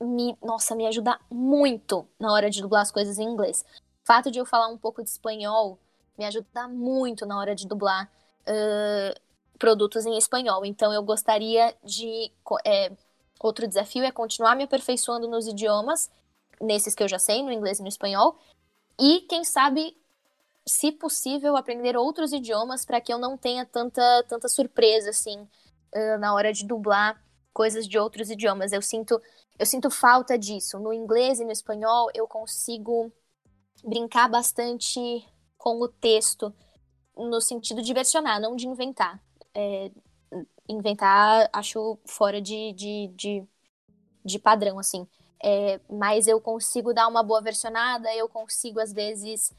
me, 0.00 0.36
nossa, 0.42 0.74
me 0.74 0.86
ajuda 0.86 1.18
muito 1.30 2.06
na 2.18 2.32
hora 2.32 2.50
de 2.50 2.60
dublar 2.60 2.82
as 2.82 2.90
coisas 2.90 3.18
em 3.18 3.24
inglês. 3.24 3.64
O 4.02 4.06
fato 4.06 4.30
de 4.30 4.38
eu 4.38 4.46
falar 4.46 4.68
um 4.68 4.78
pouco 4.78 5.02
de 5.02 5.10
espanhol 5.10 5.78
me 6.16 6.24
ajuda 6.24 6.68
muito 6.68 7.26
na 7.26 7.38
hora 7.38 7.54
de 7.54 7.66
dublar 7.66 8.10
ãh, 8.46 9.14
produtos 9.58 10.06
em 10.06 10.16
espanhol. 10.16 10.64
Então 10.64 10.92
eu 10.92 11.02
gostaria 11.02 11.74
de 11.84 12.32
é, 12.64 12.92
Outro 13.40 13.68
desafio 13.68 14.04
é 14.04 14.10
continuar 14.10 14.56
me 14.56 14.64
aperfeiçoando 14.64 15.28
nos 15.28 15.46
idiomas, 15.46 16.10
nesses 16.60 16.94
que 16.94 17.02
eu 17.02 17.08
já 17.08 17.18
sei, 17.18 17.42
no 17.42 17.52
inglês 17.52 17.78
e 17.78 17.82
no 17.82 17.88
espanhol, 17.88 18.38
e 18.98 19.20
quem 19.28 19.44
sabe, 19.44 19.96
se 20.66 20.90
possível, 20.90 21.56
aprender 21.56 21.96
outros 21.96 22.32
idiomas 22.32 22.84
para 22.84 23.00
que 23.00 23.12
eu 23.12 23.18
não 23.18 23.36
tenha 23.36 23.66
tanta, 23.66 24.24
tanta 24.26 24.48
surpresa 24.48 25.10
assim 25.10 25.46
na 26.18 26.34
hora 26.34 26.52
de 26.52 26.66
dublar 26.66 27.22
coisas 27.56 27.88
de 27.88 27.98
outros 27.98 28.28
idiomas. 28.30 28.70
Eu 28.70 28.82
sinto, 28.82 29.18
eu 29.58 29.64
sinto 29.64 29.90
falta 29.90 30.36
disso. 30.36 30.78
No 30.78 30.92
inglês 30.92 31.40
e 31.40 31.44
no 31.44 31.50
espanhol 31.50 32.10
eu 32.14 32.28
consigo 32.28 33.10
brincar 33.82 34.28
bastante 34.28 35.00
com 35.56 35.80
o 35.80 35.88
texto 35.88 36.54
no 37.16 37.40
sentido 37.40 37.80
de 37.80 37.94
versionar, 37.94 38.38
não 38.38 38.54
de 38.54 38.68
inventar. 38.68 39.18
É, 39.54 39.90
inventar 40.68 41.48
acho 41.50 41.98
fora 42.04 42.42
de, 42.42 42.74
de, 42.74 43.08
de, 43.16 43.44
de 44.22 44.38
padrão, 44.38 44.78
assim. 44.78 45.08
É, 45.42 45.80
mas 45.88 46.26
eu 46.26 46.38
consigo 46.38 46.92
dar 46.92 47.08
uma 47.08 47.22
boa 47.22 47.40
versionada, 47.40 48.14
eu 48.14 48.28
consigo, 48.28 48.80
às 48.80 48.92
vezes, 48.92 49.50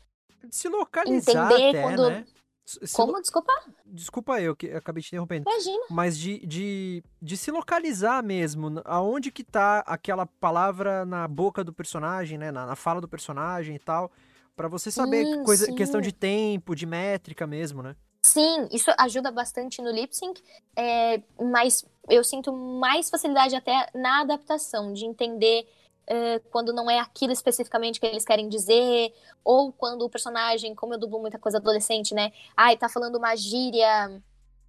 se 0.52 0.70
localizar 0.70 1.32
entender 1.32 1.70
até, 1.70 1.82
quando. 1.82 2.10
Né? 2.12 2.28
Se 2.68 2.94
Como? 2.94 3.14
Lo... 3.14 3.22
Desculpa? 3.22 3.54
Desculpa 3.86 4.42
eu, 4.42 4.54
que 4.54 4.70
acabei 4.72 5.02
te 5.02 5.08
interrompendo. 5.08 5.50
Imagina. 5.50 5.86
Mas 5.90 6.18
de, 6.18 6.46
de, 6.46 7.02
de 7.22 7.38
se 7.38 7.50
localizar 7.50 8.22
mesmo, 8.22 8.82
aonde 8.84 9.32
que 9.32 9.42
tá 9.42 9.80
aquela 9.88 10.26
palavra 10.26 11.06
na 11.06 11.26
boca 11.30 11.64
do 11.64 11.72
personagem, 11.72 12.38
né? 12.38 12.52
Na, 12.52 12.66
na 12.66 12.76
fala 12.76 13.00
do 13.00 13.08
personagem 13.08 13.76
e 13.76 13.80
tal. 13.80 14.12
para 14.54 14.68
você 14.68 14.92
saber 14.92 15.24
sim, 15.24 15.44
coisa, 15.46 15.66
sim. 15.68 15.76
questão 15.76 16.02
de 16.02 16.12
tempo, 16.12 16.76
de 16.76 16.86
métrica 16.86 17.48
mesmo, 17.48 17.82
né? 17.82 17.96
Sim, 18.22 18.68
isso 18.74 18.92
ajuda 19.00 19.32
bastante 19.32 19.82
no 19.82 19.90
lip 19.90 20.14
sync, 20.14 20.44
é, 20.76 21.22
mas 21.40 21.86
eu 22.10 22.22
sinto 22.26 22.52
mais 22.52 23.10
facilidade 23.10 23.56
até 23.56 23.90
na 23.96 24.22
adaptação, 24.22 24.92
de 24.92 25.06
entender 25.06 25.66
uh, 26.10 26.50
quando 26.50 26.74
não 26.74 26.90
é 26.90 27.00
aquilo 27.00 27.32
especificamente 27.32 28.00
que 28.00 28.06
eles 28.06 28.26
querem 28.26 28.48
dizer, 28.50 29.14
ou 29.44 29.72
quando 29.72 30.04
o 30.04 30.10
personagem, 30.10 30.76
como 30.76 30.94
eu 30.94 31.00
dublo 31.00 31.20
muita 31.20 31.40
coisa 31.40 31.58
adolescente, 31.58 32.14
né? 32.14 32.32
Ai, 32.56 32.78
tá 32.78 32.90
falando 32.90 33.16
uma 33.16 33.36
gíria 33.36 34.22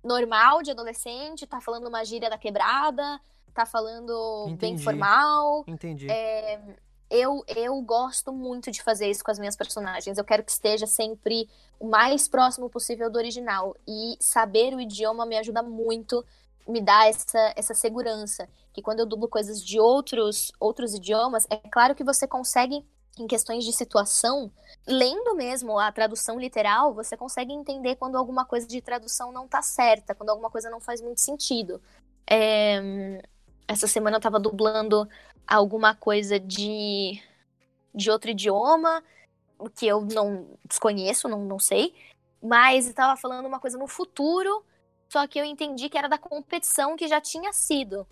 normal 0.02 0.62
de 0.62 0.70
adolescente, 0.70 1.46
tá 1.46 1.60
falando 1.60 1.86
uma 1.86 2.04
gíria 2.04 2.30
da 2.30 2.38
quebrada, 2.38 3.20
tá 3.54 3.66
falando 3.66 4.46
Entendi. 4.48 4.58
bem 4.58 4.78
formal. 4.78 5.64
Entendi. 5.66 6.10
É, 6.10 6.60
eu, 7.10 7.42
eu 7.48 7.80
gosto 7.80 8.32
muito 8.32 8.70
de 8.70 8.82
fazer 8.82 9.10
isso 9.10 9.24
com 9.24 9.30
as 9.30 9.38
minhas 9.38 9.56
personagens. 9.56 10.18
Eu 10.18 10.24
quero 10.24 10.44
que 10.44 10.50
esteja 10.50 10.86
sempre 10.86 11.48
o 11.80 11.88
mais 11.88 12.28
próximo 12.28 12.68
possível 12.68 13.10
do 13.10 13.16
original. 13.16 13.74
E 13.86 14.16
saber 14.20 14.74
o 14.74 14.80
idioma 14.80 15.24
me 15.24 15.36
ajuda 15.36 15.62
muito, 15.62 16.24
me 16.68 16.80
dá 16.80 17.06
essa, 17.06 17.52
essa 17.56 17.74
segurança. 17.74 18.48
Que 18.78 18.82
quando 18.82 19.00
eu 19.00 19.06
dublo 19.06 19.26
coisas 19.26 19.60
de 19.60 19.80
outros, 19.80 20.52
outros 20.60 20.94
idiomas, 20.94 21.48
é 21.50 21.56
claro 21.56 21.96
que 21.96 22.04
você 22.04 22.28
consegue, 22.28 22.86
em 23.18 23.26
questões 23.26 23.64
de 23.64 23.72
situação, 23.72 24.52
lendo 24.86 25.34
mesmo 25.34 25.80
a 25.80 25.90
tradução 25.90 26.38
literal, 26.38 26.94
você 26.94 27.16
consegue 27.16 27.52
entender 27.52 27.96
quando 27.96 28.16
alguma 28.16 28.44
coisa 28.44 28.68
de 28.68 28.80
tradução 28.80 29.32
não 29.32 29.48
tá 29.48 29.62
certa, 29.62 30.14
quando 30.14 30.30
alguma 30.30 30.48
coisa 30.48 30.70
não 30.70 30.80
faz 30.80 31.00
muito 31.00 31.20
sentido. 31.20 31.82
É, 32.30 33.20
essa 33.66 33.88
semana 33.88 34.18
eu 34.18 34.20
tava 34.20 34.38
dublando 34.38 35.08
alguma 35.44 35.92
coisa 35.92 36.38
de, 36.38 37.20
de 37.92 38.12
outro 38.12 38.30
idioma, 38.30 39.02
que 39.74 39.88
eu 39.88 40.02
não 40.02 40.56
desconheço, 40.64 41.26
não, 41.26 41.44
não 41.44 41.58
sei. 41.58 41.92
Mas 42.40 42.86
estava 42.86 43.20
falando 43.20 43.46
uma 43.46 43.58
coisa 43.58 43.76
no 43.76 43.88
futuro, 43.88 44.64
só 45.08 45.26
que 45.26 45.36
eu 45.36 45.44
entendi 45.44 45.88
que 45.88 45.98
era 45.98 46.06
da 46.06 46.16
competição 46.16 46.94
que 46.94 47.08
já 47.08 47.20
tinha 47.20 47.52
sido. 47.52 48.06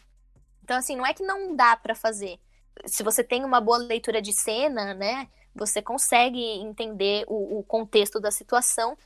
Então, 0.67 0.77
assim, 0.77 0.97
não 0.97 1.07
é 1.07 1.14
que 1.14 1.23
não 1.23 1.55
dá 1.55 1.77
para 1.77 1.95
fazer. 1.95 2.41
Se 2.87 3.05
você 3.05 3.23
tem 3.23 3.45
uma 3.45 3.61
boa 3.61 3.79
leitura 3.79 4.21
de 4.21 4.33
cena, 4.33 4.95
né, 4.95 5.29
você 5.55 5.81
consegue 5.81 6.43
entender 6.43 7.25
o, 7.29 7.61
o 7.61 7.62
contexto 7.62 8.19
da 8.19 8.33
situação 8.33 8.99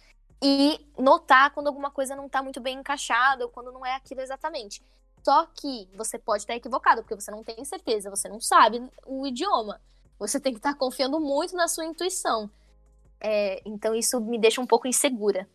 e 0.43 0.81
notar 0.99 1.51
quando 1.51 1.67
alguma 1.67 1.91
coisa 1.91 2.17
não 2.17 2.31
tá 2.31 2.43
muito 2.43 2.63
bem 2.63 2.79
encaixada 2.79 3.45
ou 3.45 3.51
quando 3.51 3.71
não 3.71 3.85
é 3.85 3.95
aquilo 3.95 4.23
exatamente. 4.23 4.83
Só 5.23 5.45
que 5.49 5.87
você 5.95 6.19
pode 6.19 6.45
estar 6.45 6.57
equivocado, 6.57 7.03
porque 7.03 7.15
você 7.15 7.31
não 7.31 7.45
tem 7.45 7.63
certeza, 7.63 8.09
você 8.09 8.27
não 8.27 8.41
sabe 8.41 8.83
o 9.07 9.27
idioma. 9.27 9.83
Você 10.19 10.41
tem 10.41 10.55
que 10.55 10.61
estar 10.61 10.75
confiando 10.77 11.21
muito 11.21 11.55
na 11.55 11.69
sua 11.69 11.85
intuição. 11.85 12.51
É, 13.21 13.61
então 13.67 13.95
isso 13.95 14.19
me 14.19 14.39
deixa 14.39 14.63
um 14.63 14.67
pouco 14.67 14.89
insegura. 14.89 15.47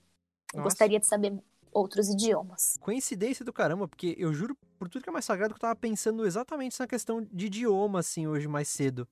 Gostaria 0.53 0.99
de 0.99 1.07
saber 1.07 1.33
outros 1.75 2.07
idiomas. 2.09 2.77
Coincidência 2.79 3.43
do 3.43 3.51
caramba, 3.51 3.87
porque 3.87 4.15
eu 4.17 4.33
juro 4.33 4.57
por 4.79 4.87
tudo 4.87 5.03
que 5.03 5.09
é 5.09 5.11
mais 5.11 5.25
sagrado 5.25 5.53
que 5.53 5.57
eu 5.57 5.61
tava 5.61 5.75
pensando 5.75 6.25
exatamente 6.25 6.73
nessa 6.73 6.87
questão 6.87 7.21
de 7.31 7.47
idioma, 7.47 7.99
assim, 7.99 8.25
hoje 8.25 8.47
mais 8.47 8.69
cedo. 8.69 9.07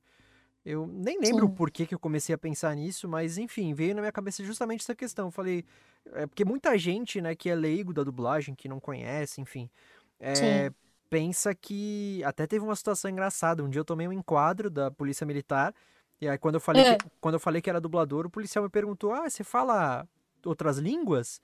Eu 0.65 0.87
nem 0.87 1.19
lembro 1.19 1.47
Sim. 1.47 1.53
por 1.53 1.69
que, 1.69 1.85
que 1.85 1.93
eu 1.93 1.99
comecei 1.99 2.33
a 2.33 2.37
pensar 2.37 2.73
nisso, 2.73 3.07
mas 3.07 3.37
enfim, 3.37 3.73
veio 3.73 3.93
na 3.93 4.01
minha 4.01 4.13
cabeça 4.13 4.41
justamente 4.45 4.81
essa 4.81 4.95
questão. 4.95 5.27
Eu 5.27 5.31
falei, 5.31 5.65
é 6.13 6.25
porque 6.25 6.45
muita 6.45 6.77
gente, 6.77 7.19
né, 7.19 7.35
que 7.35 7.49
é 7.49 7.55
leigo 7.55 7.93
da 7.93 8.01
dublagem, 8.01 8.55
que 8.55 8.69
não 8.69 8.79
conhece, 8.79 9.41
enfim, 9.41 9.69
é, 10.17 10.71
pensa 11.09 11.53
que. 11.53 12.23
Até 12.23 12.47
teve 12.47 12.63
uma 12.63 12.75
situação 12.77 13.11
engraçada. 13.11 13.61
Um 13.61 13.69
dia 13.69 13.81
eu 13.81 13.85
tomei 13.85 14.07
um 14.07 14.13
enquadro 14.13 14.69
da 14.69 14.89
Polícia 14.89 15.27
Militar. 15.27 15.75
E 16.21 16.29
aí, 16.29 16.37
quando 16.37 16.55
eu 16.55 16.61
falei, 16.61 16.83
é. 16.83 16.95
que, 16.95 17.05
quando 17.19 17.35
eu 17.35 17.39
falei 17.39 17.61
que 17.61 17.69
era 17.69 17.81
dublador, 17.81 18.25
o 18.25 18.29
policial 18.29 18.63
me 18.63 18.69
perguntou: 18.69 19.11
Ah, 19.11 19.29
você 19.29 19.43
fala 19.43 20.07
outras 20.45 20.77
línguas? 20.77 21.41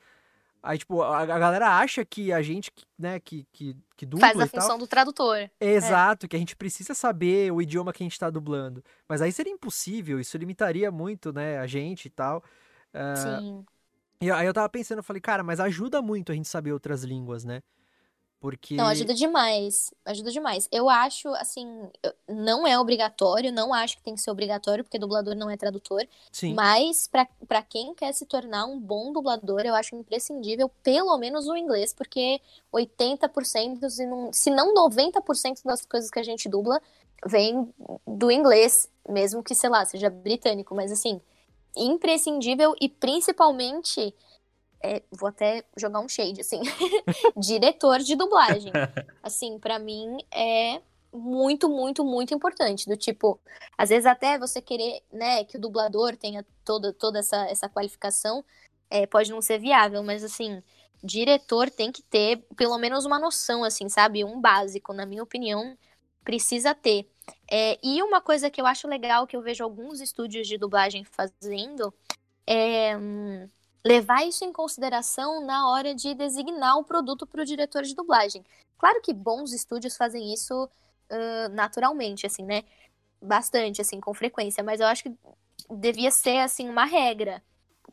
Aí, 0.62 0.78
tipo, 0.78 1.02
a, 1.02 1.22
a 1.22 1.40
galera 1.40 1.78
acha 1.78 2.04
que 2.04 2.34
a 2.34 2.42
gente, 2.42 2.72
né, 2.98 3.20
que, 3.20 3.46
que, 3.52 3.76
que 3.96 4.06
dubla 4.06 4.28
Faz 4.28 4.40
a 4.42 4.48
função 4.48 4.78
do 4.78 4.86
tradutor. 4.86 5.38
É. 5.38 5.50
Exato, 5.60 6.26
é. 6.26 6.30
que 6.30 6.36
a 6.36 6.40
gente 6.40 6.56
precisa 6.56 6.94
saber 6.94 7.52
o 7.52 7.62
idioma 7.62 7.94
que 7.94 8.04
a 8.04 8.06
gente 8.06 8.20
tá 8.20 8.30
dublando. 8.30 8.84
Mas 9.08 9.22
aí 9.22 9.32
seria 9.32 9.54
impossível, 9.54 10.20
isso 10.20 10.38
limitaria 10.38 10.92
muito, 10.92 11.32
né, 11.32 11.58
a 11.60 11.66
gente 11.66 12.06
e 12.06 12.10
tal. 12.10 12.44
Uh, 12.94 13.42
Sim. 13.42 13.66
E 14.22 14.30
aí 14.30 14.46
eu 14.46 14.54
tava 14.54 14.68
pensando, 14.68 15.00
eu 15.00 15.04
falei, 15.04 15.22
cara, 15.22 15.44
mas 15.44 15.62
ajuda 15.62 16.02
muito 16.02 16.32
a 16.32 16.36
gente 16.36 16.50
saber 16.50 16.74
outras 16.74 17.04
línguas, 17.04 17.46
né? 17.46 17.62
Porque. 18.40 18.76
Não, 18.76 18.88
ajuda 18.88 19.14
demais. 19.14 19.94
Ajuda 20.06 20.32
demais. 20.32 20.68
Eu 20.72 20.90
acho, 20.90 21.28
assim, 21.36 21.90
não 22.28 22.66
é 22.66 22.80
obrigatório, 22.80 23.52
não 23.52 23.74
acho 23.74 23.98
que 23.98 24.04
tem 24.04 24.16
que 24.16 24.22
ser 24.22 24.32
obrigatório, 24.32 24.84
porque 24.84 24.98
dublador 24.98 25.36
não 25.36 25.50
é 25.50 25.58
tradutor. 25.58 26.08
Sim. 26.32 26.54
Mas, 26.54 27.10
para 27.48 27.62
quem 27.62 27.94
quer 27.94 28.14
se 28.14 28.26
tornar 28.26 28.66
um 28.66 28.80
bom 28.80 29.12
dublador, 29.12 29.62
eu 29.62 29.76
acho 29.76 29.96
imprescindível, 29.96 30.70
pelo 30.82 31.18
menos 31.18 31.48
o 31.48 31.58
inglês, 31.58 31.94
porque 31.94 32.40
80%, 32.74 33.90
se 33.90 34.06
não, 34.06 34.32
se 34.32 34.50
não 34.50 34.74
90% 34.74 35.64
das 35.66 35.86
coisas 35.86 36.10
que 36.10 36.20
a 36.20 36.24
gente 36.24 36.48
dubla 36.48 36.82
vem 37.26 37.74
do 38.08 38.32
inglês, 38.32 38.90
mesmo 39.08 39.44
que, 39.44 39.54
sei 39.54 39.70
lá, 39.70 39.84
seja 39.84 40.10
britânico. 40.10 40.74
Mas, 40.74 40.94
assim, 40.94 41.20
imprescindível 41.76 42.74
e 42.80 42.88
principalmente 42.88 44.16
é, 44.82 45.04
vou 45.12 45.28
até 45.30 45.64
jogar 45.78 46.00
um 46.00 46.08
shade, 46.08 46.42
assim, 46.42 46.62
diretor 47.38 48.00
de 48.00 48.16
dublagem. 48.16 48.72
Assim, 49.22 49.60
para 49.60 49.78
mim 49.78 50.18
é 50.32 50.82
muito, 51.12 51.68
muito, 51.68 52.04
muito 52.06 52.34
importante. 52.34 52.88
Do 52.88 52.96
tipo, 52.96 53.40
às 53.78 53.90
vezes 53.90 54.06
até 54.06 54.38
você 54.40 54.62
querer, 54.62 55.02
né, 55.12 55.44
que 55.44 55.58
o 55.58 55.60
dublador 55.60 56.16
tenha 56.16 56.46
toda, 56.64 56.94
toda 56.94 57.20
essa, 57.20 57.46
essa 57.48 57.68
qualificação, 57.68 58.44
é, 58.90 59.06
pode 59.06 59.30
não 59.30 59.42
ser 59.42 59.60
viável, 59.60 60.02
mas 60.04 60.24
assim, 60.24 60.64
diretor 61.04 61.70
tem 61.70 61.92
que 61.92 62.02
ter 62.02 62.38
pelo 62.56 62.78
menos 62.78 63.06
uma 63.06 63.20
noção, 63.20 63.64
assim, 63.64 63.90
sabe? 63.90 64.24
Um 64.24 64.40
básico, 64.40 64.94
na 64.94 65.06
minha 65.06 65.24
opinião, 65.24 65.78
precisa 66.24 66.74
ter. 66.74 67.10
É, 67.52 67.78
e 67.84 68.02
uma 68.02 68.22
coisa 68.22 68.50
que 68.50 68.62
eu 68.62 68.66
acho 68.66 68.88
legal, 68.88 69.28
que 69.28 69.36
eu 69.36 69.42
vejo 69.42 69.64
alguns 69.64 70.00
estúdios 70.00 70.48
de 70.48 70.58
dublagem 70.58 71.04
fazendo, 71.04 71.94
é. 72.48 72.98
Hum, 72.98 73.48
levar 73.84 74.26
isso 74.28 74.44
em 74.44 74.52
consideração 74.52 75.46
na 75.46 75.70
hora 75.70 75.96
de 75.96 76.14
designar 76.14 76.78
o 76.78 76.84
produto 76.84 77.26
para 77.26 77.42
o 77.42 77.46
diretor 77.46 77.84
de 77.84 77.96
dublagem. 77.96 78.44
Claro 78.78 79.02
que 79.02 79.14
bons 79.14 79.54
estúdios 79.54 79.98
fazem 79.98 80.34
isso 80.34 80.66
uh, 80.66 81.50
naturalmente, 81.52 82.26
assim, 82.26 82.44
né? 82.44 82.64
Bastante, 83.22 83.82
assim, 83.82 84.00
com 84.00 84.14
frequência, 84.14 84.64
mas 84.64 84.80
eu 84.80 84.88
acho 84.88 85.04
que 85.04 85.18
devia 85.70 86.12
ser, 86.12 86.38
assim, 86.40 86.70
uma 86.70 86.86
regra. 86.86 87.44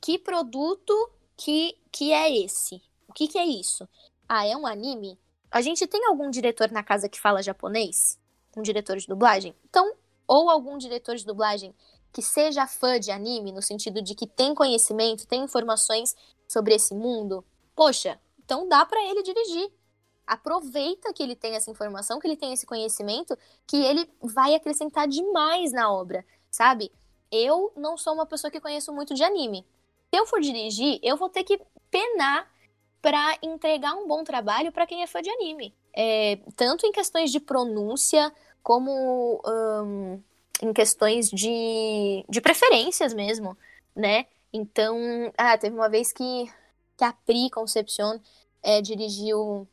Que 0.00 0.18
produto 0.18 1.10
que, 1.36 1.76
que 1.90 2.12
é 2.12 2.44
esse? 2.44 2.82
O 3.08 3.12
que, 3.12 3.28
que 3.28 3.38
é 3.38 3.44
isso? 3.44 3.88
Ah, 4.28 4.46
é 4.46 4.56
um 4.56 4.66
anime? 4.66 5.18
A 5.50 5.60
gente 5.60 5.86
tem 5.86 6.04
algum 6.06 6.30
diretor 6.30 6.70
na 6.70 6.82
casa 6.82 7.08
que 7.08 7.20
fala 7.20 7.42
japonês? 7.42 8.18
Um 8.56 8.62
diretor 8.62 8.96
de 8.96 9.06
dublagem? 9.06 9.54
Então, 9.68 9.94
ou 10.26 10.50
algum 10.50 10.76
diretor 10.78 11.16
de 11.16 11.24
dublagem 11.24 11.74
que 12.16 12.22
seja 12.22 12.66
fã 12.66 12.98
de 12.98 13.10
anime, 13.10 13.52
no 13.52 13.60
sentido 13.60 14.00
de 14.00 14.14
que 14.14 14.26
tem 14.26 14.54
conhecimento, 14.54 15.26
tem 15.26 15.44
informações 15.44 16.16
sobre 16.48 16.74
esse 16.74 16.94
mundo, 16.94 17.44
poxa, 17.74 18.18
então 18.42 18.66
dá 18.66 18.86
para 18.86 19.04
ele 19.04 19.22
dirigir. 19.22 19.70
Aproveita 20.26 21.12
que 21.12 21.22
ele 21.22 21.36
tem 21.36 21.56
essa 21.56 21.70
informação, 21.70 22.18
que 22.18 22.26
ele 22.26 22.38
tem 22.38 22.54
esse 22.54 22.64
conhecimento, 22.64 23.36
que 23.66 23.76
ele 23.76 24.10
vai 24.22 24.54
acrescentar 24.54 25.06
demais 25.06 25.72
na 25.72 25.92
obra, 25.92 26.24
sabe? 26.50 26.90
Eu 27.30 27.70
não 27.76 27.98
sou 27.98 28.14
uma 28.14 28.24
pessoa 28.24 28.50
que 28.50 28.62
conheço 28.62 28.94
muito 28.94 29.12
de 29.12 29.22
anime. 29.22 29.66
Se 30.08 30.18
eu 30.18 30.24
for 30.24 30.40
dirigir, 30.40 30.98
eu 31.02 31.18
vou 31.18 31.28
ter 31.28 31.44
que 31.44 31.60
penar 31.90 32.50
para 33.02 33.36
entregar 33.42 33.92
um 33.92 34.08
bom 34.08 34.24
trabalho 34.24 34.72
para 34.72 34.86
quem 34.86 35.02
é 35.02 35.06
fã 35.06 35.20
de 35.20 35.28
anime. 35.28 35.74
é, 35.92 36.38
tanto 36.56 36.86
em 36.86 36.92
questões 36.92 37.30
de 37.30 37.40
pronúncia, 37.40 38.32
como 38.62 39.38
um, 39.46 40.18
em 40.62 40.72
questões 40.72 41.28
de, 41.30 42.24
de 42.28 42.40
preferências 42.40 43.12
mesmo, 43.12 43.56
né? 43.94 44.26
Então, 44.52 44.96
ah, 45.36 45.56
teve 45.58 45.74
uma 45.74 45.88
vez 45.88 46.12
que, 46.12 46.50
que 46.96 47.04
a 47.04 47.12
Pri 47.12 47.50
Concepcion 47.50 48.18
é, 48.62 48.80
dirigiu 48.80 49.68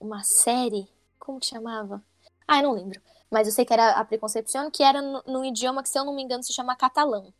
uma 0.00 0.22
série, 0.22 0.88
como 1.18 1.40
que 1.40 1.46
chamava? 1.46 2.02
Ah, 2.46 2.58
eu 2.58 2.64
não 2.64 2.72
lembro. 2.72 3.00
Mas 3.30 3.46
eu 3.46 3.52
sei 3.52 3.64
que 3.64 3.72
era 3.72 3.90
a 3.90 4.04
Pri 4.04 4.18
Concepcion, 4.18 4.70
que 4.70 4.82
era 4.82 5.00
num 5.02 5.44
idioma 5.44 5.82
que, 5.82 5.88
se 5.88 5.98
eu 5.98 6.04
não 6.04 6.14
me 6.14 6.22
engano, 6.22 6.42
se 6.42 6.52
chama 6.52 6.76
catalão. 6.76 7.32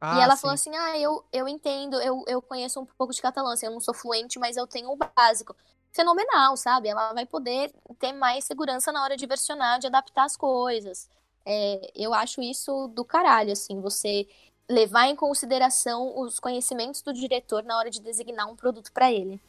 Ah, 0.00 0.18
e 0.18 0.20
ela 0.20 0.36
sim. 0.36 0.42
falou 0.42 0.54
assim: 0.54 0.74
Ah, 0.76 0.98
eu, 0.98 1.24
eu 1.32 1.48
entendo, 1.48 2.00
eu, 2.00 2.24
eu 2.26 2.42
conheço 2.42 2.80
um 2.80 2.84
pouco 2.84 3.12
de 3.12 3.22
catalão, 3.22 3.52
assim, 3.52 3.66
eu 3.66 3.72
não 3.72 3.80
sou 3.80 3.94
fluente, 3.94 4.38
mas 4.38 4.56
eu 4.56 4.66
tenho 4.66 4.90
o 4.90 4.96
básico. 4.96 5.56
Fenomenal, 5.92 6.56
sabe? 6.56 6.88
Ela 6.88 7.12
vai 7.12 7.24
poder 7.24 7.72
ter 7.98 8.12
mais 8.12 8.44
segurança 8.44 8.92
na 8.92 9.02
hora 9.02 9.16
de 9.16 9.26
versionar, 9.26 9.78
de 9.78 9.86
adaptar 9.86 10.24
as 10.24 10.36
coisas. 10.36 11.08
É, 11.46 11.92
eu 11.94 12.14
acho 12.14 12.40
isso 12.40 12.88
do 12.88 13.04
caralho, 13.04 13.52
assim, 13.52 13.80
você 13.80 14.26
levar 14.68 15.08
em 15.08 15.16
consideração 15.16 16.18
os 16.18 16.40
conhecimentos 16.40 17.02
do 17.02 17.12
diretor 17.12 17.62
na 17.62 17.76
hora 17.76 17.90
de 17.90 18.00
designar 18.00 18.50
um 18.50 18.56
produto 18.56 18.90
para 18.92 19.12
ele. 19.12 19.40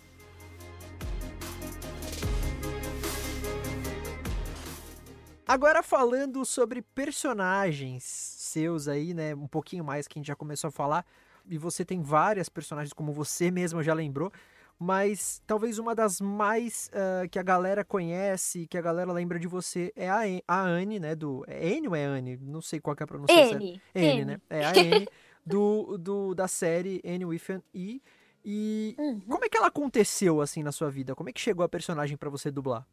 Agora 5.47 5.83
falando 5.83 6.43
sobre 6.43 6.81
personagens 6.81 8.03
seus 8.03 8.87
aí, 8.87 9.13
né, 9.13 9.35
um 9.35 9.47
pouquinho 9.47 9.83
mais 9.83 10.07
que 10.07 10.17
a 10.17 10.19
gente 10.19 10.27
já 10.27 10.35
começou 10.35 10.69
a 10.69 10.71
falar, 10.71 11.05
e 11.47 11.57
você 11.57 11.85
tem 11.85 12.01
várias 12.01 12.49
personagens 12.49 12.91
como 12.91 13.13
você 13.13 13.51
mesmo 13.51 13.83
já 13.83 13.93
lembrou, 13.93 14.31
mas 14.79 15.41
talvez 15.47 15.79
uma 15.79 15.95
das 15.95 16.19
mais 16.19 16.89
uh, 16.93 17.29
que 17.29 17.39
a 17.39 17.43
galera 17.43 17.83
conhece, 17.83 18.67
que 18.67 18.77
a 18.77 18.81
galera 18.81 19.11
lembra 19.11 19.39
de 19.39 19.47
você 19.47 19.91
é 19.95 20.09
a, 20.09 20.21
a 20.47 20.61
Anne, 20.61 20.99
né, 20.99 21.15
do 21.15 21.43
é 21.47 21.77
Anne 21.77 21.87
ou 21.87 21.95
é 21.95 22.03
Anne? 22.03 22.37
Não 22.37 22.61
sei 22.61 22.79
qual 22.79 22.95
é 22.99 23.03
a 23.03 23.07
pronúncia 23.07 23.35
Anne. 23.35 23.81
Anne, 23.95 24.09
Anne, 24.09 24.25
né? 24.25 24.41
É 24.49 24.65
a 24.65 24.69
Anne 24.75 25.07
do, 25.45 25.97
do 25.97 26.33
da 26.33 26.47
série 26.47 27.01
Anne 27.05 27.25
with 27.25 27.41
an 27.49 27.61
E. 27.73 28.01
E 28.43 28.95
uhum. 28.99 29.19
como 29.21 29.45
é 29.45 29.49
que 29.49 29.57
ela 29.57 29.67
aconteceu 29.67 30.41
assim 30.41 30.61
na 30.61 30.71
sua 30.71 30.89
vida? 30.91 31.15
Como 31.15 31.29
é 31.29 31.33
que 31.33 31.41
chegou 31.41 31.65
a 31.65 31.69
personagem 31.69 32.15
para 32.17 32.29
você 32.29 32.51
dublar? 32.51 32.85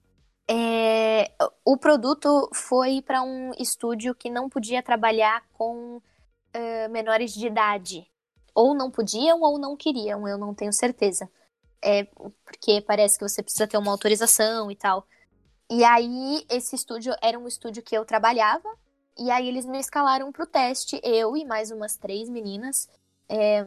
É, 0.48 1.30
o 1.64 1.76
produto 1.76 2.48
foi 2.54 3.02
para 3.02 3.22
um 3.22 3.52
estúdio 3.58 4.14
que 4.14 4.30
não 4.30 4.48
podia 4.48 4.82
trabalhar 4.82 5.44
com 5.52 5.96
uh, 5.96 6.90
menores 6.90 7.34
de 7.34 7.46
idade. 7.46 8.06
Ou 8.54 8.74
não 8.74 8.90
podiam 8.90 9.40
ou 9.42 9.58
não 9.58 9.76
queriam, 9.76 10.26
eu 10.26 10.38
não 10.38 10.54
tenho 10.54 10.72
certeza. 10.72 11.28
É, 11.82 12.04
porque 12.04 12.80
parece 12.86 13.18
que 13.18 13.28
você 13.28 13.42
precisa 13.42 13.66
ter 13.66 13.76
uma 13.76 13.90
autorização 13.90 14.70
e 14.70 14.76
tal. 14.76 15.06
E 15.70 15.84
aí, 15.84 16.44
esse 16.50 16.76
estúdio 16.76 17.14
era 17.22 17.38
um 17.38 17.48
estúdio 17.48 17.82
que 17.82 17.96
eu 17.96 18.04
trabalhava. 18.04 18.68
E 19.18 19.30
aí, 19.30 19.48
eles 19.48 19.66
me 19.66 19.78
escalaram 19.78 20.30
para 20.32 20.44
o 20.44 20.46
teste, 20.46 21.00
eu 21.02 21.36
e 21.36 21.44
mais 21.44 21.70
umas 21.70 21.96
três 21.96 22.28
meninas, 22.28 22.88
é, 23.28 23.64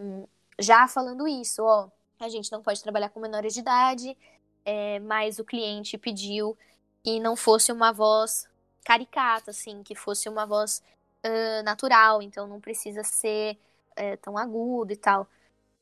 já 0.60 0.88
falando 0.88 1.28
isso: 1.28 1.64
ó, 1.64 1.90
a 2.20 2.30
gente 2.30 2.52
não 2.52 2.62
pode 2.62 2.82
trabalhar 2.82 3.10
com 3.10 3.20
menores 3.20 3.54
de 3.54 3.60
idade, 3.60 4.18
é, 4.64 5.00
mas 5.00 5.40
o 5.40 5.44
cliente 5.46 5.98
pediu 5.98 6.58
que 7.04 7.20
não 7.20 7.36
fosse 7.36 7.72
uma 7.72 7.92
voz 7.92 8.48
caricata, 8.84 9.52
assim, 9.52 9.84
que 9.84 9.96
fosse 9.96 10.30
uma 10.30 10.46
voz 10.46 10.82
uh, 11.26 11.64
natural, 11.64 12.22
então 12.22 12.48
não 12.48 12.62
precisa 12.62 13.04
ser 13.04 13.58
uh, 13.92 14.18
tão 14.22 14.38
agudo 14.38 14.94
e 14.94 14.96
tal. 14.96 15.28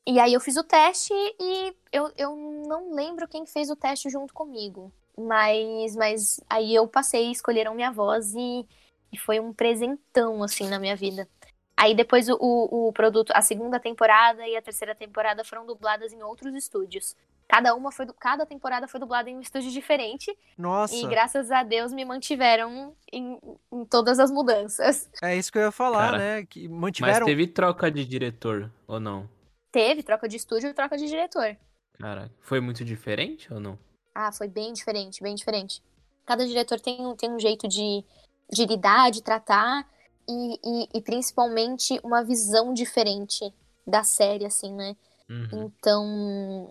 E 0.06 0.20
aí 0.20 0.34
eu 0.34 0.40
fiz 0.40 0.56
o 0.56 0.64
teste 0.64 1.14
e 1.14 1.74
eu, 1.90 2.12
eu 2.16 2.36
não 2.68 2.94
lembro 2.94 3.26
quem 3.26 3.46
fez 3.46 3.70
o 3.70 3.76
teste 3.76 4.10
junto 4.10 4.34
comigo. 4.34 4.92
Mas, 5.16 5.96
mas 5.96 6.40
aí 6.48 6.74
eu 6.74 6.86
passei, 6.88 7.30
escolheram 7.30 7.74
minha 7.74 7.90
voz 7.90 8.34
e, 8.34 8.66
e 9.12 9.18
foi 9.18 9.40
um 9.40 9.52
presentão, 9.52 10.42
assim, 10.42 10.68
na 10.68 10.78
minha 10.78 10.96
vida. 10.96 11.28
Aí 11.76 11.94
depois 11.94 12.28
o, 12.28 12.36
o, 12.40 12.88
o 12.88 12.92
produto, 12.92 13.32
a 13.34 13.40
segunda 13.40 13.80
temporada 13.80 14.46
e 14.46 14.56
a 14.56 14.62
terceira 14.62 14.94
temporada 14.94 15.44
foram 15.44 15.66
dubladas 15.66 16.12
em 16.12 16.22
outros 16.22 16.54
estúdios. 16.54 17.16
Cada 17.48 17.74
uma 17.74 17.92
foi, 17.92 18.06
cada 18.18 18.46
temporada 18.46 18.88
foi 18.88 18.98
dublada 18.98 19.28
em 19.28 19.36
um 19.36 19.40
estúdio 19.40 19.70
diferente. 19.70 20.36
Nossa. 20.56 20.94
E 20.94 21.06
graças 21.06 21.50
a 21.50 21.62
Deus 21.62 21.92
me 21.92 22.04
mantiveram 22.04 22.94
em, 23.12 23.38
em 23.72 23.84
todas 23.84 24.18
as 24.18 24.30
mudanças. 24.30 25.10
É 25.22 25.36
isso 25.36 25.52
que 25.52 25.58
eu 25.58 25.62
ia 25.62 25.72
falar, 25.72 26.12
Cara, 26.12 26.18
né? 26.18 26.46
Que 26.46 26.68
mantiveram. 26.68 27.20
Mas 27.20 27.26
teve 27.26 27.46
troca 27.46 27.90
de 27.90 28.04
diretor 28.04 28.70
ou 28.86 28.98
não? 28.98 29.28
Teve 29.74 30.04
troca 30.04 30.28
de 30.28 30.36
estúdio 30.36 30.70
e 30.70 30.72
troca 30.72 30.96
de 30.96 31.04
diretor. 31.04 31.56
Cara, 31.98 32.30
foi 32.40 32.60
muito 32.60 32.84
diferente 32.84 33.52
ou 33.52 33.58
não? 33.58 33.76
Ah, 34.14 34.30
foi 34.30 34.46
bem 34.46 34.72
diferente, 34.72 35.20
bem 35.20 35.34
diferente. 35.34 35.82
Cada 36.24 36.46
diretor 36.46 36.78
tem, 36.78 37.04
um, 37.04 37.16
tem 37.16 37.28
um 37.28 37.40
jeito 37.40 37.66
de, 37.66 38.04
de 38.48 38.66
lidar, 38.66 39.10
de 39.10 39.20
tratar 39.20 39.84
e, 40.28 40.60
e, 40.64 40.88
e 40.94 41.02
principalmente 41.02 41.98
uma 42.04 42.22
visão 42.22 42.72
diferente 42.72 43.52
da 43.84 44.04
série, 44.04 44.46
assim, 44.46 44.72
né? 44.72 44.96
Uhum. 45.28 45.64
Então, 45.64 46.70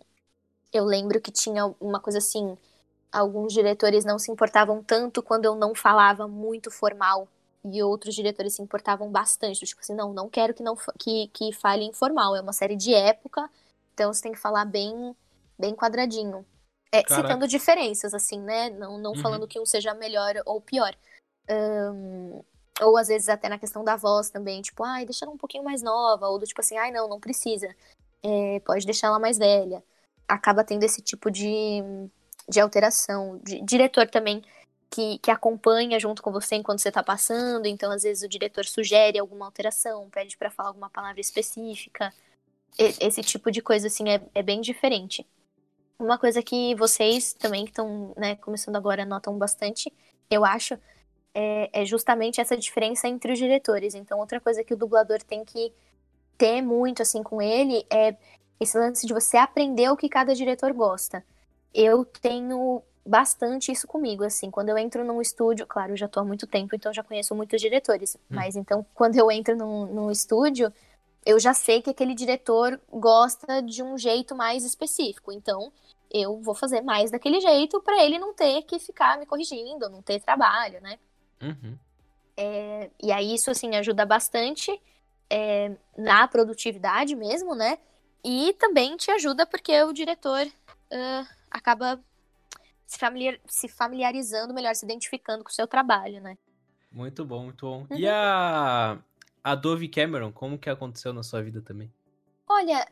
eu 0.72 0.86
lembro 0.86 1.20
que 1.20 1.30
tinha 1.30 1.66
uma 1.82 2.00
coisa 2.00 2.20
assim, 2.20 2.58
alguns 3.12 3.52
diretores 3.52 4.06
não 4.06 4.18
se 4.18 4.32
importavam 4.32 4.82
tanto 4.82 5.22
quando 5.22 5.44
eu 5.44 5.56
não 5.56 5.76
falava 5.76 6.26
muito 6.26 6.72
formal 6.72 7.28
e 7.66 7.82
outros 7.82 8.14
diretores 8.16 8.56
se 8.56 8.62
importavam 8.62 9.10
bastante, 9.10 9.66
tipo 9.66 9.82
assim, 9.82 9.96
não, 9.96 10.14
não 10.14 10.30
quero 10.30 10.54
que 10.54 10.64
não 10.64 10.76
que, 11.00 11.28
que 11.28 11.54
fale 11.54 11.84
informal, 11.86 12.36
é 12.36 12.42
uma 12.42 12.54
série 12.54 12.76
de 12.76 12.94
época, 12.94 13.50
então 13.94 14.14
você 14.14 14.22
tem 14.22 14.32
que 14.32 14.40
falar 14.40 14.66
bem 14.66 15.16
bem 15.58 15.76
quadradinho. 15.76 16.46
É, 16.92 17.00
citando 17.00 17.48
diferenças, 17.48 18.14
assim, 18.14 18.40
né? 18.40 18.70
Não, 18.70 19.00
não 19.00 19.12
uhum. 19.14 19.22
falando 19.22 19.48
que 19.48 19.60
um 19.60 19.66
seja 19.66 19.96
melhor 19.96 20.36
ou 20.46 20.62
pior. 20.62 20.96
Um, 21.50 22.44
ou 22.82 22.98
às 22.98 23.08
vezes 23.08 23.30
até 23.30 23.50
na 23.50 23.58
questão 23.58 23.84
da 23.84 23.96
voz 23.96 24.30
também, 24.30 24.62
tipo, 24.62 24.84
ai, 24.84 25.06
deixa 25.06 25.26
ela 25.26 25.34
um 25.34 25.38
pouquinho 25.38 25.64
mais 25.64 25.82
nova, 25.82 26.28
ou 26.28 26.38
do 26.38 26.46
tipo 26.46 26.62
assim, 26.62 26.78
ai, 26.78 26.92
não, 26.92 27.08
não 27.08 27.20
precisa. 27.20 27.68
É, 28.22 28.60
pode 28.60 28.86
deixar 28.86 29.08
ela 29.08 29.20
mais 29.20 29.38
velha 29.38 29.84
acaba 30.28 30.64
tendo 30.64 30.84
esse 30.84 31.02
tipo 31.02 31.30
de, 31.30 31.82
de 32.50 32.60
alteração. 32.60 33.40
De, 33.44 33.62
diretor 33.62 34.10
também 34.10 34.42
que, 34.94 35.18
que 35.18 35.32
acompanha 35.32 36.00
junto 36.00 36.22
com 36.22 36.32
você 36.32 36.56
enquanto 36.56 36.80
você 36.80 36.90
está 36.90 37.02
passando, 37.02 37.66
então 37.66 37.92
às 37.92 38.04
vezes 38.04 38.22
o 38.22 38.30
diretor 38.30 38.64
sugere 38.64 39.18
alguma 39.18 39.46
alteração, 39.46 40.08
pede 40.12 40.38
para 40.38 40.52
falar 40.52 40.70
alguma 40.70 40.88
palavra 40.88 41.20
específica. 41.20 42.14
Esse 42.78 43.24
tipo 43.24 43.50
de 43.52 43.60
coisa, 43.60 43.88
assim, 43.88 44.08
é, 44.08 44.22
é 44.36 44.44
bem 44.44 44.62
diferente. 44.62 45.26
Uma 45.98 46.20
coisa 46.20 46.44
que 46.44 46.76
vocês 46.76 47.34
também 47.34 47.66
que 47.66 47.72
estão 47.72 48.14
né, 48.16 48.36
começando 48.36 48.76
agora 48.76 49.04
notam 49.04 49.36
bastante, 49.36 49.92
eu 50.30 50.46
acho, 50.46 50.78
é, 51.34 51.82
é, 51.82 51.86
justamente 51.86 52.40
essa 52.40 52.56
diferença 52.56 53.08
entre 53.08 53.34
os 53.34 53.40
diretores. 53.40 53.96
Então, 53.96 54.20
outra 54.20 54.40
coisa 54.40 54.64
que 54.64 54.76
o 54.76 54.78
dublador 54.78 55.24
tem 55.24 55.44
que 55.44 55.74
ter 56.38 56.62
muito 56.62 57.02
assim 57.02 57.24
com 57.24 57.42
ele 57.42 57.84
é 57.90 58.16
esse 58.60 58.78
lance 58.78 59.08
de 59.08 59.14
você 59.14 59.38
aprender 59.38 59.90
o 59.90 59.98
que 59.98 60.08
cada 60.08 60.36
diretor 60.36 60.72
gosta. 60.72 61.26
Eu 61.74 62.06
tenho 62.06 62.84
bastante 63.06 63.72
isso 63.72 63.88
comigo, 63.88 64.24
assim, 64.24 64.50
quando 64.50 64.70
eu 64.70 64.78
entro 64.78 65.04
num 65.04 65.22
estúdio, 65.22 65.68
claro, 65.68 65.92
eu 65.92 65.98
já 65.98 66.08
tô 66.08 66.20
há 66.20 66.24
muito 66.24 66.48
tempo, 66.48 66.76
então 66.76 66.94
já 66.94 67.04
conheço 67.04 67.36
muitos 67.36 67.60
diretores, 67.60 68.16
hum. 68.16 68.20
mas 68.30 68.56
então 68.56 68.86
quando 68.94 69.16
eu 69.18 69.30
entro 69.30 69.56
num, 69.56 69.86
num 69.88 70.12
estúdio, 70.12 70.72
eu 71.26 71.40
já 71.40 71.54
sei 71.54 71.82
que 71.82 71.90
aquele 71.90 72.14
diretor 72.14 72.80
gosta 72.92 73.62
de 73.62 73.84
um 73.84 73.98
jeito 73.98 74.36
mais 74.36 74.64
específico, 74.64 75.32
então 75.32 75.72
eu 76.12 76.40
vou 76.42 76.54
fazer 76.54 76.82
mais 76.82 77.12
daquele 77.12 77.42
jeito 77.42 77.82
para 77.82 78.04
ele 78.04 78.20
não 78.20 78.34
ter 78.34 78.62
que 78.64 78.80
ficar 78.80 79.18
me 79.18 79.26
corrigindo, 79.26 79.90
não 79.90 80.02
ter 80.02 80.22
trabalho, 80.22 80.80
né? 80.82 81.00
Uhum. 81.42 81.78
É, 82.38 82.90
e 83.02 83.12
aí 83.12 83.34
isso, 83.34 83.50
assim, 83.50 83.76
ajuda 83.76 84.06
bastante 84.06 84.80
é, 85.30 85.72
na 85.98 86.28
produtividade 86.28 87.16
mesmo, 87.16 87.56
né? 87.56 87.80
E 88.24 88.54
também 88.54 88.96
te 88.96 89.12
ajuda 89.12 89.46
porque 89.46 89.82
o 89.84 89.92
diretor 89.92 90.46
uh, 90.46 91.28
acaba 91.50 92.00
se, 92.86 92.98
familiar, 93.00 93.40
se, 93.46 93.68
familiarizando 93.68 94.54
melhor, 94.54 94.76
se 94.76 94.86
identificando 94.86 95.44
com 95.44 95.50
o 95.50 95.54
seu 95.54 95.68
trabalho, 95.68 96.22
né? 96.22 96.38
Muito 96.92 97.26
bom, 97.26 97.46
muito 97.46 97.66
bom. 97.66 97.88
Uhum. 97.90 97.98
E 97.98 98.08
a, 98.08 99.00
a 99.44 99.56
Dove 99.56 99.88
Cameron, 99.88 100.32
como 100.32 100.58
que 100.58 100.70
aconteceu 100.70 101.12
na 101.12 101.24
sua 101.24 101.42
vida 101.42 101.62
também? 101.62 101.92
Olha, 102.48 102.88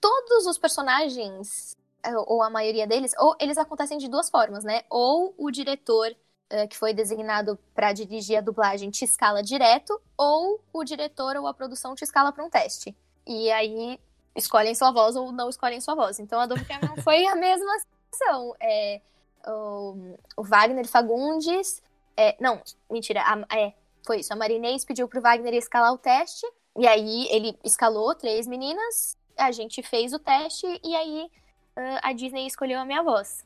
todos 0.00 0.46
os 0.46 0.56
personagens, 0.56 1.76
eh, 2.02 2.16
ou 2.16 2.42
a 2.42 2.50
maioria 2.50 2.86
deles, 2.86 3.12
ou 3.18 3.34
eles 3.40 3.58
acontecem 3.58 3.98
de 3.98 4.08
duas 4.08 4.30
formas, 4.30 4.62
né? 4.62 4.82
Ou 4.88 5.34
o 5.36 5.50
diretor 5.50 6.14
uh, 6.52 6.68
que 6.68 6.76
foi 6.76 6.94
designado 6.94 7.58
para 7.74 7.92
dirigir 7.92 8.38
a 8.38 8.40
dublagem 8.40 8.90
te 8.90 9.04
escala 9.04 9.42
direto, 9.42 10.00
ou 10.16 10.60
o 10.72 10.84
diretor 10.84 11.36
ou 11.36 11.46
a 11.46 11.54
produção 11.54 11.94
te 11.94 12.04
escala 12.04 12.32
para 12.32 12.44
um 12.44 12.50
teste. 12.50 12.96
E 13.26 13.50
aí 13.50 13.98
escolhem 14.36 14.74
sua 14.74 14.90
voz 14.90 15.16
ou 15.16 15.32
não 15.32 15.48
escolhem 15.48 15.80
sua 15.80 15.94
voz. 15.94 16.18
Então 16.18 16.40
a 16.40 16.46
Dove 16.46 16.64
Cameron 16.64 16.96
foi 17.02 17.26
a 17.26 17.34
mesma 17.34 17.72
situação. 17.80 18.54
É, 18.60 19.00
o, 19.46 20.16
o, 20.36 20.42
Wagner 20.42 20.86
Fagundes. 20.86 21.82
É, 22.16 22.36
não, 22.40 22.60
mentira. 22.90 23.22
A, 23.22 23.56
é, 23.56 23.72
foi 24.06 24.20
isso. 24.20 24.32
A 24.32 24.36
Marinês 24.36 24.84
pediu 24.84 25.08
pro 25.08 25.20
Wagner 25.20 25.54
escalar 25.54 25.92
o 25.92 25.98
teste. 25.98 26.46
E 26.76 26.86
aí 26.86 27.28
ele 27.30 27.58
escalou 27.64 28.14
três 28.14 28.46
meninas. 28.46 29.16
A 29.36 29.50
gente 29.50 29.82
fez 29.82 30.12
o 30.12 30.18
teste 30.18 30.66
e 30.84 30.94
aí 30.94 31.30
a 32.02 32.12
Disney 32.12 32.46
escolheu 32.46 32.78
a 32.78 32.84
minha 32.84 33.02
voz. 33.02 33.44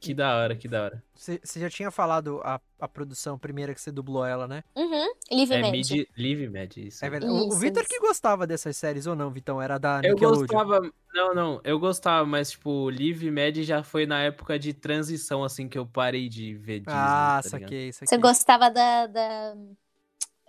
Que 0.00 0.14
da 0.14 0.36
hora, 0.36 0.54
que 0.54 0.68
da 0.68 0.84
hora. 0.84 1.02
Você 1.14 1.40
já 1.56 1.68
tinha 1.68 1.90
falado 1.90 2.40
a, 2.44 2.60
a 2.80 2.86
produção 2.86 3.36
primeira 3.36 3.74
que 3.74 3.80
você 3.80 3.90
dublou 3.90 4.24
ela, 4.24 4.46
né? 4.46 4.62
Uhum. 4.76 5.12
Live 5.32 5.54
É 5.54 5.70
mid, 5.72 6.06
live 6.16 6.48
med, 6.48 6.76
isso. 6.86 7.04
É 7.04 7.10
verdade. 7.10 7.32
O- 7.32 7.36
o 7.46 7.48
Isso, 7.48 7.58
Vitor 7.58 7.82
isso. 7.82 7.90
que 7.90 7.98
gostava 7.98 8.46
dessas 8.46 8.76
séries 8.76 9.06
ou 9.06 9.16
não, 9.16 9.28
Vitão? 9.30 9.60
Era 9.60 9.76
da 9.76 10.00
Eu 10.04 10.16
gostava. 10.16 10.80
Não, 11.12 11.34
não, 11.34 11.60
eu 11.64 11.80
gostava, 11.80 12.24
mas, 12.24 12.52
tipo, 12.52 12.90
Live 12.90 13.28
Med 13.30 13.64
já 13.64 13.82
foi 13.82 14.06
na 14.06 14.20
época 14.22 14.56
de 14.58 14.72
transição, 14.72 15.42
assim, 15.42 15.68
que 15.68 15.76
eu 15.76 15.84
parei 15.84 16.28
de 16.28 16.54
ver 16.54 16.78
Disney. 16.80 16.94
Ah, 16.94 17.40
tá 17.42 17.48
ligado? 17.48 17.60
saquei, 17.62 17.92
saquei. 17.92 18.06
Você 18.08 18.18
gostava 18.18 18.70
da, 18.70 19.06
da 19.08 19.54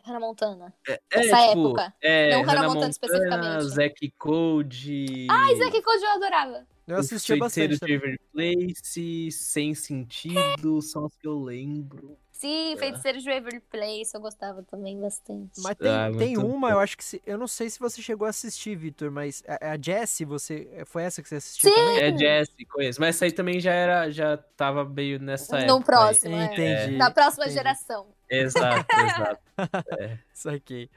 Hannah 0.06 0.20
Montana? 0.20 0.74
É, 0.88 1.00
Essa 1.10 1.47
tipo, 1.47 1.70
época. 1.70 1.93
É, 2.02 2.32
Não 2.34 2.41
Hannah 2.41 2.52
Hannah 2.52 2.68
Montana 2.68 2.74
Montana, 2.74 2.89
especificamente. 2.91 3.70
Zack 3.74 4.12
Code. 4.20 5.28
Ai, 5.32 5.56
Zack 5.56 5.82
Code 5.82 6.04
eu 6.04 6.10
adorava. 6.12 6.68
Eu 6.90 6.98
assistia 7.00 7.38
Feiticeiro 7.38 7.74
bastante. 7.74 7.90
de. 7.90 7.98
Waverly 7.98 8.20
Place, 8.34 9.32
Sem 9.32 9.76
Sentido, 9.76 10.82
são 10.82 11.06
os 11.06 11.16
que 11.16 11.28
eu 11.28 11.40
lembro. 11.42 12.18
Sim, 12.32 12.78
Feiticeiro 12.78 13.20
de 13.20 13.30
Waverly 13.30 13.60
Place 13.60 14.12
eu 14.16 14.22
gostava 14.22 14.64
também 14.64 14.98
bastante. 14.98 15.60
Mas 15.62 15.76
tem, 15.76 15.92
Ah, 15.92 16.10
tem 16.18 16.36
muito 16.38 16.48
uma, 16.48 16.70
bom. 16.70 16.74
eu 16.76 16.80
acho 16.80 16.96
que. 16.98 17.04
Se, 17.04 17.22
eu 17.26 17.38
não 17.38 17.48
sei 17.48 17.70
se 17.70 17.78
você 17.78 18.02
chegou 18.02 18.26
a 18.26 18.30
assistir, 18.30 18.78
Vitor, 18.78 19.12
mas 19.12 19.44
a, 19.46 19.72
a 19.74 19.78
Jessie, 19.78 20.26
você. 20.26 20.84
Foi 20.86 21.04
essa 21.04 21.22
que 21.22 21.28
você 21.28 21.36
assistiu 21.36 21.70
Sim! 21.70 21.76
também? 21.76 21.98
É 22.02 22.18
Jesse, 22.18 22.66
conheço. 22.66 23.00
Mas 23.02 23.18
essa 23.18 23.26
aí 23.26 23.32
também 23.34 23.60
já 23.60 23.74
era, 23.74 24.10
já 24.10 24.38
tava 24.38 24.86
meio 24.86 25.20
nessa 25.20 25.58
época. 25.58 25.72
No 25.74 25.78
aí. 25.80 25.84
próximo, 25.84 26.36
é. 26.38 26.46
Entendi. 26.46 26.98
Na 26.98 27.12
próxima 27.12 27.44
entendi. 27.44 27.58
geração. 27.58 28.08
Exato, 28.30 28.86
exato. 28.96 29.42
Saquei. 30.34 30.90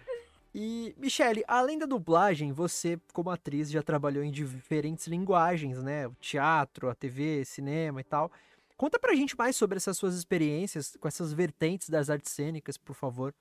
E, 0.54 0.94
Michele, 0.98 1.42
além 1.48 1.78
da 1.78 1.86
dublagem, 1.86 2.52
você, 2.52 3.00
como 3.12 3.30
atriz, 3.30 3.70
já 3.70 3.82
trabalhou 3.82 4.22
em 4.22 4.30
diferentes 4.30 5.06
linguagens, 5.06 5.82
né? 5.82 6.06
O 6.06 6.14
teatro, 6.20 6.90
a 6.90 6.94
TV, 6.94 7.44
cinema 7.44 8.00
e 8.00 8.04
tal. 8.04 8.30
Conta 8.76 8.98
pra 8.98 9.14
gente 9.14 9.36
mais 9.36 9.56
sobre 9.56 9.76
essas 9.78 9.96
suas 9.96 10.14
experiências 10.14 10.96
com 11.00 11.08
essas 11.08 11.32
vertentes 11.32 11.88
das 11.88 12.10
artes 12.10 12.32
cênicas, 12.32 12.76
por 12.76 12.94
favor. 12.94 13.32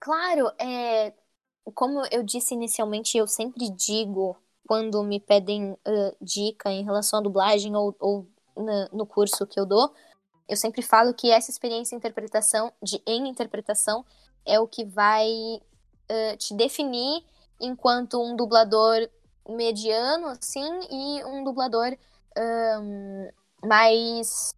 Claro, 0.00 0.50
é, 0.58 1.12
como 1.74 2.04
eu 2.10 2.22
disse 2.22 2.54
inicialmente, 2.54 3.16
eu 3.16 3.26
sempre 3.26 3.70
digo 3.70 4.36
quando 4.66 5.02
me 5.04 5.20
pedem 5.20 5.76
ah, 5.86 6.14
dica 6.20 6.70
em 6.70 6.84
relação 6.84 7.20
à 7.20 7.22
dublagem 7.22 7.76
ou, 7.76 7.94
ou 8.00 8.26
na- 8.56 8.88
no 8.92 9.06
curso 9.06 9.46
que 9.46 9.58
eu 9.60 9.66
dou, 9.66 9.94
eu 10.48 10.56
sempre 10.56 10.82
falo 10.82 11.14
que 11.14 11.30
essa 11.30 11.50
experiência 11.50 11.94
interpretação, 11.96 12.72
de, 12.82 13.02
em 13.06 13.28
interpretação 13.28 14.04
é 14.44 14.58
o 14.60 14.66
que 14.66 14.84
vai 14.84 15.28
ah, 16.08 16.36
te 16.36 16.54
definir 16.54 17.24
enquanto 17.60 18.20
um 18.22 18.36
dublador 18.36 19.08
mediano, 19.48 20.28
assim, 20.28 20.64
e 20.90 21.24
um 21.24 21.44
dublador 21.44 21.96
ahn, 22.36 23.30
mais 23.64 24.54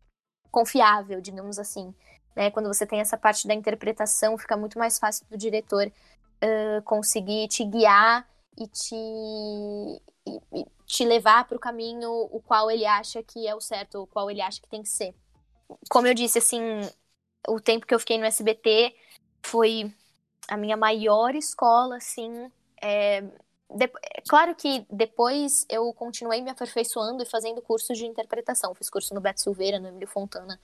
confiável, 0.50 1.20
digamos 1.20 1.58
assim 1.58 1.94
né? 2.36 2.50
Quando 2.52 2.68
você 2.68 2.86
tem 2.86 3.00
essa 3.00 3.16
parte 3.18 3.48
da 3.48 3.54
interpretação, 3.54 4.38
fica 4.38 4.56
muito 4.56 4.78
mais 4.78 4.98
fácil 4.98 5.26
do 5.30 5.36
diretor 5.36 5.92
ah, 6.42 6.82
conseguir 6.84 7.48
te 7.48 7.64
guiar 7.64 8.28
e 8.58 8.66
te, 8.68 8.94
e- 8.94 10.40
e 10.60 10.66
te 10.86 11.04
levar 11.04 11.46
para 11.46 11.56
o 11.56 11.60
caminho 11.60 12.10
o 12.10 12.40
qual 12.40 12.70
ele 12.70 12.86
acha 12.86 13.22
que 13.22 13.46
é 13.46 13.54
o 13.54 13.60
certo, 13.60 14.02
o 14.02 14.06
qual 14.06 14.30
ele 14.30 14.40
acha 14.40 14.60
que 14.60 14.68
tem 14.68 14.82
que 14.82 14.88
ser. 14.88 15.14
Como 15.90 16.06
eu 16.06 16.14
disse, 16.14 16.38
assim, 16.38 16.60
o 17.48 17.60
tempo 17.60 17.86
que 17.86 17.94
eu 17.94 18.00
fiquei 18.00 18.18
no 18.18 18.24
SBT 18.26 18.94
foi 19.44 19.92
a 20.48 20.56
minha 20.56 20.76
maior 20.76 21.34
escola, 21.34 21.96
assim. 21.96 22.50
É, 22.80 23.20
de- 23.20 23.92
é 24.16 24.20
claro 24.26 24.54
que 24.54 24.86
depois 24.90 25.66
eu 25.68 25.92
continuei 25.92 26.40
me 26.40 26.50
aperfeiçoando 26.50 27.22
e 27.22 27.26
fazendo 27.26 27.60
cursos 27.62 27.96
de 27.98 28.06
interpretação. 28.06 28.74
Fiz 28.74 28.88
curso 28.90 29.14
no 29.14 29.20
Beto 29.20 29.40
Silveira, 29.40 29.78
no 29.78 29.88
Emílio 29.88 30.08
Fontana, 30.08 30.58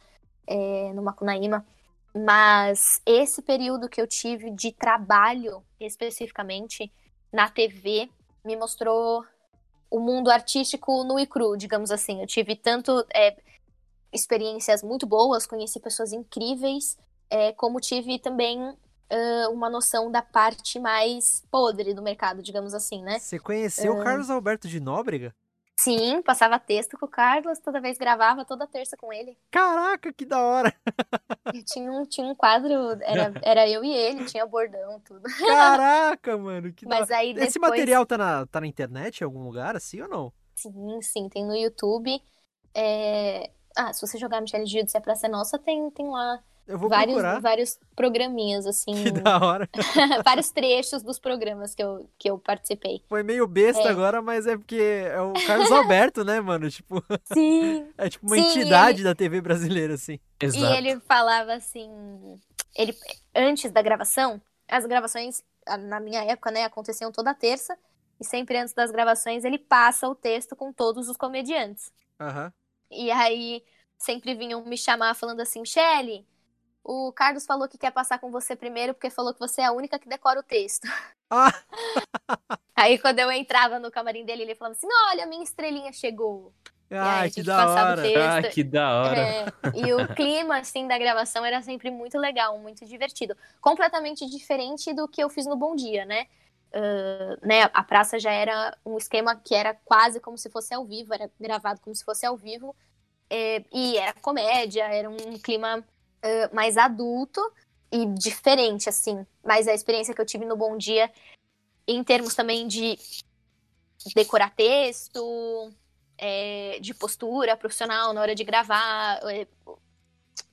é, 0.46 0.92
no 0.94 1.02
Macunaíma. 1.02 1.64
Mas 2.14 3.02
esse 3.04 3.42
período 3.42 3.88
que 3.88 4.00
eu 4.00 4.06
tive 4.06 4.50
de 4.50 4.72
trabalho, 4.72 5.62
especificamente 5.80 6.92
na 7.32 7.50
TV, 7.50 8.08
me 8.44 8.56
mostrou 8.56 9.24
o 9.90 10.00
mundo 10.00 10.30
artístico 10.30 11.04
nu 11.04 11.18
e 11.18 11.26
cru, 11.26 11.56
digamos 11.56 11.90
assim. 11.90 12.20
Eu 12.20 12.26
tive 12.26 12.56
tanto 12.56 13.04
é, 13.14 13.36
experiências 14.12 14.82
muito 14.82 15.06
boas, 15.06 15.46
conheci 15.46 15.80
pessoas 15.80 16.12
incríveis, 16.12 16.96
é, 17.28 17.52
como 17.52 17.80
tive 17.80 18.18
também 18.18 18.76
ah, 19.10 19.48
uma 19.50 19.68
noção 19.70 20.10
da 20.10 20.22
parte 20.22 20.78
mais 20.78 21.42
podre 21.50 21.94
do 21.94 22.02
mercado, 22.02 22.42
digamos 22.42 22.74
assim, 22.74 23.02
né? 23.02 23.18
Você 23.18 23.38
conheceu 23.38 23.94
o 23.94 24.02
Carlos 24.02 24.30
Alberto 24.30 24.68
de 24.68 24.80
Nóbrega? 24.80 25.34
Sim, 25.76 26.22
passava 26.22 26.58
texto 26.58 26.96
com 26.96 27.06
o 27.06 27.08
Carlos, 27.08 27.58
toda 27.58 27.80
vez 27.80 27.98
gravava, 27.98 28.44
toda 28.44 28.66
terça 28.66 28.96
com 28.96 29.12
ele. 29.12 29.36
Caraca, 29.50 30.12
que 30.12 30.24
da 30.24 30.40
hora! 30.40 30.72
Tinha 31.66 31.90
um, 31.90 32.04
tinha 32.06 32.26
um 32.26 32.34
quadro, 32.34 32.72
era, 33.02 33.32
era 33.42 33.68
eu 33.68 33.84
e 33.84 33.92
ele, 33.92 34.24
tinha 34.24 34.46
bordão, 34.46 35.00
tudo. 35.00 35.22
Caraca, 35.22 36.38
mano, 36.38 36.72
que 36.72 36.86
da 36.86 37.00
Mas 37.00 37.10
hora. 37.10 37.18
aí 37.18 37.34
depois... 37.34 37.48
Esse 37.48 37.58
material 37.58 38.06
tá 38.06 38.16
na, 38.16 38.46
tá 38.46 38.60
na 38.60 38.66
internet 38.68 39.20
em 39.20 39.24
algum 39.24 39.42
lugar, 39.42 39.74
assim 39.74 40.00
ou 40.00 40.08
não? 40.08 40.32
Sim, 40.54 41.02
sim, 41.02 41.28
tem 41.28 41.44
no 41.44 41.56
YouTube. 41.56 42.22
É, 42.72 43.50
Ah, 43.76 43.92
se 43.92 44.00
você 44.06 44.16
jogar 44.16 44.40
Michelle 44.40 44.66
se 44.88 44.96
é 44.96 45.00
pra 45.00 45.16
ser 45.16 45.28
nossa, 45.28 45.58
tem, 45.58 45.90
tem 45.90 46.08
lá 46.08 46.40
Eu 46.66 46.78
vou 46.78 46.88
vários, 46.88 47.14
procurar. 47.14 47.40
vários 47.40 47.78
programinhas, 47.94 48.66
assim, 48.66 48.92
Que 48.92 49.10
da 49.10 49.38
hora. 49.38 49.68
vários 50.24 50.50
trechos 50.50 51.02
dos 51.02 51.18
programas 51.18 51.74
que 51.74 51.82
eu, 51.82 52.08
que 52.18 52.30
eu 52.30 52.38
participei. 52.38 53.02
Foi 53.08 53.22
meio 53.22 53.46
besta 53.46 53.82
É. 53.82 53.90
agora, 53.90 54.22
mas 54.22 54.46
é 54.46 54.56
porque 54.56 54.76
é 54.76 55.20
o 55.20 55.32
Carlos 55.46 55.70
Alberto, 55.72 56.24
né, 56.24 56.40
mano? 56.40 56.70
Tipo, 56.70 57.02
Sim! 57.24 57.86
é 57.98 58.08
tipo 58.08 58.26
uma 58.26 58.36
Sim, 58.36 58.48
entidade 58.50 59.02
da 59.04 59.14
TV 59.14 59.40
brasileira, 59.40 59.94
assim. 59.94 60.18
Exato. 60.40 60.64
E 60.64 60.76
ele 60.76 61.00
falava 61.00 61.52
assim, 61.54 61.88
ele 62.76 62.96
antes 63.34 63.70
da 63.70 63.82
gravação, 63.82 64.40
as 64.68 64.86
gravações 64.86 65.42
na 65.88 65.98
minha 66.00 66.22
época, 66.24 66.50
né, 66.50 66.64
aconteciam 66.64 67.10
toda 67.10 67.34
terça, 67.34 67.76
e 68.20 68.24
sempre 68.24 68.56
antes 68.58 68.74
das 68.74 68.90
gravações 68.90 69.44
ele 69.44 69.58
passa 69.58 70.08
o 70.08 70.14
texto 70.14 70.54
com 70.54 70.72
todos 70.72 71.08
os 71.08 71.16
comediantes. 71.16 71.90
Aham. 72.20 72.52
E 72.90 73.10
aí 73.10 73.62
sempre 73.98 74.34
vinham 74.34 74.64
me 74.64 74.76
chamar 74.76 75.14
falando 75.14 75.40
assim, 75.40 75.60
Michele, 75.60 76.26
o 76.84 77.12
Carlos 77.12 77.46
falou 77.46 77.66
que 77.66 77.78
quer 77.78 77.90
passar 77.90 78.18
com 78.18 78.30
você 78.30 78.54
primeiro 78.54 78.92
porque 78.94 79.08
falou 79.08 79.32
que 79.32 79.40
você 79.40 79.62
é 79.62 79.64
a 79.64 79.72
única 79.72 79.98
que 79.98 80.08
decora 80.08 80.40
o 80.40 80.42
texto. 80.42 80.86
Ah! 81.30 81.50
Aí 82.76 82.98
quando 82.98 83.18
eu 83.18 83.32
entrava 83.32 83.78
no 83.78 83.90
camarim 83.90 84.24
dele, 84.26 84.42
ele 84.42 84.54
falava 84.54 84.76
assim, 84.76 84.86
olha, 85.10 85.26
minha 85.26 85.42
estrelinha 85.42 85.90
chegou. 85.90 86.52
Aí 86.90 86.98
a 86.98 87.04
Ai, 87.04 87.28
gente 87.28 87.34
que 87.36 87.42
da 87.42 87.66
hora. 87.66 88.02
Ah, 88.36 88.42
que 88.42 88.62
da 88.62 89.02
hora. 89.02 89.18
É, 89.18 89.46
e 89.74 89.92
o 89.94 90.06
clima, 90.14 90.58
assim, 90.58 90.86
da 90.86 90.98
gravação 90.98 91.44
era 91.44 91.62
sempre 91.62 91.90
muito 91.90 92.18
legal, 92.18 92.58
muito 92.58 92.84
divertido. 92.84 93.34
Completamente 93.60 94.26
diferente 94.26 94.92
do 94.92 95.08
que 95.08 95.24
eu 95.24 95.30
fiz 95.30 95.46
no 95.46 95.56
Bom 95.56 95.74
Dia, 95.74 96.04
né? 96.04 96.26
Ah, 96.74 97.38
né? 97.42 97.70
A 97.72 97.82
praça 97.82 98.18
já 98.18 98.32
era 98.32 98.76
um 98.84 98.98
esquema 98.98 99.36
que 99.36 99.54
era 99.54 99.74
quase 99.84 100.20
como 100.20 100.36
se 100.36 100.50
fosse 100.50 100.74
ao 100.74 100.84
vivo, 100.84 101.14
era 101.14 101.30
gravado 101.40 101.80
como 101.80 101.94
se 101.94 102.04
fosse 102.04 102.26
ao 102.26 102.36
vivo. 102.36 102.76
É, 103.30 103.64
e 103.72 103.96
era 103.96 104.12
comédia, 104.14 104.84
era 104.84 105.08
um 105.08 105.38
clima 105.42 105.82
mais 106.52 106.76
adulto 106.76 107.40
e 107.90 108.06
diferente, 108.06 108.88
assim. 108.88 109.24
Mas 109.44 109.68
a 109.68 109.74
experiência 109.74 110.14
que 110.14 110.20
eu 110.20 110.26
tive 110.26 110.44
no 110.44 110.56
Bom 110.56 110.76
Dia, 110.76 111.10
em 111.86 112.02
termos 112.02 112.34
também 112.34 112.66
de 112.66 112.98
decorar 114.14 114.54
texto, 114.54 115.72
é, 116.18 116.78
de 116.80 116.92
postura 116.92 117.56
profissional 117.56 118.12
na 118.12 118.20
hora 118.20 118.34
de 118.34 118.44
gravar, 118.44 119.20
é, 119.30 119.46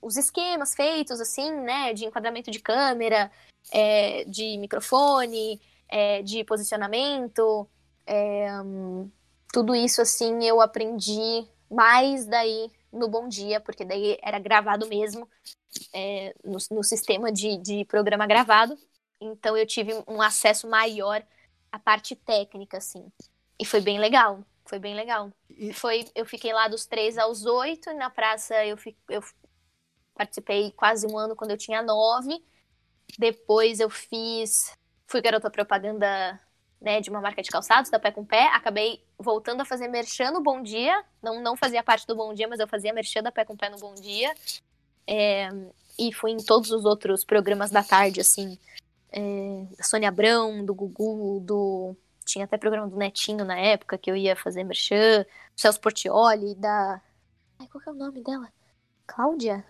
os 0.01 0.17
esquemas 0.17 0.76
feitos, 0.76 1.19
assim, 1.19 1.51
né, 1.51 1.93
de 1.93 2.05
enquadramento 2.05 2.51
de 2.51 2.59
câmera, 2.59 3.32
é, 3.72 4.24
de 4.26 4.57
microfone, 4.57 5.59
de 6.24 6.41
posicionamento, 6.45 7.67
tudo 9.51 9.76
isso, 9.76 10.01
assim, 10.01 10.45
eu 10.45 10.61
aprendi 10.61 11.45
mais 11.69 12.26
daí 12.26 12.72
no 12.91 13.09
Bom 13.09 13.28
Dia, 13.28 13.59
porque 13.59 13.84
daí 13.84 14.17
era 14.22 14.39
gravado 14.39 14.88
mesmo, 14.88 15.28
é, 15.93 16.34
no, 16.43 16.57
no 16.72 16.84
sistema 16.84 17.32
de, 17.32 17.57
de 17.57 17.86
programa 17.86 18.28
gravado, 18.28 18.78
então 19.19 19.55
eu 19.57 19.65
tive 19.65 19.93
um 20.07 20.22
acesso 20.22 20.67
maior 20.69 21.24
à 21.72 21.80
parte 21.80 22.15
técnica, 22.15 22.78
assim, 22.78 23.05
e 23.59 23.65
foi 23.65 23.82
bem 23.82 23.99
legal, 23.99 24.43
foi 24.65 24.80
bem 24.80 24.95
legal. 24.95 25.32
E- 25.49 25.74
foi 25.74 26.05
eu 26.15 26.26
fiquei 26.26 26.53
lá 26.53 26.67
dos 26.67 26.86
três 26.86 27.17
aos 27.17 27.45
oito 27.45 27.89
e 27.89 27.93
na 27.93 28.09
praça 28.09 28.65
eu, 28.65 28.78
fi- 28.78 28.97
eu 29.09 29.22
participei 30.15 30.72
quase 30.72 31.07
um 31.07 31.17
ano 31.17 31.36
quando 31.36 31.51
eu 31.51 31.57
tinha 31.57 31.82
nove. 31.82 32.43
Depois 33.19 33.80
eu 33.80 33.89
fiz 33.89 34.76
fui 35.07 35.22
garota 35.22 35.51
propaganda 35.51 36.39
né 36.82 37.01
de 37.01 37.09
uma 37.11 37.22
marca 37.22 37.41
de 37.43 37.49
calçados 37.51 37.91
da 37.91 37.99
pé 37.99 38.11
com 38.11 38.26
pé. 38.26 38.47
Acabei 38.53 39.05
voltando 39.19 39.61
a 39.61 39.65
fazer 39.65 39.88
merchan 39.88 40.32
no 40.32 40.41
Bom 40.41 40.61
Dia. 40.63 41.03
Não 41.22 41.41
não 41.41 41.55
fazia 41.57 41.84
parte 41.84 42.07
do 42.07 42.15
Bom 42.15 42.34
Dia 42.34 42.47
mas 42.47 42.59
eu 42.59 42.67
fazia 42.67 42.93
merchan 42.93 43.24
da 43.24 43.32
pé 43.32 43.45
com 43.45 43.57
pé 43.57 43.69
no 43.69 43.78
Bom 43.80 43.93
Dia 43.95 44.34
É, 45.12 45.49
e 45.99 46.14
fui 46.14 46.32
em 46.32 46.38
todos 46.38 46.72
os 46.72 46.86
outros 46.86 47.26
programas 47.26 47.70
da 47.70 47.84
tarde 47.84 48.22
assim 48.22 48.57
é, 49.12 49.66
da 49.78 49.84
Sônia 49.84 50.07
Abrão 50.07 50.64
do 50.64 50.74
Gugu 50.74 51.41
do 51.41 51.95
tinha 52.26 52.45
até 52.45 52.57
programa 52.57 52.88
do 52.88 52.95
Netinho 52.95 53.43
na 53.43 53.57
época 53.59 53.97
que 53.97 54.09
eu 54.09 54.16
ia 54.16 54.36
fazer 54.36 54.64
merchan 54.64 55.26
Celso 55.55 55.82
Portioli, 55.82 56.55
da. 56.55 57.01
Ai, 57.59 57.68
qual 57.68 57.84
que 57.84 57.89
é 57.89 57.91
o 57.91 57.95
nome 57.95 58.24
dela? 58.24 58.47
Cláudia? 59.05 59.66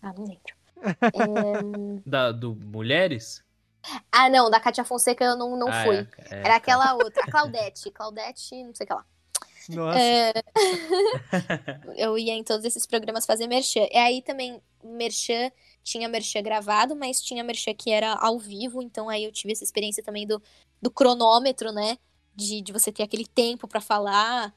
Ah, 0.00 0.12
não 0.16 0.24
lembro. 0.24 0.54
É, 1.14 2.00
Da, 2.04 2.30
do 2.30 2.54
Mulheres? 2.54 3.42
Ah, 4.12 4.28
não, 4.28 4.50
da 4.50 4.60
Cátia 4.60 4.84
Fonseca 4.84 5.24
eu 5.24 5.36
não, 5.36 5.56
não 5.56 5.68
Ah, 5.68 5.82
fui. 5.84 5.96
é, 5.96 6.06
é, 6.30 6.40
Era 6.40 6.56
aquela 6.56 6.94
outra, 6.94 7.22
a 7.24 7.30
Claudete. 7.30 7.90
Claudete, 7.90 8.62
não 8.62 8.74
sei 8.74 8.84
o 8.84 8.86
que 8.86 8.94
lá. 8.94 9.04
Nossa. 9.68 9.98
É, 9.98 10.32
eu 11.96 12.18
ia 12.18 12.32
em 12.32 12.44
todos 12.44 12.64
esses 12.64 12.86
programas 12.86 13.26
fazer 13.26 13.46
merchan. 13.46 13.86
E 13.90 13.96
aí 13.96 14.22
também, 14.22 14.60
merchan, 14.82 15.50
tinha 15.82 16.08
merchan 16.08 16.42
gravado, 16.42 16.96
mas 16.96 17.22
tinha 17.22 17.44
merchan 17.44 17.74
que 17.74 17.90
era 17.90 18.14
ao 18.14 18.38
vivo, 18.38 18.82
então 18.82 19.08
aí 19.08 19.24
eu 19.24 19.32
tive 19.32 19.52
essa 19.52 19.64
experiência 19.64 20.02
também 20.02 20.26
do, 20.26 20.42
do 20.80 20.90
cronômetro, 20.90 21.72
né? 21.72 21.98
De, 22.34 22.60
de 22.60 22.72
você 22.72 22.90
ter 22.90 23.02
aquele 23.02 23.26
tempo 23.26 23.68
pra 23.68 23.80
falar. 23.80 24.54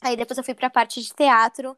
Aí 0.00 0.16
depois 0.16 0.38
eu 0.38 0.44
fui 0.44 0.54
pra 0.54 0.70
parte 0.70 1.02
de 1.02 1.12
teatro, 1.12 1.76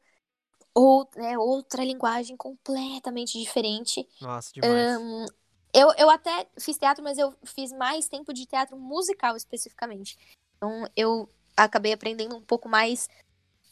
ou, 0.74 1.08
né, 1.16 1.38
outra 1.38 1.84
linguagem 1.84 2.36
completamente 2.36 3.38
diferente. 3.38 4.06
Nossa, 4.20 4.52
demais. 4.52 4.90
Ahn, 4.90 5.26
eu, 5.72 5.92
eu 5.98 6.10
até 6.10 6.46
fiz 6.58 6.76
teatro, 6.78 7.02
mas 7.02 7.18
eu 7.18 7.34
fiz 7.44 7.72
mais 7.72 8.08
tempo 8.08 8.32
de 8.32 8.46
teatro 8.46 8.76
musical 8.76 9.36
especificamente. 9.36 10.16
Então 10.56 10.88
eu 10.96 11.28
acabei 11.64 11.92
aprendendo 11.92 12.36
um 12.36 12.42
pouco 12.42 12.68
mais 12.68 13.08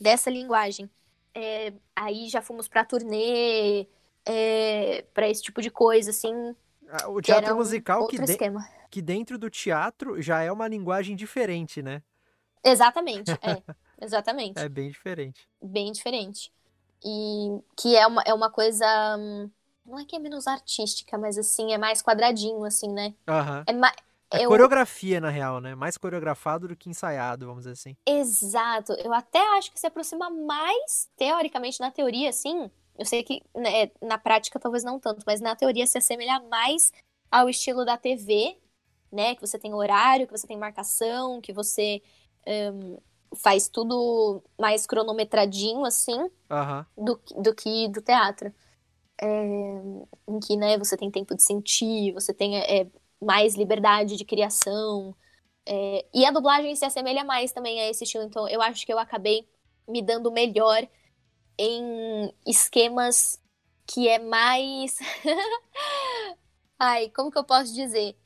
dessa 0.00 0.30
linguagem. 0.30 0.90
É, 1.34 1.72
aí 1.96 2.28
já 2.30 2.42
fomos 2.42 2.68
pra 2.68 2.84
turnê, 2.84 3.88
é, 4.26 5.02
pra 5.14 5.28
esse 5.28 5.42
tipo 5.42 5.62
de 5.62 5.70
coisa, 5.70 6.10
assim. 6.10 6.32
Ah, 6.88 7.08
O 7.08 7.20
que 7.22 7.32
teatro 7.32 7.54
um 7.54 7.56
musical 7.56 8.04
que, 8.04 8.18
de- 8.18 8.42
que 8.90 9.02
dentro 9.02 9.38
do 9.38 9.50
teatro 9.50 10.20
já 10.22 10.42
é 10.42 10.50
uma 10.52 10.68
linguagem 10.68 11.16
diferente, 11.16 11.82
né? 11.82 12.02
Exatamente, 12.64 13.38
é. 13.42 13.62
Exatamente. 14.04 14.66
É 14.66 14.68
bem 14.68 14.90
diferente. 14.90 15.48
Bem 15.62 15.92
diferente. 15.92 16.52
E 17.04 17.62
que 17.76 17.96
é 17.96 18.06
uma, 18.06 18.22
é 18.26 18.34
uma 18.34 18.50
coisa. 18.50 18.86
hum, 19.18 19.50
Não 19.86 19.98
é 20.00 20.04
que 20.06 20.16
é 20.16 20.18
menos 20.18 20.46
artística, 20.46 21.18
mas 21.18 21.38
assim, 21.38 21.72
é 21.74 21.78
mais 21.78 22.02
quadradinho, 22.02 22.64
assim, 22.64 22.92
né? 22.92 23.14
Aham. 23.28 23.66
É 23.66 23.72
mais. 23.72 23.96
É 24.32 24.44
eu- 24.44 24.48
coreografia, 24.48 25.20
na 25.20 25.30
real, 25.30 25.60
né? 25.60 25.74
Mais 25.74 25.96
coreografado 25.96 26.68
do 26.68 26.76
que 26.76 26.90
ensaiado, 26.90 27.46
vamos 27.46 27.62
dizer 27.62 27.72
assim. 27.72 27.96
Exato. 28.06 28.92
Eu 28.94 29.12
até 29.12 29.38
acho 29.56 29.70
que 29.72 29.78
se 29.78 29.86
aproxima 29.86 30.28
mais, 30.30 31.08
teoricamente, 31.16 31.80
na 31.80 31.90
teoria, 31.90 32.30
assim. 32.30 32.70
Eu 32.98 33.04
sei 33.04 33.22
que 33.22 33.42
né, 33.54 33.90
na 34.02 34.18
prática 34.18 34.58
talvez 34.58 34.82
não 34.82 34.98
tanto, 34.98 35.22
mas 35.26 35.40
na 35.40 35.54
teoria 35.54 35.86
se 35.86 35.98
assemelha 35.98 36.40
mais 36.50 36.92
ao 37.30 37.48
estilo 37.48 37.84
da 37.84 37.96
TV, 37.96 38.58
né? 39.12 39.34
Que 39.34 39.40
você 39.40 39.58
tem 39.58 39.74
horário, 39.74 40.26
que 40.26 40.36
você 40.36 40.46
tem 40.46 40.56
marcação, 40.58 41.40
que 41.40 41.52
você 41.52 42.02
hum, 42.72 42.98
faz 43.36 43.68
tudo 43.68 44.42
mais 44.58 44.86
cronometradinho, 44.86 45.84
assim, 45.84 46.30
do, 46.96 47.20
do 47.36 47.54
que 47.54 47.88
do 47.88 48.00
teatro. 48.02 48.52
É, 49.20 49.26
em 50.28 50.40
que, 50.40 50.56
né, 50.56 50.76
você 50.78 50.96
tem 50.96 51.10
tempo 51.10 51.34
de 51.34 51.42
sentir, 51.42 52.12
você 52.12 52.34
tem 52.34 52.58
é, 52.58 52.86
mais 53.20 53.54
liberdade 53.54 54.16
de 54.16 54.24
criação. 54.24 55.14
É, 55.66 56.06
e 56.14 56.24
a 56.26 56.30
dublagem 56.30 56.74
se 56.76 56.84
assemelha 56.84 57.24
mais 57.24 57.52
também 57.52 57.80
a 57.80 57.88
esse 57.90 58.04
estilo, 58.04 58.24
então 58.24 58.48
eu 58.48 58.62
acho 58.62 58.86
que 58.86 58.92
eu 58.92 58.98
acabei 58.98 59.48
me 59.88 60.02
dando 60.02 60.30
melhor 60.32 60.86
em 61.58 62.32
esquemas 62.46 63.40
que 63.86 64.08
é 64.08 64.18
mais. 64.18 64.98
Ai, 66.78 67.10
como 67.10 67.30
que 67.30 67.38
eu 67.38 67.44
posso 67.44 67.72
dizer? 67.74 68.16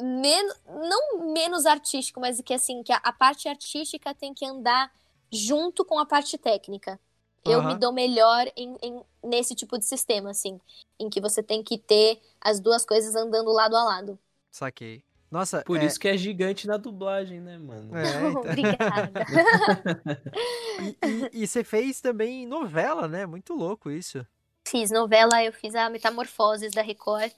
Men... 0.00 0.46
Não 0.66 1.32
menos 1.32 1.66
artístico, 1.66 2.20
mas 2.20 2.40
que 2.40 2.54
assim, 2.54 2.82
que 2.82 2.92
a, 2.92 2.96
a 2.98 3.12
parte 3.12 3.48
artística 3.48 4.14
tem 4.14 4.34
que 4.34 4.44
andar 4.44 4.92
junto 5.32 5.84
com 5.84 5.98
a 5.98 6.06
parte 6.06 6.38
técnica. 6.38 7.00
Eu 7.44 7.62
Aham. 7.62 7.64
me 7.64 7.74
dou 7.76 7.92
melhor 7.92 8.46
em, 8.56 8.76
em- 8.82 9.02
nesse 9.22 9.54
tipo 9.54 9.78
de 9.78 9.84
sistema, 9.84 10.30
assim, 10.30 10.60
em 10.98 11.08
que 11.08 11.20
você 11.20 11.42
tem 11.42 11.62
que 11.62 11.78
ter 11.78 12.20
as 12.40 12.60
duas 12.60 12.84
coisas 12.84 13.14
andando 13.14 13.52
lado 13.52 13.76
a 13.76 13.84
lado. 13.84 14.18
Saquei. 14.56 15.04
Nossa, 15.30 15.62
Por 15.62 15.76
é, 15.76 15.84
isso 15.84 16.00
que 16.00 16.08
é 16.08 16.16
gigante 16.16 16.66
na 16.66 16.78
dublagem, 16.78 17.40
né, 17.40 17.58
mano? 17.58 17.94
É, 17.94 18.06
então. 18.30 18.40
Obrigada. 18.40 19.26
E, 20.78 20.94
e- 21.02 21.42
e 21.42 21.46
você 21.46 21.64
fez 21.64 22.02
também 22.02 22.46
novela, 22.46 23.08
né? 23.08 23.24
Muito 23.24 23.54
louco 23.54 23.90
isso. 23.90 24.26
Fiz 24.68 24.90
novela, 24.90 25.42
eu 25.42 25.52
fiz 25.52 25.74
a 25.74 25.88
Metamorfoses 25.88 26.72
da 26.72 26.82
Record, 26.82 27.32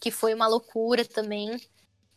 que 0.00 0.10
foi 0.10 0.34
uma 0.34 0.46
loucura 0.46 1.04
também. 1.04 1.56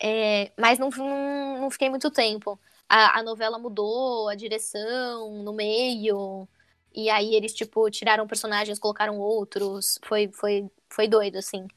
É, 0.01 0.51
mas 0.59 0.79
não, 0.79 0.89
não, 0.89 1.61
não 1.61 1.71
fiquei 1.71 1.89
muito 1.89 2.11
tempo. 2.11 2.59
A, 2.89 3.19
a 3.19 3.23
novela 3.23 3.57
mudou, 3.59 4.29
a 4.29 4.35
direção 4.35 5.43
no 5.43 5.53
meio. 5.53 6.47
E 6.93 7.09
aí 7.09 7.35
eles, 7.35 7.53
tipo, 7.53 7.89
tiraram 7.89 8.27
personagens, 8.27 8.79
colocaram 8.79 9.19
outros. 9.19 9.99
Foi, 10.05 10.29
foi, 10.33 10.69
foi 10.89 11.07
doido, 11.07 11.37
assim. 11.37 11.67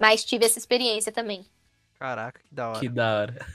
Mas 0.00 0.24
tive 0.24 0.44
essa 0.46 0.58
experiência 0.58 1.12
também. 1.12 1.44
Caraca, 1.98 2.40
que 2.42 2.54
da 2.54 2.68
hora. 2.70 2.80
Que 2.80 2.88
da 2.88 3.20
hora. 3.20 3.46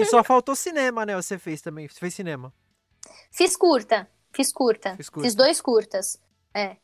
E 0.00 0.04
só 0.06 0.22
faltou 0.24 0.54
cinema, 0.56 1.04
né? 1.06 1.14
Você 1.16 1.38
fez 1.38 1.60
também. 1.62 1.88
Você 1.88 1.98
fez 2.00 2.14
cinema. 2.14 2.52
Fiz 3.32 3.56
curta, 3.56 4.08
fiz 4.32 4.52
curta. 4.52 4.96
Fiz 4.96 5.08
curta. 5.10 5.22
Fiz 5.26 5.34
dois 5.34 5.60
curtas. 5.60 6.20
É, 6.54 6.76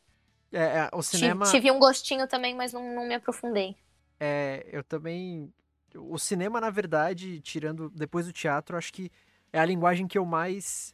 é, 0.51 0.89
o 0.93 1.01
Ti- 1.01 1.07
cinema. 1.09 1.45
Tive 1.51 1.71
um 1.71 1.77
gostinho 1.79 2.27
também, 2.27 2.55
mas 2.55 2.73
não, 2.73 2.95
não 2.95 3.05
me 3.07 3.13
aprofundei. 3.15 3.77
É, 4.19 4.65
eu 4.71 4.83
também. 4.83 5.53
O 5.95 6.17
cinema, 6.19 6.61
na 6.61 6.69
verdade, 6.69 7.41
tirando 7.41 7.89
depois 7.89 8.25
do 8.27 8.33
teatro, 8.33 8.77
acho 8.77 8.93
que 8.93 9.11
é 9.51 9.59
a 9.59 9.65
linguagem 9.65 10.07
que 10.07 10.17
eu 10.17 10.25
mais. 10.25 10.93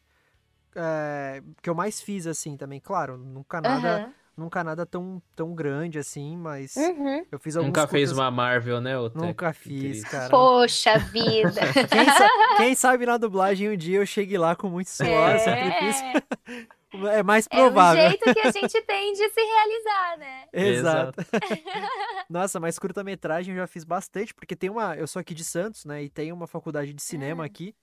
é, 0.76 1.44
que 1.62 1.70
eu 1.70 1.76
mais 1.76 2.02
fiz, 2.02 2.28
assim, 2.28 2.58
também. 2.58 2.80
Claro, 2.82 3.18
nunca 3.18 3.62
nada, 3.62 4.04
Aham. 4.04 4.14
Nunca 4.38 4.64
nada 4.64 4.86
tão, 4.86 5.22
tão 5.36 5.54
grande 5.56 5.98
assim, 6.00 6.36
mas 6.38 6.76
Uhum. 6.76 7.26
eu 7.32 7.40
fiz 7.40 7.56
alguns 7.56 7.68
Nunca 7.70 7.88
fez 7.88 8.10
curtas- 8.10 8.18
uma 8.18 8.32
Marvel, 8.32 8.82
né, 8.82 8.98
Otec? 8.98 9.18
Nunca 9.26 9.54
fiz, 9.54 10.04
cara. 10.04 10.30
Poxa 10.30 10.98
vida. 11.00 11.62
Quem, 11.90 12.06
sa- 12.06 12.58
quem 12.58 12.76
sabe 12.76 13.06
na 13.06 13.18
dublagem 13.18 13.70
um 13.70 13.78
dia 13.78 13.98
eu 14.00 14.06
chegue 14.06 14.38
lá 14.38 14.56
com 14.56 14.70
muito 14.70 14.90
suor, 14.90 15.40
sacrifício. 15.40 16.06
É, 16.06 16.16
É 17.18 17.22
mais 17.24 17.46
é 17.52 17.58
o 17.58 17.60
provável. 17.64 18.08
jeito 18.10 18.34
que 18.34 18.40
a 18.40 18.52
gente 18.52 18.82
tem 18.84 19.12
de 19.12 19.28
se 19.30 19.42
realizar, 19.42 20.18
né? 20.18 20.44
Exato. 20.54 21.26
Nossa, 22.30 22.58
mas 22.58 22.80
curta-metragem 22.80 23.54
eu 23.54 23.60
já 23.62 23.68
fiz 23.68 23.84
bastante, 23.84 24.34
porque 24.34 24.56
tem 24.56 24.70
uma. 24.70 24.96
Eu 24.96 25.06
sou 25.06 25.20
aqui 25.20 25.34
de 25.34 25.44
Santos, 25.44 25.84
né? 25.84 26.04
E 26.04 26.10
tem 26.10 26.32
uma 26.32 26.48
faculdade 26.48 26.94
de 26.94 27.02
cinema 27.02 27.44
Ah. 27.44 27.48
aqui. 27.48 27.76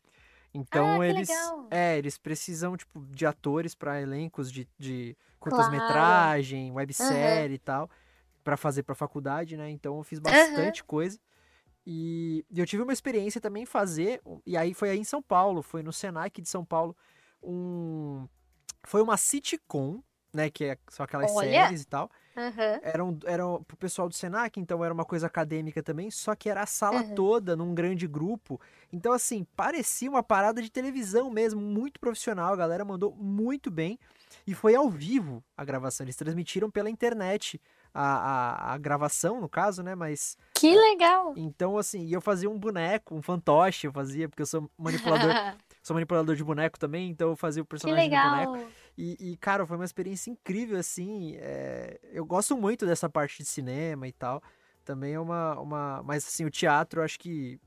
Então 0.55 0.95
Ah, 0.95 0.99
que 0.99 1.05
eles. 1.05 1.29
legal. 1.29 1.67
É, 1.71 1.99
eles 1.99 2.17
precisam, 2.17 2.75
tipo, 2.75 3.01
de 3.11 3.27
atores 3.27 3.75
pra 3.75 4.01
elencos 4.01 4.51
de, 4.51 4.67
de 4.79 5.15
curtas-metragem, 5.43 6.73
websérie 6.73 7.55
e 7.55 7.59
tal, 7.59 7.91
pra 8.45 8.57
fazer 8.57 8.83
pra 8.83 8.95
faculdade, 8.95 9.57
né? 9.57 9.71
Então 9.71 9.97
eu 9.97 10.03
fiz 10.03 10.19
bastante 10.19 10.85
coisa. 10.85 11.19
E 11.85 12.45
eu 12.55 12.65
tive 12.65 12.83
uma 12.83 12.93
experiência 12.93 13.41
também 13.41 13.67
fazer, 13.67 14.21
e 14.47 14.57
aí 14.57 14.73
foi 14.73 14.91
aí 14.91 14.99
em 14.99 15.05
São 15.05 15.21
Paulo, 15.21 15.63
foi 15.63 15.83
no 15.83 15.93
Senac 15.93 16.41
de 16.41 16.49
São 16.49 16.65
Paulo, 16.65 16.97
um. 17.43 18.29
Foi 18.85 19.03
uma 19.03 19.17
sitcom, 19.17 20.01
né? 20.33 20.49
Que 20.49 20.65
é, 20.65 20.79
são 20.89 21.05
aquelas 21.05 21.33
Olha! 21.33 21.51
séries 21.51 21.83
e 21.83 21.87
tal 21.87 22.11
Aham. 22.37 22.81
era, 22.83 23.05
um, 23.05 23.19
era 23.25 23.47
um- 23.47 23.63
pro 23.63 23.77
pessoal 23.77 24.09
do 24.09 24.15
Senac, 24.15 24.59
então 24.59 24.85
era 24.85 24.93
uma 24.93 25.05
coisa 25.05 25.27
acadêmica 25.27 25.83
também, 25.83 26.11
só 26.11 26.35
que 26.35 26.49
era 26.49 26.63
a 26.63 26.67
sala 26.67 27.03
Uhum. 27.03 27.15
toda 27.15 27.55
num 27.57 27.75
grande 27.75 28.07
grupo. 28.07 28.61
Então, 28.93 29.13
assim, 29.13 29.47
parecia 29.57 30.09
uma 30.11 30.23
parada 30.23 30.61
de 30.63 30.71
televisão 30.71 31.31
mesmo, 31.31 31.61
muito 31.61 32.01
profissional. 32.01 32.53
A 32.53 32.57
galera 32.57 32.85
mandou 32.85 33.15
muito 33.15 33.71
bem. 33.71 33.99
E 34.47 34.55
foi 34.55 34.75
ao 34.75 34.89
vivo 34.89 35.45
a 35.57 35.65
gravação. 35.65 36.05
Eles 36.05 36.17
transmitiram 36.17 36.71
pela 36.71 36.89
internet 36.91 37.61
a, 37.95 38.03
a, 38.03 38.73
a 38.75 38.79
gravação, 38.79 39.41
no 39.41 39.49
caso, 39.49 39.83
né? 39.83 39.95
Mas. 39.95 40.37
Que 40.55 40.75
legal. 40.75 41.35
Então, 41.37 41.77
assim, 41.77 42.09
eu 42.13 42.21
fazia 42.21 42.49
um 42.49 42.59
boneco, 42.59 43.15
um 43.15 43.21
fantoche, 43.23 43.87
eu 43.87 43.93
fazia, 43.93 44.29
porque 44.29 44.43
eu 44.43 44.47
sou 44.47 44.71
manipulador, 44.79 45.33
sou 45.83 45.95
manipulador 45.95 46.37
de 46.37 46.45
boneco 46.45 46.79
também, 46.79 47.11
então 47.11 47.31
eu 47.31 47.37
fazia 47.37 47.63
o 47.63 47.67
que 47.67 47.71
personagem 47.71 48.09
do 48.11 48.17
boneco. 48.19 48.53
legal. 48.53 48.73
E, 48.97 49.33
e, 49.33 49.37
cara, 49.39 49.67
foi 49.67 49.77
uma 49.77 49.85
experiência 49.85 50.31
incrível, 50.31 50.79
assim. 50.79 51.35
é, 51.37 51.99
Eu 52.13 52.25
gosto 52.25 52.57
muito 52.57 52.87
dessa 52.87 53.09
parte 53.09 53.39
de 53.43 53.49
cinema 53.49 54.07
e 54.07 54.13
tal. 54.13 54.43
Também 54.85 55.15
é 55.15 55.21
uma, 55.21 55.59
uma. 55.61 56.03
Mas, 56.03 56.27
assim, 56.27 56.45
o 56.45 56.51
teatro, 56.51 57.01
eu 57.01 57.05
acho 57.05 57.19
que. 57.19 57.61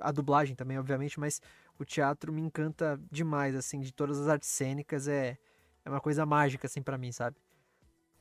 A 0.00 0.10
dublagem 0.12 0.54
também, 0.56 0.78
obviamente, 0.78 1.18
mas 1.20 1.40
o 1.78 1.84
teatro 1.84 2.32
me 2.32 2.40
encanta 2.40 2.98
demais, 3.10 3.54
assim, 3.54 3.80
de 3.80 3.92
todas 3.92 4.18
as 4.20 4.28
artes 4.28 4.48
cênicas. 4.48 5.06
É, 5.08 5.36
é 5.84 5.90
uma 5.90 6.00
coisa 6.00 6.24
mágica, 6.24 6.66
assim, 6.66 6.82
pra 6.82 6.96
mim, 6.96 7.12
sabe? 7.12 7.36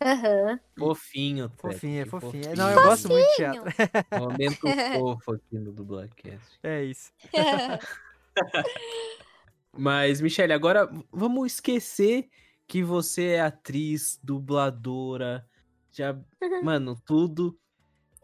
Aham. 0.02 0.60
Fofinho, 0.78 1.50
Fofinho, 1.58 2.02
é 2.02 2.04
que 2.06 2.10
fofinho. 2.10 2.56
Não, 2.58 2.70
eu 2.72 2.82
gosto 2.82 3.08
muito 3.08 3.28
de 3.30 3.36
teatro. 3.36 3.64
Momento 4.18 4.68
fofo 4.92 5.34
aqui 5.34 5.60
no 5.60 5.72
Dublacast. 5.72 6.60
É 6.64 6.84
isso. 6.84 7.12
Mas, 9.74 10.20
Michele, 10.20 10.54
agora 10.54 10.90
vamos 11.12 11.54
esquecer 11.54 12.30
que 12.68 12.84
você 12.84 13.32
é 13.32 13.42
atriz, 13.42 14.20
dubladora, 14.24 15.48
já, 15.92 16.18
mano, 16.64 17.00
tudo. 17.06 17.58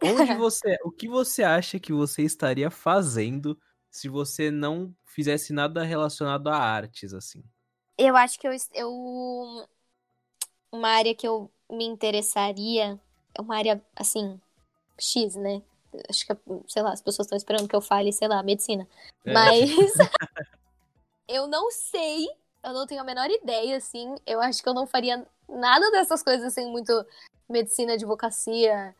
Onde 0.02 0.34
você, 0.34 0.78
o 0.84 0.90
que 0.90 1.08
você 1.08 1.42
acha 1.42 1.78
que 1.78 1.92
você 1.92 2.22
estaria 2.22 2.70
fazendo 2.70 3.58
se 3.90 4.08
você 4.08 4.50
não 4.50 4.94
fizesse 5.04 5.52
nada 5.52 5.82
relacionado 5.82 6.48
a 6.48 6.56
artes, 6.56 7.12
assim? 7.12 7.42
Eu 7.96 8.16
acho 8.16 8.38
que 8.38 8.46
eu, 8.46 8.52
eu. 8.74 9.66
Uma 10.70 10.88
área 10.90 11.14
que 11.14 11.26
eu 11.26 11.50
me 11.68 11.84
interessaria 11.84 13.00
é 13.34 13.40
uma 13.40 13.56
área, 13.56 13.82
assim, 13.96 14.40
X, 14.98 15.34
né? 15.34 15.62
Acho 16.08 16.26
que, 16.26 16.36
sei 16.68 16.82
lá, 16.82 16.92
as 16.92 17.00
pessoas 17.00 17.26
estão 17.26 17.36
esperando 17.36 17.68
que 17.68 17.74
eu 17.74 17.80
fale, 17.80 18.12
sei 18.12 18.28
lá, 18.28 18.42
medicina. 18.42 18.86
É. 19.24 19.32
Mas 19.32 19.70
eu 21.28 21.46
não 21.46 21.70
sei, 21.70 22.26
eu 22.64 22.72
não 22.72 22.86
tenho 22.86 23.00
a 23.00 23.04
menor 23.04 23.28
ideia, 23.30 23.76
assim. 23.76 24.14
Eu 24.26 24.40
acho 24.40 24.62
que 24.62 24.68
eu 24.68 24.74
não 24.74 24.86
faria 24.86 25.24
nada 25.48 25.90
dessas 25.90 26.22
coisas, 26.22 26.46
assim, 26.46 26.70
muito 26.70 27.04
medicina, 27.48 27.92
advocacia. 27.92 28.94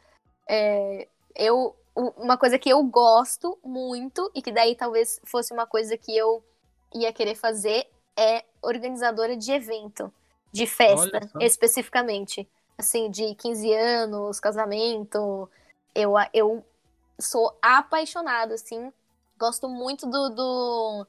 É, 0.49 1.09
eu, 1.35 1.75
uma 1.95 2.37
coisa 2.37 2.59
que 2.59 2.69
eu 2.69 2.83
gosto 2.83 3.59
muito, 3.65 4.31
e 4.35 4.43
que 4.43 4.53
daí 4.53 4.75
talvez 4.75 5.21
fosse 5.25 5.53
uma 5.53 5.67
coisa 5.67 5.97
que 5.97 6.17
eu 6.17 6.43
ia 6.95 7.13
querer 7.13 7.35
fazer, 7.35 7.89
é 8.17 8.45
organizadora 8.63 9.37
de 9.37 9.53
evento, 9.53 10.13
de 10.53 10.67
festa, 10.67 11.21
especificamente. 11.41 12.49
Assim, 12.77 13.11
de 13.11 13.35
15 13.35 13.73
anos, 13.75 14.39
casamento. 14.39 15.51
Eu, 15.95 16.15
eu 16.33 16.65
sou 17.19 17.57
apaixonada, 17.61 18.55
assim. 18.55 18.93
Gosto 19.37 19.69
muito 19.69 20.07
do. 20.07 20.29
do... 20.29 21.07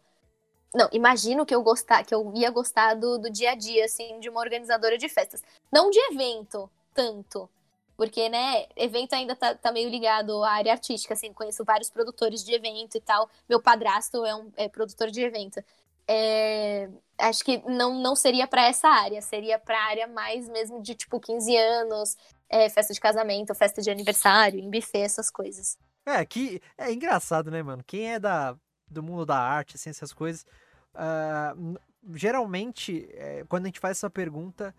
Não, 0.73 0.87
imagino 0.91 1.45
que 1.45 1.55
eu 1.55 1.63
gostar, 1.63 2.03
que 2.03 2.13
eu 2.13 2.31
ia 2.35 2.51
gostar 2.51 2.93
do, 2.93 3.17
do 3.17 3.29
dia 3.29 3.51
a 3.51 3.55
dia, 3.55 3.85
assim, 3.85 4.19
de 4.19 4.29
uma 4.29 4.39
organizadora 4.39 4.97
de 4.97 5.09
festas. 5.09 5.41
Não 5.71 5.89
de 5.89 5.99
evento, 6.11 6.69
tanto. 6.93 7.49
Porque, 7.97 8.29
né, 8.29 8.65
evento 8.75 9.13
ainda 9.13 9.35
tá, 9.35 9.55
tá 9.55 9.71
meio 9.71 9.89
ligado 9.89 10.43
à 10.43 10.51
área 10.51 10.71
artística, 10.71 11.13
assim, 11.13 11.33
conheço 11.33 11.65
vários 11.65 11.89
produtores 11.89 12.43
de 12.43 12.53
evento 12.53 12.95
e 12.95 13.01
tal. 13.01 13.29
Meu 13.47 13.61
padrasto 13.61 14.23
é 14.25 14.33
um 14.35 14.51
é 14.55 14.69
produtor 14.69 15.09
de 15.09 15.21
evento. 15.21 15.61
É, 16.07 16.89
acho 17.17 17.43
que 17.43 17.57
não, 17.69 17.99
não 17.99 18.15
seria 18.15 18.47
pra 18.47 18.67
essa 18.67 18.87
área, 18.87 19.21
seria 19.21 19.59
pra 19.59 19.79
área 19.83 20.07
mais 20.07 20.47
mesmo 20.47 20.81
de, 20.81 20.95
tipo, 20.95 21.19
15 21.19 21.55
anos, 21.57 22.15
é, 22.47 22.69
festa 22.69 22.93
de 22.93 22.99
casamento, 22.99 23.53
festa 23.53 23.81
de 23.81 23.89
aniversário, 23.89 24.59
em 24.59 24.69
buffet, 24.69 25.01
essas 25.01 25.29
coisas. 25.29 25.77
É, 26.05 26.23
que 26.25 26.61
é 26.77 26.91
engraçado, 26.91 27.51
né, 27.51 27.61
mano? 27.61 27.83
Quem 27.85 28.13
é 28.13 28.19
da, 28.19 28.55
do 28.89 29.03
mundo 29.03 29.25
da 29.25 29.37
arte, 29.37 29.75
assim, 29.75 29.89
essas 29.89 30.13
coisas, 30.13 30.45
n- 31.55 31.77
geralmente, 32.13 33.07
é, 33.13 33.43
quando 33.47 33.63
a 33.65 33.67
gente 33.67 33.79
faz 33.79 33.97
essa 33.97 34.09
pergunta, 34.09 34.73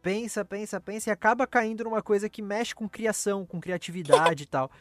pensa, 0.00 0.44
pensa, 0.44 0.80
pensa 0.80 1.10
e 1.10 1.12
acaba 1.12 1.46
caindo 1.46 1.84
numa 1.84 2.02
coisa 2.02 2.28
que 2.28 2.42
mexe 2.42 2.74
com 2.74 2.88
criação, 2.88 3.46
com 3.46 3.60
criatividade 3.60 4.44
e 4.44 4.46
tal. 4.46 4.70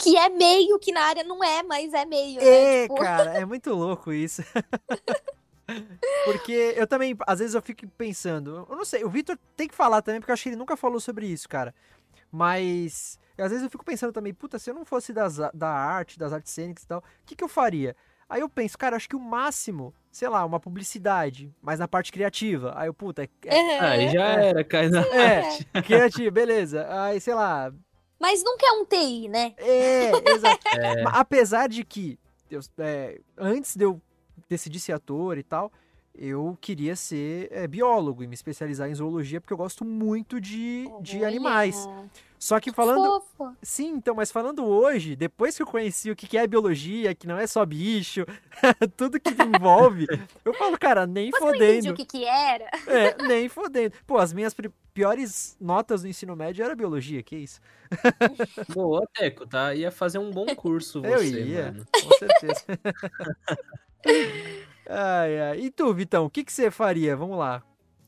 Que 0.00 0.16
é 0.16 0.28
meio, 0.28 0.78
que 0.78 0.92
na 0.92 1.00
área 1.02 1.24
não 1.24 1.42
é, 1.42 1.60
mas 1.64 1.92
é 1.92 2.04
meio, 2.04 2.40
né? 2.40 2.46
É, 2.46 2.82
Tipo, 2.82 2.94
cara, 3.00 3.32
é 3.36 3.44
muito 3.44 3.74
louco 3.74 4.12
isso. 4.12 4.42
Porque 6.24 6.74
eu 6.76 6.86
também, 6.86 7.16
às 7.26 7.40
vezes 7.40 7.54
eu 7.54 7.60
fico 7.62 7.86
pensando, 7.88 8.66
eu 8.70 8.76
não 8.76 8.84
sei, 8.84 9.04
o 9.04 9.10
Vitor 9.10 9.36
tem 9.56 9.66
que 9.68 9.74
falar 9.74 10.00
também, 10.02 10.20
porque 10.20 10.30
eu 10.30 10.34
acho 10.34 10.42
que 10.44 10.48
ele 10.50 10.56
nunca 10.56 10.76
falou 10.76 11.00
sobre 11.00 11.26
isso, 11.26 11.48
cara. 11.48 11.74
Mas, 12.30 13.18
às 13.36 13.50
vezes 13.50 13.64
eu 13.64 13.70
fico 13.70 13.84
pensando 13.84 14.12
também, 14.12 14.32
puta, 14.32 14.58
se 14.58 14.70
eu 14.70 14.74
não 14.74 14.84
fosse 14.84 15.12
das, 15.12 15.38
da 15.52 15.68
arte, 15.68 16.18
das 16.18 16.32
artes 16.32 16.52
cênicas 16.52 16.84
e 16.84 16.86
tal, 16.86 17.00
o 17.00 17.02
que, 17.26 17.34
que 17.34 17.42
eu 17.44 17.48
faria? 17.48 17.96
Aí 18.28 18.40
eu 18.42 18.48
penso, 18.48 18.76
cara, 18.76 18.94
acho 18.96 19.08
que 19.08 19.16
o 19.16 19.20
máximo, 19.20 19.94
sei 20.12 20.28
lá, 20.28 20.44
uma 20.44 20.60
publicidade, 20.60 21.50
mas 21.62 21.78
na 21.78 21.88
parte 21.88 22.12
criativa. 22.12 22.74
Aí 22.76 22.86
eu, 22.88 22.92
puta, 22.94 23.22
é, 23.22 23.28
é, 23.46 23.80
Aí 23.80 24.08
já 24.10 24.26
É. 24.40 24.48
era, 24.50 24.64
cai 24.64 24.88
na 24.90 25.00
é 25.00 25.42
criativo, 25.82 26.30
beleza. 26.30 26.86
Aí, 27.04 27.20
sei 27.20 27.34
lá, 27.34 27.72
Mas 28.20 28.42
nunca 28.44 28.66
é 28.66 28.72
um 28.72 28.84
TI, 28.84 29.28
né? 29.28 29.54
é, 29.56 30.10
exato. 30.30 30.58
É. 30.78 31.04
Apesar 31.06 31.68
de 31.68 31.84
que, 31.84 32.18
eu- 32.50 32.60
é, 32.78 33.18
antes 33.36 33.74
de 33.76 33.84
eu 33.84 34.00
decidir 34.48 34.80
ser 34.80 34.92
ator 34.92 35.38
e 35.38 35.42
tal, 35.42 35.72
eu 36.14 36.56
queria 36.60 36.96
ser 36.96 37.48
é, 37.50 37.66
biólogo 37.66 38.22
e 38.22 38.26
me 38.26 38.34
especializar 38.34 38.88
em 38.90 38.94
zoologia, 38.94 39.40
porque 39.40 39.52
eu 39.52 39.56
gosto 39.58 39.84
muito 39.84 40.40
de, 40.40 40.84
de 41.00 41.18
Olha, 41.18 41.28
animais. 41.28 41.88
Só 42.38 42.60
que 42.60 42.72
falando. 42.72 43.20
Fofo. 43.36 43.56
Sim, 43.62 43.94
então, 43.94 44.14
mas 44.14 44.30
falando 44.30 44.64
hoje, 44.64 45.16
depois 45.16 45.56
que 45.56 45.62
eu 45.62 45.66
conheci 45.66 46.08
o 46.10 46.14
que 46.16 46.26
que 46.26 46.38
é 46.38 46.46
biologia, 46.46 47.12
que 47.14 47.26
não 47.26 47.36
é 47.36 47.46
só 47.48 47.66
bicho, 47.66 48.24
tudo 48.96 49.18
que 49.18 49.30
envolve, 49.30 50.06
eu 50.44 50.54
falo, 50.54 50.78
cara, 50.78 51.04
nem 51.06 51.28
entendi 51.28 51.44
fodendo. 51.44 51.90
o 51.90 51.94
que 51.94 52.04
que 52.04 52.24
era. 52.24 52.70
É, 52.86 53.16
nem 53.26 53.48
fodendo. 53.48 53.92
Pô, 54.06 54.18
as 54.18 54.32
minhas 54.32 54.54
pri- 54.54 54.70
piores 54.94 55.56
notas 55.60 56.02
do 56.02 56.08
ensino 56.08 56.36
médio 56.36 56.64
era 56.64 56.76
biologia, 56.76 57.22
que 57.24 57.36
isso? 57.36 57.60
Boa, 58.72 59.08
Teco, 59.14 59.44
tá? 59.46 59.74
Ia 59.74 59.90
fazer 59.90 60.18
um 60.18 60.30
bom 60.30 60.46
curso 60.54 61.00
você, 61.02 61.14
Eu 61.14 61.46
ia, 61.46 61.64
mano. 61.72 61.86
com 61.92 62.14
certeza. 62.18 62.64
Ai, 64.88 65.40
ai. 65.40 65.60
E 65.60 65.70
tu, 65.70 65.92
Vitão, 65.94 66.24
o 66.26 66.30
que, 66.30 66.44
que 66.44 66.52
você 66.52 66.70
faria? 66.70 67.16
Vamos 67.16 67.38
lá. 67.38 67.62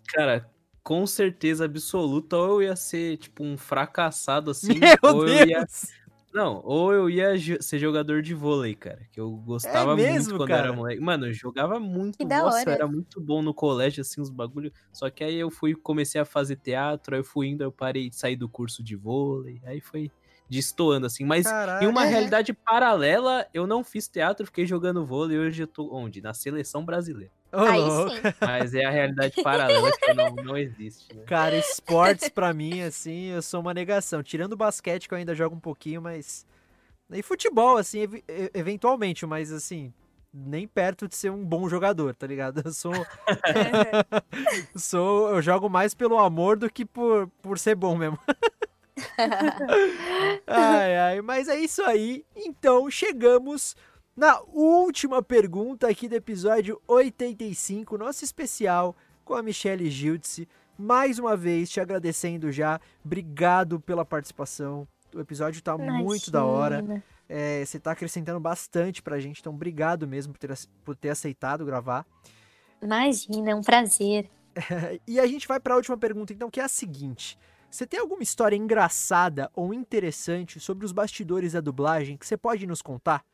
Cara, 0.08 0.48
com 0.82 1.06
certeza 1.06 1.64
absoluta, 1.66 2.36
ou 2.36 2.62
eu 2.62 2.68
ia 2.68 2.76
ser, 2.76 3.16
tipo, 3.18 3.44
um 3.44 3.56
fracassado 3.56 4.50
assim, 4.52 4.78
Meu 4.78 4.96
ou 5.02 5.26
eu 5.28 5.46
ia. 5.46 5.58
Deus! 5.58 6.00
Não, 6.32 6.62
ou 6.64 6.92
eu 6.92 7.10
ia 7.10 7.32
ser 7.60 7.80
jogador 7.80 8.22
de 8.22 8.32
vôlei, 8.34 8.76
cara. 8.76 9.00
Que 9.10 9.20
eu 9.20 9.32
gostava 9.32 9.94
É 9.94 9.96
mesmo, 9.96 10.28
muito 10.30 10.36
quando 10.36 10.48
cara? 10.48 10.68
era 10.68 10.72
moleque. 10.72 11.00
Mano, 11.00 11.26
eu 11.26 11.32
jogava 11.34 11.80
muito. 11.80 12.18
Que 12.18 12.24
da 12.24 12.42
Nossa, 12.42 12.60
hora. 12.60 12.70
era 12.72 12.86
muito 12.86 13.20
bom 13.20 13.42
no 13.42 13.52
colégio, 13.52 14.00
assim, 14.02 14.20
os 14.20 14.30
bagulho. 14.30 14.72
Só 14.92 15.10
que 15.10 15.24
aí 15.24 15.34
eu 15.34 15.50
fui, 15.50 15.74
comecei 15.74 16.20
a 16.20 16.24
fazer 16.24 16.54
teatro, 16.54 17.16
aí 17.16 17.20
eu 17.20 17.24
fui 17.24 17.48
indo, 17.48 17.64
eu 17.64 17.72
parei 17.72 18.08
de 18.08 18.14
sair 18.14 18.36
do 18.36 18.48
curso 18.48 18.80
de 18.80 18.94
vôlei. 18.94 19.60
Aí 19.64 19.80
foi 19.80 20.08
destoando, 20.50 21.06
assim. 21.06 21.24
Mas 21.24 21.44
Caraca. 21.46 21.84
em 21.84 21.86
uma 21.86 22.02
Aham. 22.02 22.10
realidade 22.10 22.52
paralela, 22.52 23.46
eu 23.54 23.66
não 23.66 23.84
fiz 23.84 24.08
teatro, 24.08 24.44
fiquei 24.44 24.66
jogando 24.66 25.06
vôlei. 25.06 25.38
Hoje 25.38 25.62
eu 25.62 25.66
tô 25.68 25.94
onde? 25.94 26.20
Na 26.20 26.34
seleção 26.34 26.84
brasileira. 26.84 27.32
Sim. 27.52 28.20
Mas 28.42 28.74
é 28.74 28.84
a 28.84 28.90
realidade 28.90 29.40
paralela 29.42 29.90
que 29.92 30.12
não, 30.14 30.34
não 30.36 30.56
existe, 30.56 31.14
né? 31.14 31.22
Cara, 31.26 31.56
esportes 31.56 32.28
pra 32.28 32.52
mim, 32.52 32.80
assim, 32.82 33.26
eu 33.26 33.42
sou 33.42 33.60
uma 33.60 33.72
negação. 33.72 34.22
Tirando 34.22 34.52
o 34.54 34.56
basquete, 34.56 35.08
que 35.08 35.14
eu 35.14 35.18
ainda 35.18 35.34
jogo 35.34 35.54
um 35.56 35.60
pouquinho, 35.60 36.02
mas. 36.02 36.44
E 37.12 37.22
futebol, 37.22 37.76
assim, 37.76 38.00
ev- 38.00 38.22
e- 38.28 38.50
eventualmente, 38.54 39.26
mas 39.26 39.50
assim, 39.52 39.92
nem 40.32 40.66
perto 40.68 41.08
de 41.08 41.16
ser 41.16 41.30
um 41.30 41.44
bom 41.44 41.68
jogador, 41.68 42.14
tá 42.14 42.26
ligado? 42.26 42.62
Eu 42.64 42.72
sou. 42.72 42.92
sou 44.76 45.30
eu 45.30 45.42
jogo 45.42 45.68
mais 45.68 45.94
pelo 45.94 46.18
amor 46.18 46.56
do 46.56 46.70
que 46.70 46.84
por, 46.84 47.28
por 47.42 47.58
ser 47.58 47.74
bom 47.74 47.96
mesmo. 47.96 48.18
Ai, 50.46 50.96
ai, 50.96 51.20
mas 51.20 51.48
é 51.48 51.56
isso 51.56 51.82
aí. 51.82 52.24
Então 52.34 52.90
chegamos 52.90 53.76
na 54.16 54.40
última 54.52 55.22
pergunta 55.22 55.88
aqui 55.88 56.08
do 56.08 56.14
episódio 56.14 56.80
85, 56.86 57.96
nosso 57.96 58.24
especial 58.24 58.96
com 59.24 59.34
a 59.34 59.42
Michelle 59.42 59.88
Gildice. 59.90 60.48
Mais 60.76 61.18
uma 61.18 61.36
vez 61.36 61.70
te 61.70 61.80
agradecendo 61.80 62.50
já. 62.50 62.80
Obrigado 63.04 63.78
pela 63.80 64.04
participação. 64.04 64.88
O 65.14 65.20
episódio 65.20 65.62
tá 65.62 65.76
muito 65.76 66.30
da 66.30 66.44
hora. 66.44 67.02
É, 67.28 67.64
você 67.64 67.78
tá 67.78 67.92
acrescentando 67.92 68.40
bastante 68.40 69.00
pra 69.00 69.20
gente, 69.20 69.40
então 69.40 69.54
obrigado 69.54 70.06
mesmo 70.06 70.32
por 70.32 70.38
ter, 70.38 70.58
por 70.84 70.96
ter 70.96 71.10
aceitado 71.10 71.64
gravar. 71.64 72.04
Imagina, 72.82 73.50
é 73.50 73.54
um 73.54 73.62
prazer. 73.62 74.28
E 75.06 75.20
a 75.20 75.26
gente 75.26 75.46
vai 75.46 75.60
para 75.60 75.74
a 75.74 75.76
última 75.76 75.96
pergunta, 75.96 76.32
então, 76.32 76.50
que 76.50 76.60
é 76.60 76.64
a 76.64 76.68
seguinte: 76.68 77.38
você 77.70 77.86
tem 77.86 78.00
alguma 78.00 78.22
história 78.22 78.56
engraçada 78.56 79.50
ou 79.54 79.72
interessante 79.72 80.58
sobre 80.58 80.84
os 80.84 80.92
bastidores 80.92 81.52
da 81.52 81.60
dublagem 81.60 82.16
que 82.16 82.26
você 82.26 82.36
pode 82.36 82.66
nos 82.66 82.82
contar? 82.82 83.24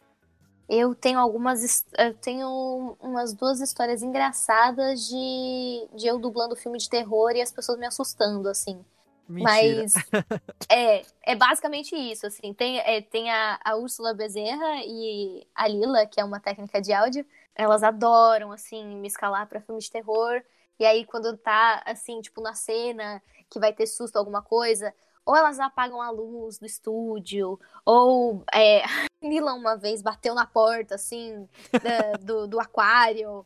Eu 0.69 0.95
tenho 0.95 1.19
algumas. 1.19 1.87
Eu 1.97 2.13
tenho 2.15 2.97
umas 3.01 3.33
duas 3.33 3.61
histórias 3.61 4.03
engraçadas 4.03 5.07
de, 5.09 5.89
de 5.95 6.07
eu 6.07 6.19
dublando 6.19 6.57
filme 6.57 6.77
de 6.77 6.89
terror 6.89 7.31
e 7.37 7.41
as 7.41 7.53
pessoas 7.53 7.79
me 7.79 7.87
assustando, 7.87 8.49
assim. 8.49 8.85
Mentira. 9.29 9.53
Mas 9.53 9.95
é, 10.69 11.03
é 11.23 11.37
basicamente 11.37 11.95
isso, 11.95 12.27
assim. 12.27 12.53
Tem, 12.53 12.79
é, 12.81 13.01
tem 13.01 13.31
a, 13.31 13.61
a 13.65 13.77
Úrsula 13.77 14.13
Bezerra 14.13 14.83
e 14.85 15.47
a 15.55 15.69
Lila, 15.69 16.07
que 16.07 16.21
é 16.21 16.25
uma 16.25 16.41
técnica 16.41 16.81
de 16.81 16.93
áudio. 16.93 17.25
Elas 17.55 17.83
adoram, 17.83 18.53
assim, 18.53 18.85
me 18.97 19.07
escalar 19.07 19.47
pra 19.49 19.61
filme 19.61 19.81
de 19.81 19.91
terror. 19.91 20.43
E 20.79 20.85
aí, 20.85 21.05
quando 21.07 21.37
tá, 21.37 21.83
assim, 21.87 22.21
tipo, 22.21 22.41
na 22.43 22.55
cena 22.55 23.23
que 23.51 23.59
vai 23.59 23.73
ter 23.73 23.87
susto, 23.87 24.17
alguma 24.17 24.43
coisa, 24.43 24.93
ou 25.25 25.35
elas 25.37 25.59
apagam 25.59 26.01
a 26.01 26.11
luz 26.11 26.59
do 26.59 26.67
estúdio, 26.67 27.59
ou 27.85 28.45
é, 28.53 28.83
a 28.85 29.07
Lila 29.23 29.55
uma 29.55 29.77
vez 29.77 30.03
bateu 30.03 30.35
na 30.35 30.47
porta, 30.47 30.95
assim, 30.95 31.49
da- 31.73 32.13
do, 32.23 32.47
do 32.47 32.61
aquário. 32.61 33.45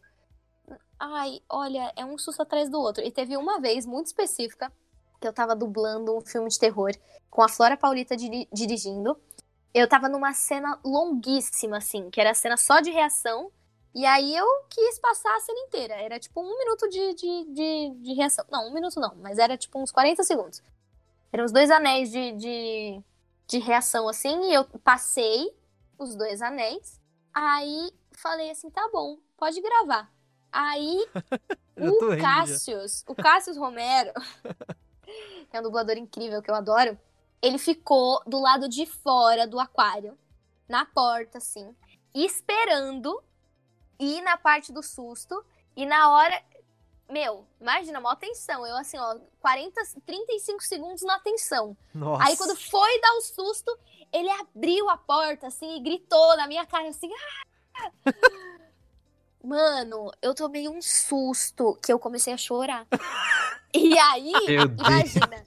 Ai, 0.99 1.41
olha, 1.49 1.93
é 1.97 2.05
um 2.05 2.19
susto 2.19 2.43
atrás 2.43 2.69
do 2.69 2.79
outro. 2.79 3.03
E 3.03 3.11
teve 3.11 3.37
uma 3.37 3.59
vez 3.61 3.87
muito 3.87 4.07
específica 4.07 4.71
que 5.21 5.27
eu 5.27 5.33
tava 5.33 5.57
dublando 5.57 6.17
um 6.17 6.21
filme 6.21 6.49
de 6.49 6.59
terror 6.59 6.91
com 7.31 7.43
a 7.43 7.49
Flora 7.49 7.77
Paulita 7.77 8.17
diri- 8.17 8.49
dirigindo. 8.53 9.19
Eu 9.73 9.89
tava 9.89 10.09
numa 10.09 10.33
cena 10.35 10.79
longuíssima, 10.85 11.79
assim, 11.79 12.11
que 12.11 12.21
era 12.21 12.33
a 12.33 12.35
cena 12.35 12.57
só 12.57 12.81
de 12.81 12.91
reação. 12.91 13.51
E 13.95 14.07
aí 14.07 14.37
eu 14.37 14.47
quis 14.69 14.99
passar 14.99 15.35
a 15.35 15.41
cena 15.41 15.59
inteira. 15.61 15.95
Era 15.95 16.19
tipo 16.19 16.41
um 16.41 16.59
minuto 16.59 16.89
de, 16.89 17.15
de, 17.15 17.45
de, 17.53 17.91
de 18.03 18.13
reação. 18.15 18.45
Não, 18.51 18.69
um 18.69 18.73
minuto 18.73 19.01
não, 19.01 19.15
mas 19.17 19.39
era 19.39 19.57
tipo 19.57 19.81
uns 19.81 19.91
40 19.91 20.23
segundos. 20.23 20.63
Eram 21.33 21.45
os 21.45 21.53
dois 21.53 21.71
anéis 21.71 22.11
de, 22.11 22.33
de, 22.33 23.03
de 23.47 23.59
reação, 23.59 24.09
assim, 24.09 24.51
e 24.51 24.55
eu 24.55 24.65
passei 24.85 25.53
os 25.99 26.17
dois 26.17 26.41
anéis. 26.43 27.01
Aí 27.33 27.93
falei 28.13 28.51
assim: 28.51 28.71
tá 28.71 28.89
bom, 28.93 29.19
pode 29.37 29.61
gravar. 29.61 30.11
Aí 30.53 31.07
o. 31.77 32.21
Cássius, 32.21 33.05
o 33.09 33.15
Cássius 33.15 33.57
Romero, 33.57 34.13
que 35.51 35.57
é 35.57 35.61
um 35.61 35.65
dublador 35.65 35.97
incrível 35.97 36.43
que 36.43 36.51
eu 36.51 36.55
adoro, 36.55 36.99
ele 37.43 37.59
ficou 37.59 38.23
do 38.27 38.41
lado 38.41 38.69
de 38.69 38.87
fora 38.87 39.47
do 39.47 39.59
aquário, 39.59 40.19
na 40.69 40.85
porta, 40.85 41.39
assim, 41.39 41.75
esperando 42.15 43.23
ir 44.01 44.23
na 44.23 44.37
parte 44.37 44.73
do 44.73 44.83
susto. 44.83 45.45
E 45.77 45.87
na 45.87 46.11
hora. 46.11 46.43
Meu, 47.09 47.45
imagina, 47.61 48.01
maior 48.01 48.17
tensão. 48.17 48.67
Eu, 48.67 48.77
assim, 48.77 48.97
ó, 48.99 49.19
40, 49.41 49.81
35 50.07 50.63
segundos 50.63 51.03
na 51.03 51.19
tensão. 51.19 51.77
Nossa. 51.95 52.25
Aí 52.25 52.37
quando 52.37 52.57
foi 52.57 53.01
dar 53.01 53.13
o 53.15 53.21
susto, 53.21 53.79
ele 54.13 54.31
abriu 54.31 54.89
a 54.89 54.97
porta, 54.97 55.49
assim, 55.49 55.77
e 55.77 55.81
gritou 55.81 56.37
na 56.37 56.47
minha 56.47 56.65
cara, 56.67 56.89
assim. 56.89 57.11
"Ah!" 57.13 57.85
Mano, 59.43 60.13
eu 60.21 60.35
tomei 60.35 60.69
um 60.69 60.83
susto 60.83 61.79
que 61.83 61.93
eu 61.93 61.99
comecei 61.99 62.33
a 62.33 62.37
chorar. 62.37 62.87
E 63.73 63.97
aí, 63.97 64.33
imagina. 64.57 65.45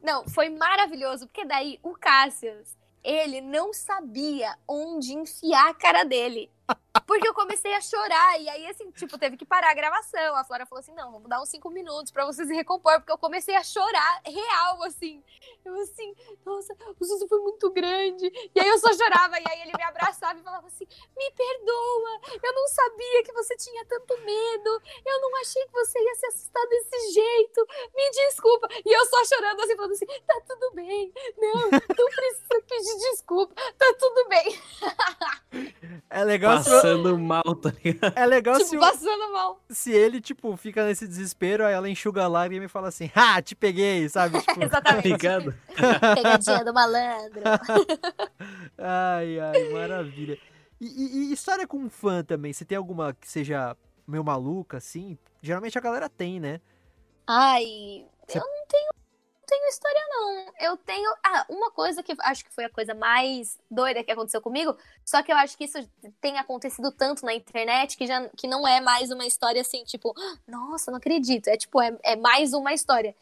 Não, 0.00 0.24
foi 0.28 0.48
maravilhoso, 0.48 1.26
porque 1.26 1.44
daí 1.44 1.80
o 1.82 1.92
Cassius, 1.94 2.68
ele 3.02 3.40
não 3.40 3.72
sabia 3.72 4.56
onde 4.68 5.12
enfiar 5.12 5.70
a 5.70 5.74
cara 5.74 6.04
dele. 6.04 6.48
Porque 7.14 7.28
eu 7.28 7.34
comecei 7.34 7.72
a 7.72 7.80
chorar, 7.80 8.40
e 8.40 8.48
aí, 8.48 8.66
assim, 8.66 8.90
tipo, 8.90 9.16
teve 9.16 9.36
que 9.36 9.44
parar 9.44 9.70
a 9.70 9.74
gravação. 9.74 10.34
A 10.34 10.42
Flora 10.42 10.66
falou 10.66 10.80
assim: 10.80 10.92
não, 10.94 11.12
vamos 11.12 11.28
dar 11.28 11.40
uns 11.40 11.48
cinco 11.48 11.70
minutos 11.70 12.10
pra 12.10 12.26
você 12.26 12.44
se 12.44 12.52
recompor, 12.52 12.94
porque 12.98 13.12
eu 13.12 13.18
comecei 13.18 13.54
a 13.54 13.62
chorar 13.62 14.20
real, 14.26 14.82
assim. 14.82 15.22
Eu, 15.64 15.80
assim, 15.80 16.12
nossa, 16.44 16.76
o 16.98 17.04
susto 17.04 17.28
foi 17.28 17.38
muito 17.38 17.70
grande. 17.70 18.26
E 18.52 18.58
aí 18.58 18.66
eu 18.66 18.78
só 18.78 18.92
chorava, 18.92 19.38
e 19.38 19.44
aí 19.48 19.62
ele 19.62 19.70
me 19.76 19.84
abraçava 19.84 20.40
e 20.40 20.42
falava 20.42 20.66
assim: 20.66 20.88
me 21.16 21.30
perdoa, 21.30 22.20
eu 22.42 22.52
não 22.52 22.66
sabia 22.66 23.22
que 23.22 23.32
você 23.32 23.56
tinha 23.58 23.84
tanto 23.84 24.18
medo, 24.18 24.82
eu 25.06 25.20
não 25.20 25.36
achei 25.36 25.64
que 25.66 25.72
você 25.72 25.96
ia 25.96 26.14
se 26.16 26.26
assustar 26.26 26.66
desse 26.66 27.12
jeito, 27.12 27.64
me 27.94 28.10
desculpa. 28.10 28.66
E 28.84 28.92
eu 28.92 29.06
só 29.06 29.24
chorando, 29.24 29.60
assim, 29.60 29.76
falando 29.76 29.92
assim: 29.92 30.06
tá 30.26 30.40
tudo 30.48 30.72
bem, 30.72 31.12
não, 31.38 31.70
não 31.70 32.06
precisa 32.10 32.60
pedir 32.68 32.96
desculpa, 33.10 33.54
tá 33.78 33.94
tudo 34.00 34.28
bem. 34.28 34.60
É 36.10 36.22
legal, 36.22 36.62
se, 36.62 36.70
Passando 37.12 37.18
mal, 37.24 37.54
tá 37.56 37.72
ligado? 37.84 38.12
é 38.16 38.26
legal 38.26 38.54
se, 38.56 38.64
tipo, 38.70 38.76
o- 38.76 38.80
passando 38.80 39.32
mal. 39.32 39.60
se 39.70 39.92
ele, 39.92 40.20
tipo, 40.20 40.56
fica 40.56 40.84
nesse 40.86 41.06
desespero, 41.06 41.64
aí 41.64 41.72
ela 41.74 41.88
enxuga 41.88 42.24
a 42.24 42.28
lágrima 42.28 42.64
e 42.64 42.68
fala 42.68 42.88
assim, 42.88 43.10
ah, 43.14 43.40
te 43.42 43.54
peguei, 43.54 44.08
sabe? 44.08 44.38
Tipo, 44.42 44.60
Tá 44.60 44.64
Exatamente. 44.66 45.08
ligado? 45.08 45.54
Pegadinha 46.14 46.64
do 46.64 46.72
malandro. 46.74 47.42
ai, 48.78 49.38
ai, 49.40 49.68
maravilha. 49.72 50.38
E, 50.80 50.86
e- 50.86 51.30
e 51.30 51.32
história 51.32 51.66
com 51.66 51.88
fã 51.88 52.22
também, 52.22 52.52
você 52.52 52.64
tem 52.64 52.76
alguma 52.76 53.12
que 53.14 53.28
seja 53.28 53.76
meio 54.06 54.24
maluca, 54.24 54.76
assim? 54.78 55.16
Geralmente 55.40 55.78
a 55.78 55.80
galera 55.80 56.08
tem, 56.08 56.40
né? 56.40 56.60
Ai, 57.26 58.04
Você- 58.26 58.38
eu 58.38 58.42
não 58.42 58.66
tenho, 58.68 58.90
tenho 59.54 59.68
história, 59.68 60.00
não. 60.10 60.52
Eu 60.60 60.76
tenho. 60.76 61.14
Ah, 61.24 61.46
uma 61.48 61.70
coisa 61.70 62.02
que 62.02 62.14
acho 62.20 62.44
que 62.44 62.52
foi 62.52 62.64
a 62.64 62.70
coisa 62.70 62.94
mais 62.94 63.58
doida 63.70 64.02
que 64.02 64.10
aconteceu 64.10 64.40
comigo. 64.40 64.76
Só 65.04 65.22
que 65.22 65.32
eu 65.32 65.36
acho 65.36 65.56
que 65.56 65.64
isso 65.64 65.78
tem 66.20 66.38
acontecido 66.38 66.90
tanto 66.90 67.24
na 67.24 67.34
internet 67.34 67.96
que, 67.96 68.06
já, 68.06 68.28
que 68.30 68.46
não 68.46 68.66
é 68.66 68.80
mais 68.80 69.10
uma 69.10 69.26
história 69.26 69.60
assim, 69.60 69.84
tipo, 69.84 70.14
"Ah, 70.16 70.38
nossa, 70.46 70.90
não 70.90 70.98
acredito. 70.98 71.48
É 71.48 71.56
tipo, 71.56 71.80
é, 71.80 71.96
é 72.02 72.16
mais 72.16 72.52
uma 72.52 72.72
história. 72.72 73.14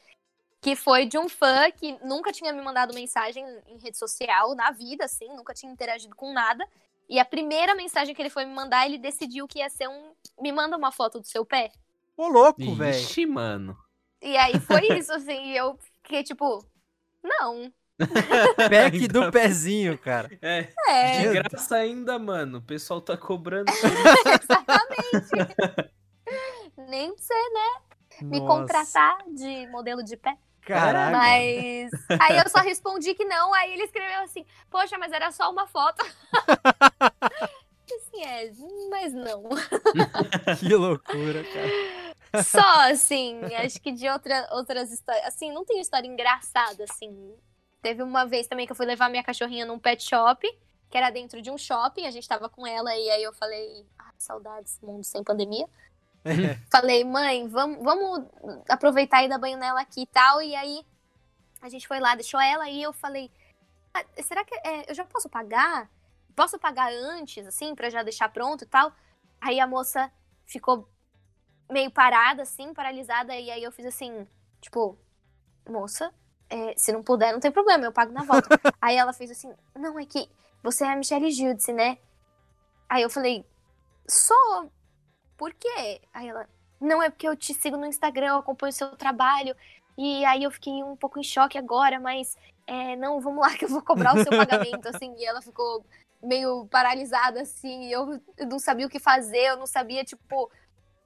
Que 0.61 0.77
foi 0.77 1.07
de 1.07 1.19
um 1.19 1.29
fã 1.29 1.71
que 1.73 1.99
nunca 2.05 2.33
tinha 2.33 2.53
me 2.53 2.63
mandado 2.63 2.95
mensagem 2.95 3.45
em 3.67 3.79
rede 3.79 3.99
social, 3.99 4.55
na 4.55 4.71
vida, 4.71 5.05
assim, 5.05 5.29
nunca 5.35 5.53
tinha 5.53 5.73
interagido 5.73 6.15
com 6.15 6.33
nada. 6.33 6.65
E 7.09 7.19
a 7.19 7.25
primeira 7.25 7.75
mensagem 7.75 8.15
que 8.15 8.23
ele 8.23 8.31
foi 8.31 8.45
me 8.45 8.55
mandar, 8.55 8.87
ele 8.87 8.97
decidiu 8.97 9.47
que 9.49 9.59
ia 9.59 9.69
ser 9.69 9.89
um. 9.89 10.13
Me 10.41 10.53
manda 10.53 10.77
uma 10.77 10.93
foto 10.93 11.21
do 11.21 11.27
seu 11.27 11.45
pé. 11.45 11.73
Ô, 12.17 12.29
louco, 12.29 12.75
velho. 12.75 12.97
Ixi, 12.97 13.27
mano. 13.27 13.77
E 14.23 14.37
aí 14.37 14.59
foi 14.61 14.87
isso, 14.97 15.13
assim, 15.13 15.51
e 15.51 15.57
eu 15.57 15.77
fiquei 16.03 16.23
tipo, 16.23 16.65
não. 17.23 17.73
Pack 18.71 19.09
do 19.09 19.31
pezinho, 19.31 19.97
cara. 19.99 20.31
É, 20.41 20.69
É, 20.89 21.21
de 21.21 21.33
graça 21.35 21.77
ainda, 21.77 22.19
mano. 22.19 22.59
O 22.59 22.63
pessoal 22.63 23.01
tá 23.01 23.17
cobrando. 23.17 23.71
exatamente. 24.27 25.93
Nem 26.89 27.15
pra 27.15 27.23
você 27.23 27.35
me 28.25 28.41
Nossa, 28.41 28.47
contratar 28.47 29.19
de 29.35 29.67
modelo 29.69 30.03
de 30.03 30.17
pé. 30.17 30.37
Caraca. 30.63 31.17
Mas 31.17 31.91
aí 32.21 32.39
eu 32.39 32.49
só 32.49 32.61
respondi 32.61 33.15
que 33.15 33.25
não, 33.25 33.53
aí 33.53 33.73
ele 33.73 33.83
escreveu 33.83 34.21
assim, 34.23 34.47
poxa, 34.71 34.97
mas 34.97 35.13
era 35.13 35.31
só 35.33 35.51
uma 35.51 35.67
foto. 35.67 36.05
Assim, 38.21 38.25
é, 38.25 38.53
mas 38.91 39.13
não. 39.13 39.45
Que 40.59 40.75
loucura, 40.75 41.43
cara. 41.45 42.45
Só, 42.45 42.91
assim, 42.91 43.41
acho 43.57 43.81
que 43.81 43.93
de 43.93 44.09
outra, 44.09 44.49
outras 44.53 44.91
histórias. 44.91 45.27
Assim, 45.27 45.53
não 45.53 45.65
tem 45.65 45.81
história 45.81 46.07
engraçada, 46.07 46.85
assim. 46.85 47.35
Teve 47.83 48.03
uma 48.03 48.25
vez 48.25 48.47
também 48.47 48.67
que 48.67 48.73
eu 48.73 48.77
fui 48.77 48.87
levar 48.87 49.11
minha 49.11 49.23
cachorrinha 49.23 49.67
num 49.67 49.79
pet 49.79 50.03
shop, 50.03 50.47
que 50.91 50.97
era 50.97 51.11
dentro 51.11 51.43
de 51.43 51.51
um 51.51 51.59
shopping, 51.59 52.07
a 52.07 52.11
gente 52.11 52.29
tava 52.29 52.49
com 52.49 52.67
ela, 52.67 52.95
e 52.97 53.11
aí 53.11 53.23
eu 53.23 53.33
falei, 53.33 53.85
ah, 53.99 54.13
saudades, 54.19 54.79
mundo 54.83 55.05
sem 55.05 55.23
pandemia. 55.25 55.67
Falei, 56.71 57.03
mãe, 57.03 57.49
vamos, 57.49 57.83
vamos 57.83 58.27
aproveitar 58.69 59.25
e 59.25 59.29
dar 59.29 59.39
banho 59.39 59.59
nela 59.59 59.81
aqui 59.81 60.03
e 60.03 60.07
tal. 60.07 60.41
E 60.41 60.55
aí 60.55 60.87
a 61.61 61.69
gente 61.69 61.89
foi 61.89 61.99
lá, 61.99 62.15
deixou 62.15 62.41
ela 62.41 62.69
e 62.69 62.81
eu 62.81 62.93
falei, 62.93 63.29
"Ah, 63.93 64.05
será 64.23 64.45
que 64.45 64.55
é, 64.55 64.89
eu 64.91 64.95
já 64.95 65.05
posso 65.05 65.29
pagar? 65.29 65.91
Posso 66.35 66.59
pagar 66.59 66.93
antes, 66.93 67.47
assim, 67.47 67.75
pra 67.75 67.91
já 67.91 68.03
deixar 68.03 68.29
pronto 68.29 68.65
e 68.65 68.67
tal? 68.67 68.93
Aí 69.41 69.61
a 69.61 69.67
moça 69.67 70.11
ficou 70.47 70.89
meio 71.71 71.91
parada, 71.91 72.43
assim, 72.43 72.73
paralisada, 72.75 73.35
e 73.35 73.51
aí 73.51 73.63
eu 73.63 73.73
fiz 73.73 73.87
assim, 73.87 74.27
tipo, 74.61 74.99
moça, 75.69 76.13
é, 76.49 76.75
se 76.77 76.93
não 76.93 77.03
puder, 77.03 77.33
não 77.33 77.41
tem 77.41 77.51
problema, 77.51 77.85
eu 77.85 77.93
pago 77.93 78.13
na 78.13 78.23
volta. 78.23 78.49
aí 78.81 78.97
ela 78.97 79.13
fez 79.13 79.31
assim, 79.31 79.53
não, 79.75 79.99
é 79.99 80.05
que 80.05 80.29
você 80.63 80.85
é 80.85 80.93
a 80.93 80.97
Michelle 80.97 81.31
Giudice, 81.31 81.73
né? 81.73 81.99
Aí 82.89 83.03
eu 83.03 83.11
falei, 83.11 83.45
sou, 84.07 84.71
por 85.37 85.53
quê? 85.55 86.01
Aí 86.13 86.29
ela, 86.29 86.47
não, 86.81 87.03
é 87.03 87.09
porque 87.09 87.27
eu 87.27 87.35
te 87.35 87.55
sigo 87.55 87.77
no 87.77 87.87
Instagram, 87.87 88.29
eu 88.29 88.37
acompanho 88.37 88.71
o 88.71 88.75
seu 88.75 88.95
trabalho, 88.97 89.57
e 89.97 90.25
aí 90.25 90.43
eu 90.43 90.51
fiquei 90.51 90.83
um 90.83 90.95
pouco 90.95 91.19
em 91.19 91.25
choque 91.25 91.57
agora, 91.57 91.99
mas, 91.99 92.37
é, 92.67 92.97
não, 92.97 93.21
vamos 93.21 93.41
lá 93.41 93.57
que 93.57 93.65
eu 93.65 93.69
vou 93.69 93.83
cobrar 93.83 94.15
o 94.15 94.23
seu 94.23 94.31
pagamento, 94.31 94.87
assim, 94.95 95.15
e 95.17 95.25
ela 95.25 95.41
ficou 95.41 95.85
meio 96.23 96.67
paralisada, 96.67 97.43
assim, 97.43 97.89
e 97.89 97.93
eu, 97.93 98.21
não 98.49 98.59
sabia 98.59 98.87
o 98.87 98.91
que 98.91 98.99
fazer, 98.99 99.51
eu 99.51 99.57
não 99.57 99.67
sabia, 99.67 100.05
tipo, 100.05 100.51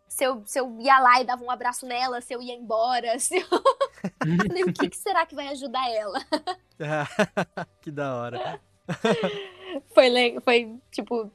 se 0.09 0.25
eu, 0.25 0.43
se 0.47 0.61
eu 0.61 0.79
ia 0.81 0.99
lá 0.99 1.21
e 1.21 1.25
dava 1.25 1.43
um 1.43 1.51
abraço 1.51 1.87
nela, 1.87 2.21
se 2.21 2.35
eu 2.35 2.43
ia 2.43 2.55
embora, 2.55 3.19
se 3.21 3.37
eu... 3.37 3.47
Falei, 4.47 4.63
o 4.65 4.73
que, 4.73 4.91
que 4.91 4.97
será 4.97 5.25
que 5.25 5.35
vai 5.35 5.49
ajudar 5.49 5.89
ela? 5.91 6.19
que 7.81 7.91
da 7.91 8.15
hora. 8.15 8.61
Foi, 9.93 10.41
foi, 10.41 10.79
tipo, 10.91 11.31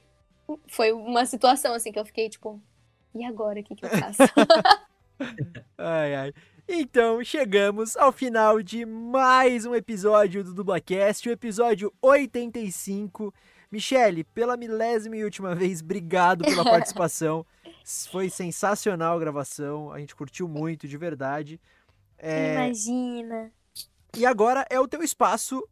foi 0.67 0.91
uma 0.91 1.25
situação, 1.25 1.75
assim, 1.75 1.91
que 1.91 1.99
eu 1.99 2.05
fiquei, 2.05 2.27
tipo, 2.27 2.59
e 3.13 3.23
agora, 3.23 3.59
o 3.59 3.63
que 3.63 3.75
que 3.75 3.85
eu 3.85 3.89
faço? 3.89 4.23
Ai, 5.77 6.15
ai. 6.15 6.33
Então, 6.67 7.21
chegamos 7.23 7.97
ao 7.97 8.11
final 8.11 8.61
de 8.61 8.85
mais 8.85 9.65
um 9.65 9.75
episódio 9.75 10.43
do 10.43 10.53
Dublacast, 10.53 11.27
o 11.27 11.31
episódio 11.31 11.93
85. 12.01 13.33
Michele, 13.71 14.23
pela 14.23 14.57
milésima 14.57 15.15
e 15.15 15.23
última 15.23 15.55
vez, 15.55 15.81
obrigado 15.81 16.43
pela 16.43 16.63
participação. 16.63 17.45
Foi 18.11 18.29
sensacional 18.29 19.15
a 19.15 19.19
gravação, 19.19 19.91
a 19.91 19.99
gente 19.99 20.15
curtiu 20.15 20.47
muito, 20.47 20.87
de 20.87 20.97
verdade. 20.97 21.59
É, 22.17 22.55
Imagina. 22.55 23.51
E 24.15 24.25
agora 24.25 24.65
é 24.69 24.79
o 24.79 24.87
teu 24.87 25.01
espaço 25.01 25.65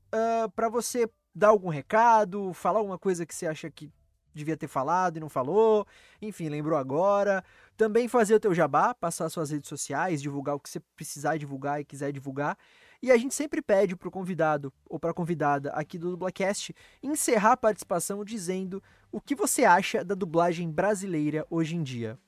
para 0.55 0.69
você 0.69 1.09
dar 1.35 1.49
algum 1.49 1.69
recado, 1.69 2.53
falar 2.53 2.79
alguma 2.79 2.97
coisa 2.97 3.25
que 3.25 3.35
você 3.35 3.45
acha 3.45 3.69
que 3.69 3.91
devia 4.33 4.57
ter 4.57 4.67
falado 4.67 5.17
e 5.17 5.19
não 5.19 5.29
falou, 5.29 5.85
enfim, 6.21 6.49
lembrou 6.49 6.77
agora. 6.77 7.43
Também 7.75 8.07
fazer 8.07 8.35
o 8.35 8.39
teu 8.39 8.53
jabá, 8.53 8.93
passar 8.93 9.29
suas 9.29 9.51
redes 9.51 9.69
sociais, 9.69 10.21
divulgar 10.21 10.55
o 10.55 10.59
que 10.59 10.69
você 10.69 10.79
precisar 10.95 11.37
divulgar 11.37 11.81
e 11.81 11.85
quiser 11.85 12.11
divulgar. 12.11 12.57
E 13.01 13.11
a 13.11 13.17
gente 13.17 13.33
sempre 13.33 13.61
pede 13.61 13.95
pro 13.95 14.11
convidado 14.11 14.73
ou 14.89 14.99
pra 14.99 15.13
convidada 15.13 15.71
aqui 15.71 15.97
do 15.97 16.11
Dublacast 16.11 16.73
encerrar 17.01 17.53
a 17.53 17.57
participação 17.57 18.25
dizendo 18.25 18.83
o 19.11 19.21
que 19.21 19.35
você 19.35 19.63
acha 19.63 20.03
da 20.03 20.13
dublagem 20.15 20.69
brasileira 20.69 21.45
hoje 21.49 21.75
em 21.75 21.83
dia. 21.83 22.19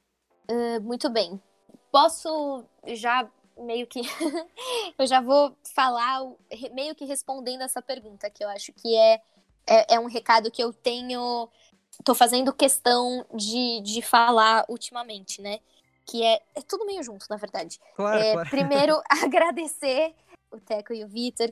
Uh, 0.49 0.81
muito 0.81 1.09
bem. 1.09 1.41
Posso 1.91 2.63
já 2.87 3.29
meio 3.57 3.85
que. 3.85 4.01
eu 4.97 5.05
já 5.05 5.19
vou 5.19 5.55
falar 5.75 6.23
o- 6.23 6.39
meio 6.73 6.95
que 6.95 7.03
respondendo 7.05 7.61
essa 7.61 7.81
pergunta, 7.81 8.29
que 8.29 8.43
eu 8.43 8.49
acho 8.49 8.71
que 8.73 8.95
é, 8.95 9.21
é, 9.67 9.95
é 9.95 9.99
um 9.99 10.07
recado 10.07 10.49
que 10.49 10.63
eu 10.63 10.71
tenho. 10.71 11.49
Tô 12.05 12.15
fazendo 12.15 12.53
questão 12.53 13.25
de, 13.35 13.81
de 13.81 14.01
falar 14.01 14.65
ultimamente, 14.69 15.41
né? 15.41 15.59
Que 16.05 16.23
é, 16.23 16.41
é 16.55 16.61
tudo 16.61 16.85
meio 16.85 17.03
junto, 17.03 17.25
na 17.29 17.35
verdade. 17.35 17.77
Claro, 17.95 18.17
É, 18.19 18.33
claro. 18.33 18.49
Primeiro, 18.49 19.01
agradecer 19.21 20.15
o 20.51 20.59
Teco 20.59 20.93
e 20.93 21.03
o 21.03 21.07
Vitor 21.07 21.51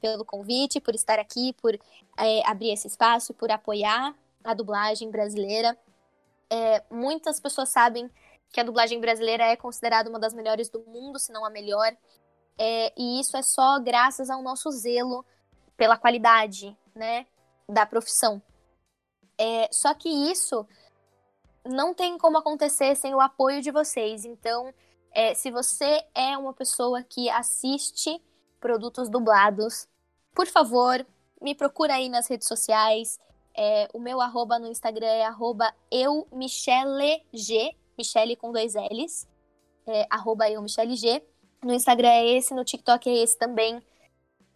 pelo 0.00 0.24
convite, 0.24 0.80
por 0.80 0.94
estar 0.94 1.18
aqui, 1.18 1.52
por 1.54 1.74
é, 2.16 2.46
abrir 2.48 2.70
esse 2.70 2.86
espaço, 2.86 3.34
por 3.34 3.50
apoiar 3.50 4.14
a 4.44 4.54
dublagem 4.54 5.10
brasileira. 5.10 5.76
É, 6.50 6.82
muitas 6.90 7.40
pessoas 7.40 7.68
sabem 7.68 8.10
que 8.50 8.60
a 8.60 8.64
dublagem 8.64 9.00
brasileira 9.00 9.44
é 9.44 9.56
considerada 9.56 10.08
uma 10.08 10.18
das 10.18 10.32
melhores 10.32 10.68
do 10.68 10.80
mundo, 10.80 11.18
se 11.18 11.32
não 11.32 11.44
a 11.44 11.50
melhor. 11.50 11.94
é, 12.58 12.92
e 12.96 13.20
isso 13.20 13.36
é 13.36 13.42
só 13.42 13.78
graças 13.78 14.30
ao 14.30 14.42
nosso 14.42 14.70
zelo 14.72 15.24
pela 15.76 15.96
qualidade, 15.96 16.76
né, 16.94 17.26
da 17.68 17.86
profissão. 17.86 18.42
É, 19.38 19.68
só 19.70 19.94
que 19.94 20.08
isso 20.08 20.66
não 21.64 21.94
tem 21.94 22.18
como 22.18 22.38
acontecer 22.38 22.96
sem 22.96 23.14
o 23.14 23.20
apoio 23.20 23.62
de 23.62 23.70
vocês. 23.70 24.24
Então, 24.24 24.74
é, 25.12 25.34
se 25.34 25.50
você 25.50 26.04
é 26.14 26.36
uma 26.36 26.52
pessoa 26.52 27.02
que 27.02 27.30
assiste 27.30 28.20
produtos 28.60 29.08
dublados, 29.08 29.86
por 30.34 30.46
favor, 30.46 31.04
me 31.40 31.54
procura 31.54 31.94
aí 31.94 32.08
nas 32.08 32.28
redes 32.28 32.46
sociais. 32.46 33.18
É, 33.56 33.88
o 33.92 33.98
meu 33.98 34.20
arroba 34.20 34.58
no 34.58 34.68
Instagram 34.68 35.06
é 35.06 35.24
arroba 35.24 35.72
eumichelleg, 35.90 37.24
Michele 37.96 38.36
com 38.36 38.52
dois 38.52 38.74
L's, 38.74 39.26
é, 39.86 40.06
arroba. 40.08 40.44
No 41.62 41.74
Instagram 41.74 42.08
é 42.08 42.26
esse, 42.36 42.54
no 42.54 42.64
TikTok 42.64 43.08
é 43.08 43.22
esse 43.22 43.36
também. 43.36 43.82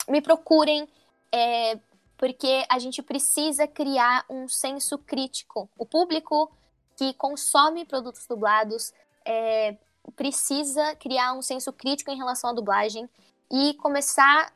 Me 0.09 0.21
procurem, 0.21 0.89
é, 1.33 1.79
porque 2.17 2.65
a 2.69 2.79
gente 2.79 3.03
precisa 3.03 3.67
criar 3.67 4.25
um 4.31 4.47
senso 4.47 4.99
crítico. 4.99 5.69
O 5.77 5.85
público 5.85 6.51
que 6.97 7.13
consome 7.15 7.85
produtos 7.85 8.27
dublados 8.27 8.93
é, 9.25 9.77
precisa 10.15 10.95
criar 10.97 11.33
um 11.33 11.43
senso 11.43 11.73
crítico 11.73 12.11
em 12.11 12.17
relação 12.17 12.51
à 12.51 12.53
dublagem 12.53 13.09
e 13.53 13.75
começar 13.75 14.51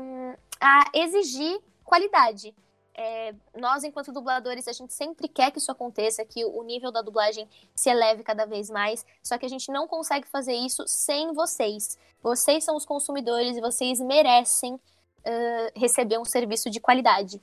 um, 0.00 0.34
a 0.58 0.90
exigir 0.94 1.60
qualidade. 1.84 2.54
É, 2.94 3.32
nós, 3.56 3.84
enquanto 3.84 4.10
dubladores, 4.10 4.66
a 4.66 4.72
gente 4.72 4.92
sempre 4.92 5.28
quer 5.28 5.52
que 5.52 5.58
isso 5.58 5.70
aconteça, 5.70 6.24
que 6.24 6.44
o 6.44 6.62
nível 6.64 6.90
da 6.90 7.02
dublagem 7.02 7.48
se 7.74 7.88
eleve 7.88 8.24
cada 8.24 8.44
vez 8.44 8.68
mais, 8.70 9.06
só 9.22 9.38
que 9.38 9.46
a 9.46 9.48
gente 9.48 9.70
não 9.70 9.86
consegue 9.86 10.26
fazer 10.26 10.54
isso 10.54 10.82
sem 10.88 11.32
vocês. 11.32 11.96
Vocês 12.20 12.64
são 12.64 12.74
os 12.74 12.84
consumidores 12.84 13.56
e 13.56 13.60
vocês 13.60 14.00
merecem 14.00 14.74
uh, 14.74 14.80
receber 15.76 16.18
um 16.18 16.24
serviço 16.24 16.70
de 16.70 16.80
qualidade. 16.80 17.40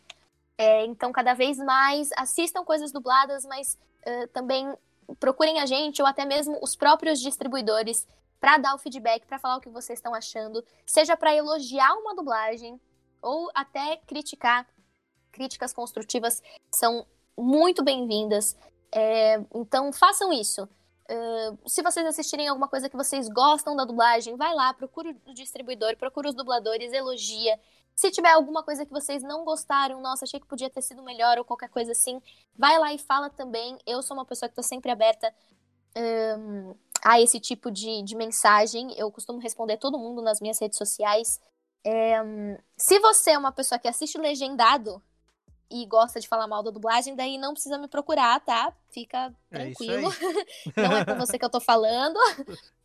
É, 0.57 0.85
então, 0.85 1.11
cada 1.13 1.33
vez 1.33 1.57
mais 1.57 2.09
assistam 2.17 2.65
coisas 2.65 2.91
dubladas, 2.91 3.45
mas 3.45 3.77
uh, 4.05 4.27
também 4.29 4.73
procurem 5.19 5.61
a 5.61 5.65
gente 5.65 6.01
ou 6.01 6.07
até 6.07 6.25
mesmo 6.25 6.59
os 6.61 6.75
próprios 6.75 7.21
distribuidores 7.21 8.05
para 8.45 8.59
dar 8.59 8.75
o 8.75 8.77
feedback, 8.77 9.25
para 9.25 9.39
falar 9.39 9.57
o 9.57 9.59
que 9.59 9.69
vocês 9.69 9.97
estão 9.97 10.13
achando, 10.13 10.63
seja 10.85 11.17
para 11.17 11.33
elogiar 11.33 11.95
uma 11.95 12.13
dublagem 12.13 12.79
ou 13.19 13.49
até 13.55 13.97
criticar. 14.05 14.67
Críticas 15.31 15.73
construtivas 15.73 16.43
são 16.71 17.07
muito 17.35 17.83
bem-vindas. 17.83 18.55
É, 18.91 19.43
então 19.55 19.91
façam 19.91 20.31
isso. 20.31 20.69
Uh, 21.09 21.57
se 21.67 21.81
vocês 21.81 22.05
assistirem 22.05 22.47
alguma 22.47 22.67
coisa 22.67 22.87
que 22.87 22.95
vocês 22.95 23.27
gostam 23.29 23.75
da 23.75 23.83
dublagem, 23.83 24.35
vai 24.35 24.53
lá, 24.53 24.71
procure 24.75 25.19
o 25.25 25.33
distribuidor, 25.33 25.97
procure 25.97 26.27
os 26.27 26.35
dubladores, 26.35 26.93
elogia. 26.93 27.59
Se 27.95 28.11
tiver 28.11 28.29
alguma 28.29 28.61
coisa 28.61 28.85
que 28.85 28.91
vocês 28.91 29.23
não 29.23 29.43
gostaram, 29.43 29.99
nossa, 30.01 30.23
achei 30.23 30.39
que 30.39 30.45
podia 30.45 30.69
ter 30.69 30.83
sido 30.83 31.01
melhor 31.01 31.39
ou 31.39 31.45
qualquer 31.45 31.69
coisa 31.69 31.93
assim, 31.93 32.21
vai 32.55 32.77
lá 32.77 32.93
e 32.93 32.99
fala 32.99 33.27
também. 33.27 33.79
Eu 33.87 34.03
sou 34.03 34.15
uma 34.15 34.25
pessoa 34.25 34.47
que 34.47 34.51
estou 34.51 34.63
sempre 34.63 34.91
aberta 34.91 35.33
um, 35.97 36.75
a 37.05 37.21
esse 37.21 37.39
tipo 37.39 37.69
de, 37.69 38.01
de 38.01 38.15
mensagem. 38.15 38.91
Eu 38.97 39.11
costumo 39.11 39.37
responder 39.37 39.77
todo 39.77 39.99
mundo 39.99 40.23
nas 40.23 40.41
minhas 40.41 40.57
redes 40.57 40.75
sociais. 40.75 41.39
É, 41.85 42.17
se 42.75 42.97
você 42.97 43.31
é 43.31 43.37
uma 43.37 43.51
pessoa 43.51 43.77
que 43.77 43.87
assiste 43.87 44.17
legendado 44.17 44.99
e 45.69 45.85
gosta 45.85 46.19
de 46.19 46.27
falar 46.27 46.47
mal 46.47 46.63
da 46.63 46.71
dublagem, 46.71 47.15
daí 47.15 47.37
não 47.37 47.53
precisa 47.53 47.77
me 47.77 47.87
procurar, 47.87 48.39
tá? 48.39 48.73
Fica 48.89 49.31
É 49.51 49.65
tranquilo. 49.65 50.09
não 50.75 50.97
é 50.97 51.05
com 51.05 51.15
você 51.15 51.37
que 51.37 51.45
eu 51.45 51.49
tô 51.49 51.61
falando. 51.61 52.17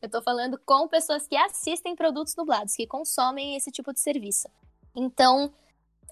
Eu 0.03 0.11
tô 0.11 0.21
falando 0.21 0.61
com 0.67 0.87
pessoas 0.87 1.27
que 1.27 1.37
assistem 1.37 1.97
produtos 1.97 2.35
dublados, 2.35 2.77
que 2.77 2.87
consomem 2.87 3.57
esse 3.57 3.71
tipo 3.71 3.91
de 3.91 4.01
serviço. 4.01 4.51
Então, 4.95 5.51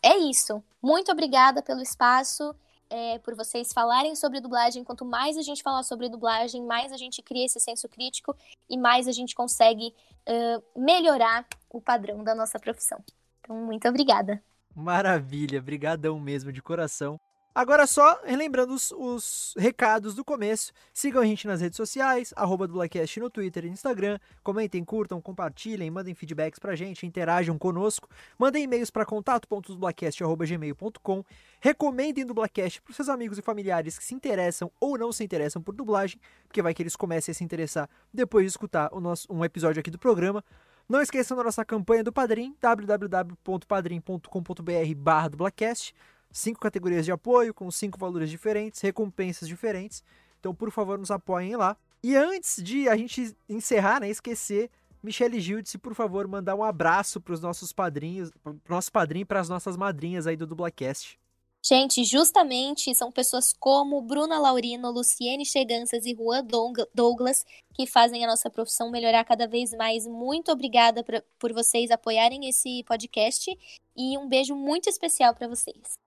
é 0.03 0.17
isso. 0.17 0.65
Muito 0.81 1.13
obrigada 1.13 1.63
pelo 1.63 1.83
espaço 1.83 2.55
é, 2.91 3.19
por 3.19 3.35
vocês 3.35 3.73
falarem 3.73 4.15
sobre 4.15 4.41
dublagem. 4.41 4.85
Quanto 4.85 5.05
mais 5.05 5.37
a 5.37 5.43
gente 5.43 5.63
falar 5.63 5.83
sobre 5.83 6.09
dublagem, 6.09 6.65
mais 6.65 6.93
a 6.93 6.97
gente 6.97 7.23
cria 7.23 7.47
esse 7.47 7.61
senso 7.61 7.89
crítico 7.89 8.37
e 8.69 8.77
mais 8.77 9.07
a 9.07 9.13
gente 9.13 9.35
consegue 9.35 9.95
uh, 10.29 10.81
melhorar 10.81 11.47
o 11.71 11.81
padrão 11.81 12.25
da 12.25 12.35
nossa 12.35 12.59
profissão. 12.59 13.03
Então, 13.41 13.57
muito 13.57 13.89
obrigada. 13.89 14.43
Maravilha, 14.75 15.61
brigadão 15.61 16.21
mesmo, 16.21 16.53
de 16.53 16.63
coração. 16.63 17.19
Agora 17.55 17.87
só, 17.87 18.21
relembrando 18.25 18.75
os, 18.75 18.93
os, 18.93 19.55
recados 19.59 20.15
do 20.15 20.25
começo, 20.25 20.73
sigam 20.95 21.21
a 21.23 21.25
gente 21.25 21.47
nas 21.47 21.61
redes 21.61 21.77
sociais, 21.77 22.33
arroba 22.37 22.69
Dublacast 22.69 23.19
no 23.19 23.29
Twitter 23.29 23.65
e 23.65 23.69
Instagram, 23.69 24.21
comentem, 24.45 24.85
curtam, 24.85 25.21
compartilhem, 25.21 25.91
mandem 25.91 26.15
feedbacks 26.15 26.61
pra 26.61 26.77
gente, 26.77 27.05
interajam 27.05 27.59
conosco, 27.59 28.09
mandem 28.39 28.63
e-mails 28.63 28.91
para 28.91 29.05
contato.dublacast.gmail.com, 29.05 31.25
recomendem 31.61 32.25
Dublacast 32.25 32.81
pros 32.83 32.95
seus 32.95 33.09
amigos 33.09 33.39
e 33.39 33.43
familiares 33.43 33.99
que 33.99 34.05
se 34.05 34.15
interessam 34.15 34.71
ou 34.79 34.97
não 34.97 35.11
se 35.11 35.25
interessam 35.25 35.61
por 35.61 35.75
dublagem, 35.75 36.21
porque 36.47 36.63
vai 36.63 36.73
que 36.73 36.83
eles 36.83 36.95
comecem 36.95 37.33
a 37.33 37.35
se 37.35 37.43
interessar 37.43 37.91
depois 38.15 38.45
de 38.45 38.51
escutar 38.51 38.89
o 38.93 39.01
nosso, 39.01 39.27
um 39.33 39.45
episódio 39.45 39.81
aqui 39.81 39.91
do 39.91 39.99
programa. 39.99 40.45
Não 40.89 41.03
esqueçam 41.03 41.37
da 41.37 41.45
nossa 41.45 41.65
campanha 41.65 42.03
do 42.03 42.13
Padrim, 42.13 42.57
www.padrim.com.br 42.61 44.95
barra 44.97 45.29
dublacast, 45.29 45.95
cinco 46.39 46.61
categorias 46.61 47.05
de 47.05 47.13
apoio 47.13 47.53
com 47.53 47.71
cinco 47.71 47.99
valores 47.99 48.31
diferentes, 48.31 48.81
recompensas 48.81 49.49
diferentes. 49.49 50.03
Então, 50.39 50.55
por 50.55 50.71
favor, 50.71 50.99
nos 50.99 51.11
apoiem 51.11 51.57
lá. 51.57 51.77
E 52.03 52.15
antes 52.17 52.63
de 52.63 52.89
a 52.89 52.97
gente 52.97 53.37
encerrar, 53.49 54.01
né, 54.01 54.09
esquecer, 54.09 54.71
Michele 55.03 55.41
Gilde, 55.41 55.79
por 55.79 55.95
favor, 55.95 56.27
mandar 56.27 56.55
um 56.55 56.63
abraço 56.63 57.21
para 57.21 57.35
os 57.35 57.41
nossos 57.41 57.73
padrinhos, 57.73 58.31
para 58.43 58.55
nosso 58.69 58.91
padrinho 58.91 59.23
e 59.23 59.27
para 59.27 59.41
as 59.41 59.49
nossas 59.49 59.77
madrinhas 59.77 60.27
aí 60.27 60.37
do 60.37 60.47
Dublacast. 60.47 61.19
Gente, 61.65 62.05
justamente 62.05 62.95
são 62.95 63.11
pessoas 63.11 63.53
como 63.53 64.01
Bruna 64.01 64.39
Laurino, 64.39 64.91
Luciene 64.91 65.45
Cheganças 65.45 66.07
e 66.07 66.15
Juan 66.15 66.47
Douglas 66.95 67.45
que 67.75 67.87
fazem 67.87 68.25
a 68.25 68.29
nossa 68.29 68.49
profissão 68.49 68.91
melhorar 68.91 69.25
cada 69.25 69.47
vez 69.47 69.73
mais. 69.73 70.07
Muito 70.07 70.51
obrigada 70.51 71.05
por 71.39 71.53
vocês 71.53 71.91
apoiarem 71.91 72.49
esse 72.49 72.83
podcast 72.85 73.51
e 73.97 74.17
um 74.17 74.29
beijo 74.29 74.55
muito 74.55 74.89
especial 74.89 75.35
para 75.35 75.49
vocês. 75.49 75.99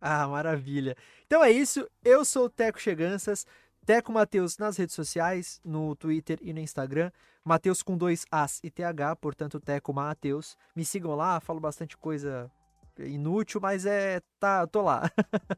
Ah, 0.00 0.26
maravilha. 0.26 0.96
Então 1.26 1.44
é 1.44 1.50
isso. 1.50 1.86
Eu 2.02 2.24
sou 2.24 2.46
o 2.46 2.50
Teco 2.50 2.80
Cheganças, 2.80 3.46
Teco 3.84 4.12
Matheus 4.12 4.56
nas 4.56 4.76
redes 4.76 4.94
sociais, 4.94 5.60
no 5.64 5.94
Twitter 5.94 6.38
e 6.40 6.52
no 6.52 6.60
Instagram. 6.60 7.10
Matheus 7.44 7.82
com 7.82 7.96
dois 7.96 8.24
As 8.30 8.60
e 8.62 8.70
TH, 8.70 9.16
portanto, 9.16 9.60
Teco 9.60 9.92
Matheus. 9.92 10.56
Me 10.74 10.84
sigam 10.84 11.14
lá, 11.14 11.40
falo 11.40 11.60
bastante 11.60 11.96
coisa 11.96 12.50
inútil, 12.98 13.60
mas 13.60 13.86
é. 13.86 14.20
tá, 14.38 14.66
tô 14.66 14.82
lá. 14.82 15.10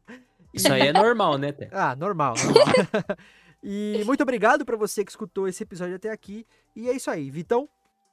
Isso 0.52 0.72
aí 0.72 0.88
é 0.88 0.92
normal, 0.92 1.38
né, 1.38 1.52
Teco? 1.52 1.74
Ah, 1.74 1.96
normal, 1.96 2.34
normal. 2.36 3.16
e 3.62 4.02
muito 4.04 4.22
obrigado 4.22 4.64
para 4.66 4.76
você 4.76 5.04
que 5.04 5.10
escutou 5.10 5.48
esse 5.48 5.62
episódio 5.62 5.96
até 5.96 6.10
aqui. 6.10 6.46
E 6.76 6.90
é 6.90 6.92
isso 6.92 7.10
aí, 7.10 7.30
Vitão. 7.30 7.66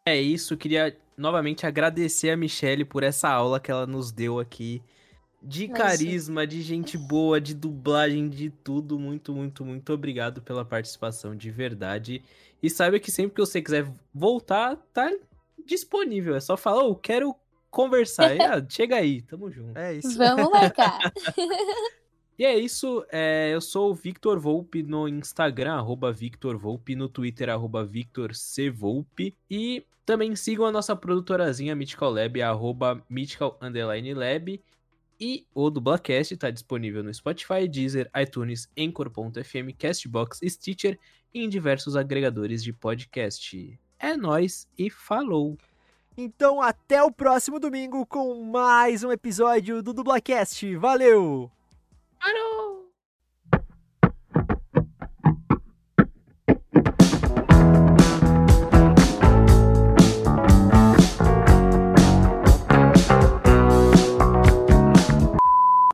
É 0.06 0.16
isso, 0.16 0.56
queria 0.56 0.98
novamente 1.18 1.66
agradecer 1.66 2.30
a 2.30 2.38
Michelle 2.38 2.86
por 2.86 3.04
essa 3.04 3.28
aula 3.28 3.60
que 3.60 3.70
ela 3.70 3.86
nos 3.86 4.12
deu 4.12 4.40
aqui 4.40 4.82
de 5.42 5.68
carisma, 5.68 6.46
de 6.46 6.62
gente 6.62 6.98
boa, 6.98 7.40
de 7.40 7.54
dublagem, 7.54 8.30
de 8.30 8.50
tudo. 8.50 9.00
Muito, 9.00 9.34
muito, 9.34 9.64
muito 9.64 9.94
obrigado 9.94 10.42
pela 10.42 10.66
participação 10.66 11.36
de 11.36 11.50
verdade. 11.50 12.24
E 12.62 12.70
saiba 12.70 13.00
que 13.00 13.12
sempre 13.12 13.36
que 13.36 13.42
você 13.42 13.62
quiser 13.62 13.88
voltar, 14.14 14.76
tá 14.94 15.12
disponível. 15.66 16.36
É 16.36 16.40
só 16.40 16.58
falar, 16.58 16.84
oh, 16.84 16.96
quero 16.96 17.34
conversar. 17.70 18.36
E, 18.36 18.42
ah, 18.42 18.64
chega 18.68 18.98
aí, 18.98 19.22
tamo 19.22 19.50
junto. 19.50 19.78
É 19.78 19.94
isso. 19.94 20.18
Vamos 20.18 20.50
marcar. 20.52 21.00
e 22.38 22.44
é 22.44 22.58
isso. 22.58 23.06
É, 23.10 23.52
eu 23.54 23.62
sou 23.62 23.92
o 23.92 23.96
Victor 23.96 24.40
Volpe 24.40 24.84
no 24.84 25.08
Instagram, 25.08 25.74
arroba 25.74 26.12
Victor 26.12 26.58
Volpe, 26.58 26.96
no 26.96 27.08
Twitter, 27.08 27.50
arroba 27.50 27.86
Victor 27.86 28.36
C. 28.36 28.70
Volpe. 28.70 29.36
E 29.50 29.86
também 30.06 30.36
sigam 30.36 30.66
a 30.66 30.72
nossa 30.72 30.96
produtorazinha 30.96 31.76
Mythical 31.76 32.12
Lab, 32.12 32.42
arroba 32.42 33.02
Mythical 33.10 33.58
Underline 33.62 34.14
Lab. 34.14 34.62
E 35.20 35.46
o 35.54 35.70
Dublacast 35.70 36.34
está 36.34 36.50
disponível 36.50 37.04
no 37.04 37.14
Spotify, 37.14 37.68
Deezer, 37.68 38.10
iTunes, 38.16 38.70
Anchor.fm, 38.78 39.76
Castbox, 39.78 40.40
Stitcher 40.44 40.98
e 41.34 41.44
em 41.44 41.50
diversos 41.50 41.98
agregadores 41.98 42.64
de 42.64 42.72
podcast. 42.72 43.80
É 44.00 44.16
nós 44.16 44.68
e 44.78 44.90
falou! 44.90 45.58
Então 46.18 46.62
até 46.62 47.04
o 47.04 47.12
próximo 47.12 47.60
domingo 47.60 48.06
com 48.06 48.44
mais 48.44 49.04
um 49.04 49.12
episódio 49.12 49.82
do 49.82 49.94
Dublacast. 49.94 50.76
Valeu! 50.76 51.52
Falou! 52.22 52.89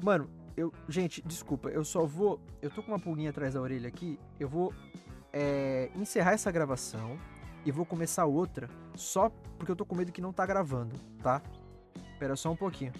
Mano, 0.06 0.30
eu. 0.56 0.72
Gente, 0.88 1.20
desculpa, 1.26 1.70
eu 1.70 1.84
só 1.84 2.06
vou. 2.06 2.40
Eu 2.62 2.70
tô 2.70 2.84
com 2.84 2.92
uma 2.92 3.00
pulguinha 3.00 3.32
atrás 3.32 3.56
da 3.56 3.62
orelha 3.62 3.88
aqui. 3.88 4.20
Eu 4.40 4.48
vou 4.48 4.72
é, 5.34 5.90
encerrar 5.96 6.34
essa 6.34 6.52
gravação. 6.52 7.18
e 7.66 7.72
vou 7.72 7.88
começar 7.88 8.24
outra 8.26 8.70
só 8.96 9.32
porque 9.58 9.72
eu 9.72 9.76
tô 9.76 9.84
com 9.84 9.96
medo 9.96 10.12
que 10.12 10.22
não 10.22 10.32
tá 10.32 10.46
gravando, 10.46 10.96
tá? 11.24 11.42
Espera 12.12 12.36
só 12.36 12.52
um 12.52 12.56
pouquinho. 12.56 12.94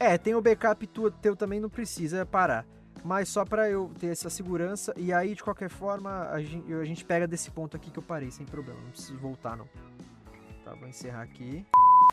É, 0.00 0.18
tem 0.18 0.34
o 0.34 0.42
backup 0.42 0.84
tu, 0.88 1.08
teu 1.08 1.36
também 1.36 1.60
não 1.60 1.70
precisa 1.70 2.26
parar. 2.26 2.66
Mas 3.04 3.28
só 3.28 3.44
pra 3.44 3.70
eu 3.70 3.92
ter 4.00 4.08
essa 4.08 4.28
segurança. 4.28 4.92
E 4.96 5.12
aí, 5.12 5.36
de 5.36 5.44
qualquer 5.44 5.70
forma, 5.70 6.28
a 6.30 6.42
gente, 6.42 6.74
a 6.74 6.84
gente 6.84 7.04
pega 7.04 7.28
desse 7.28 7.52
ponto 7.52 7.76
aqui 7.76 7.92
que 7.92 7.98
eu 8.00 8.02
parei, 8.02 8.32
sem 8.32 8.44
problema. 8.44 8.80
Não 8.80 8.90
preciso 8.90 9.16
voltar, 9.18 9.56
não. 9.56 9.68
Tá, 10.64 10.74
vou 10.74 10.88
encerrar 10.88 11.22
aqui. 11.22 11.64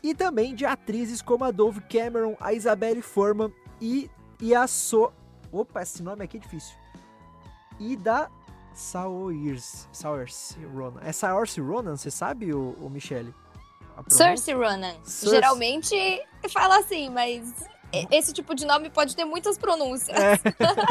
E 0.04 0.14
também 0.14 0.54
de 0.54 0.66
atrizes 0.66 1.22
como 1.22 1.44
a 1.44 1.50
Dove 1.50 1.80
Cameron, 1.80 2.36
a 2.38 2.52
Isabelle 2.52 3.00
Forman 3.00 3.50
e, 3.80 4.10
e 4.38 4.54
a 4.54 4.66
So... 4.66 5.10
Opa, 5.50 5.80
esse 5.80 6.02
nome 6.02 6.22
aqui 6.22 6.36
é 6.36 6.40
difícil. 6.40 6.76
E 7.80 7.96
da 7.96 8.30
Saoirse, 8.74 9.88
Saoirse 9.90 10.62
Ronan. 10.66 11.00
É 11.02 11.10
Saoirse 11.10 11.58
Ronan, 11.58 11.96
você 11.96 12.10
sabe, 12.10 12.52
o, 12.52 12.76
o 12.82 12.90
Michele? 12.90 13.34
Cersei 14.08 14.54
Ronan. 14.54 14.94
Geralmente 15.06 15.96
fala 16.50 16.80
assim, 16.80 17.08
mas 17.08 17.66
esse 18.10 18.34
tipo 18.34 18.54
de 18.54 18.66
nome 18.66 18.90
pode 18.90 19.16
ter 19.16 19.24
muitas 19.24 19.56
pronúncias. 19.56 20.18
É. 20.18 20.38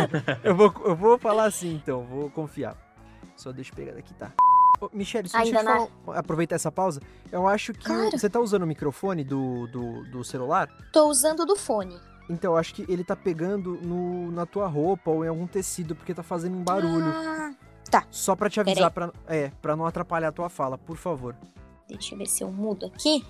eu, 0.44 0.56
vou, 0.56 0.73
eu 0.85 0.95
vou 0.95 1.19
falar 1.19 1.45
assim, 1.45 1.76
então, 1.76 2.03
vou 2.03 2.31
confiar. 2.31 2.76
Só 3.35 3.52
deixa 3.52 3.72
eu 3.72 3.76
pegar 3.76 3.94
daqui, 3.94 4.14
tá. 4.15 4.31
Ô, 4.84 4.89
Michele, 4.93 5.30
só 5.30 5.38
deixa 5.38 5.53
eu 5.53 5.60
Ainda 5.60 5.88
falar, 6.05 6.19
aproveitar 6.19 6.55
essa 6.55 6.72
pausa. 6.72 7.01
Eu 7.31 7.47
acho 7.47 7.73
que 7.73 7.85
Claro. 7.85 8.11
você 8.11 8.30
tá 8.30 8.39
usando 8.39 8.64
o 8.64 8.68
microfone 8.68 9.23
do, 9.23 9.68
do, 9.68 10.03
do 10.11 10.23
celular? 10.23 10.69
Tô 10.91 11.07
usando 11.07 11.45
do 11.45 11.55
fone. 11.55 11.97
Então, 12.30 12.53
eu 12.53 12.57
acho 12.57 12.73
que 12.73 12.85
ele 12.91 13.03
tá 13.03 13.15
pegando 13.15 13.76
no, 13.81 14.31
na 14.31 14.45
tua 14.45 14.68
roupa 14.68 15.11
ou 15.11 15.23
em 15.23 15.27
algum 15.27 15.45
tecido, 15.47 15.95
porque 15.95 16.14
tá 16.14 16.23
fazendo 16.23 16.55
um 16.57 16.64
barulho. 16.64 17.05
Ah, 17.05 17.53
Só 18.10 18.35
pra 18.35 18.49
te 18.49 18.60
avisar, 18.60 18.89
pra, 18.91 19.11
é, 19.27 19.51
pra 19.61 19.76
não 19.76 19.85
atrapalhar 19.85 20.30
a 20.30 20.31
tua 20.31 20.49
fala, 20.49 20.77
por 20.77 20.97
favor. 20.97 21.35
deixa 21.88 22.14
eu 22.15 22.18
ver 22.18 22.26
se 22.27 22.43
eu 22.43 22.51
mudo 22.51 22.85
aqui. 22.85 23.26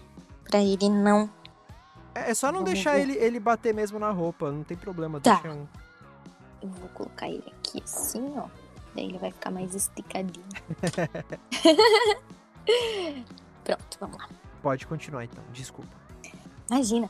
Pra 0.45 0.59
ele 0.59 0.89
não. 0.89 1.29
É, 2.15 2.31
é 2.31 2.33
só 2.33 2.47
não 2.47 2.59
Vamos 2.59 2.73
deixar 2.73 2.93
ver. 2.95 3.01
ele, 3.01 3.13
ele 3.13 3.39
bater 3.39 3.73
mesmo 3.73 3.97
na 3.99 4.11
roupa, 4.11 4.51
não 4.51 4.63
tem 4.63 4.77
problema. 4.77 5.19
Tá. 5.19 5.35
Deixa 5.35 5.51
um... 5.57 5.67
Eu 6.61 6.69
vou 6.69 6.89
colocar 6.89 7.27
ele 7.27 7.43
aqui 7.59 7.81
assim, 7.83 8.33
ó. 8.37 8.47
Daí 8.95 9.05
ele 9.05 9.17
vai 9.17 9.31
ficar 9.31 9.51
mais 9.51 9.73
esticadinho. 9.73 10.45
Pronto, 13.63 13.97
vamos 13.99 14.17
lá. 14.17 14.29
Pode 14.61 14.87
continuar 14.87 15.25
então, 15.25 15.43
desculpa. 15.51 15.91
Imagina. 16.69 17.09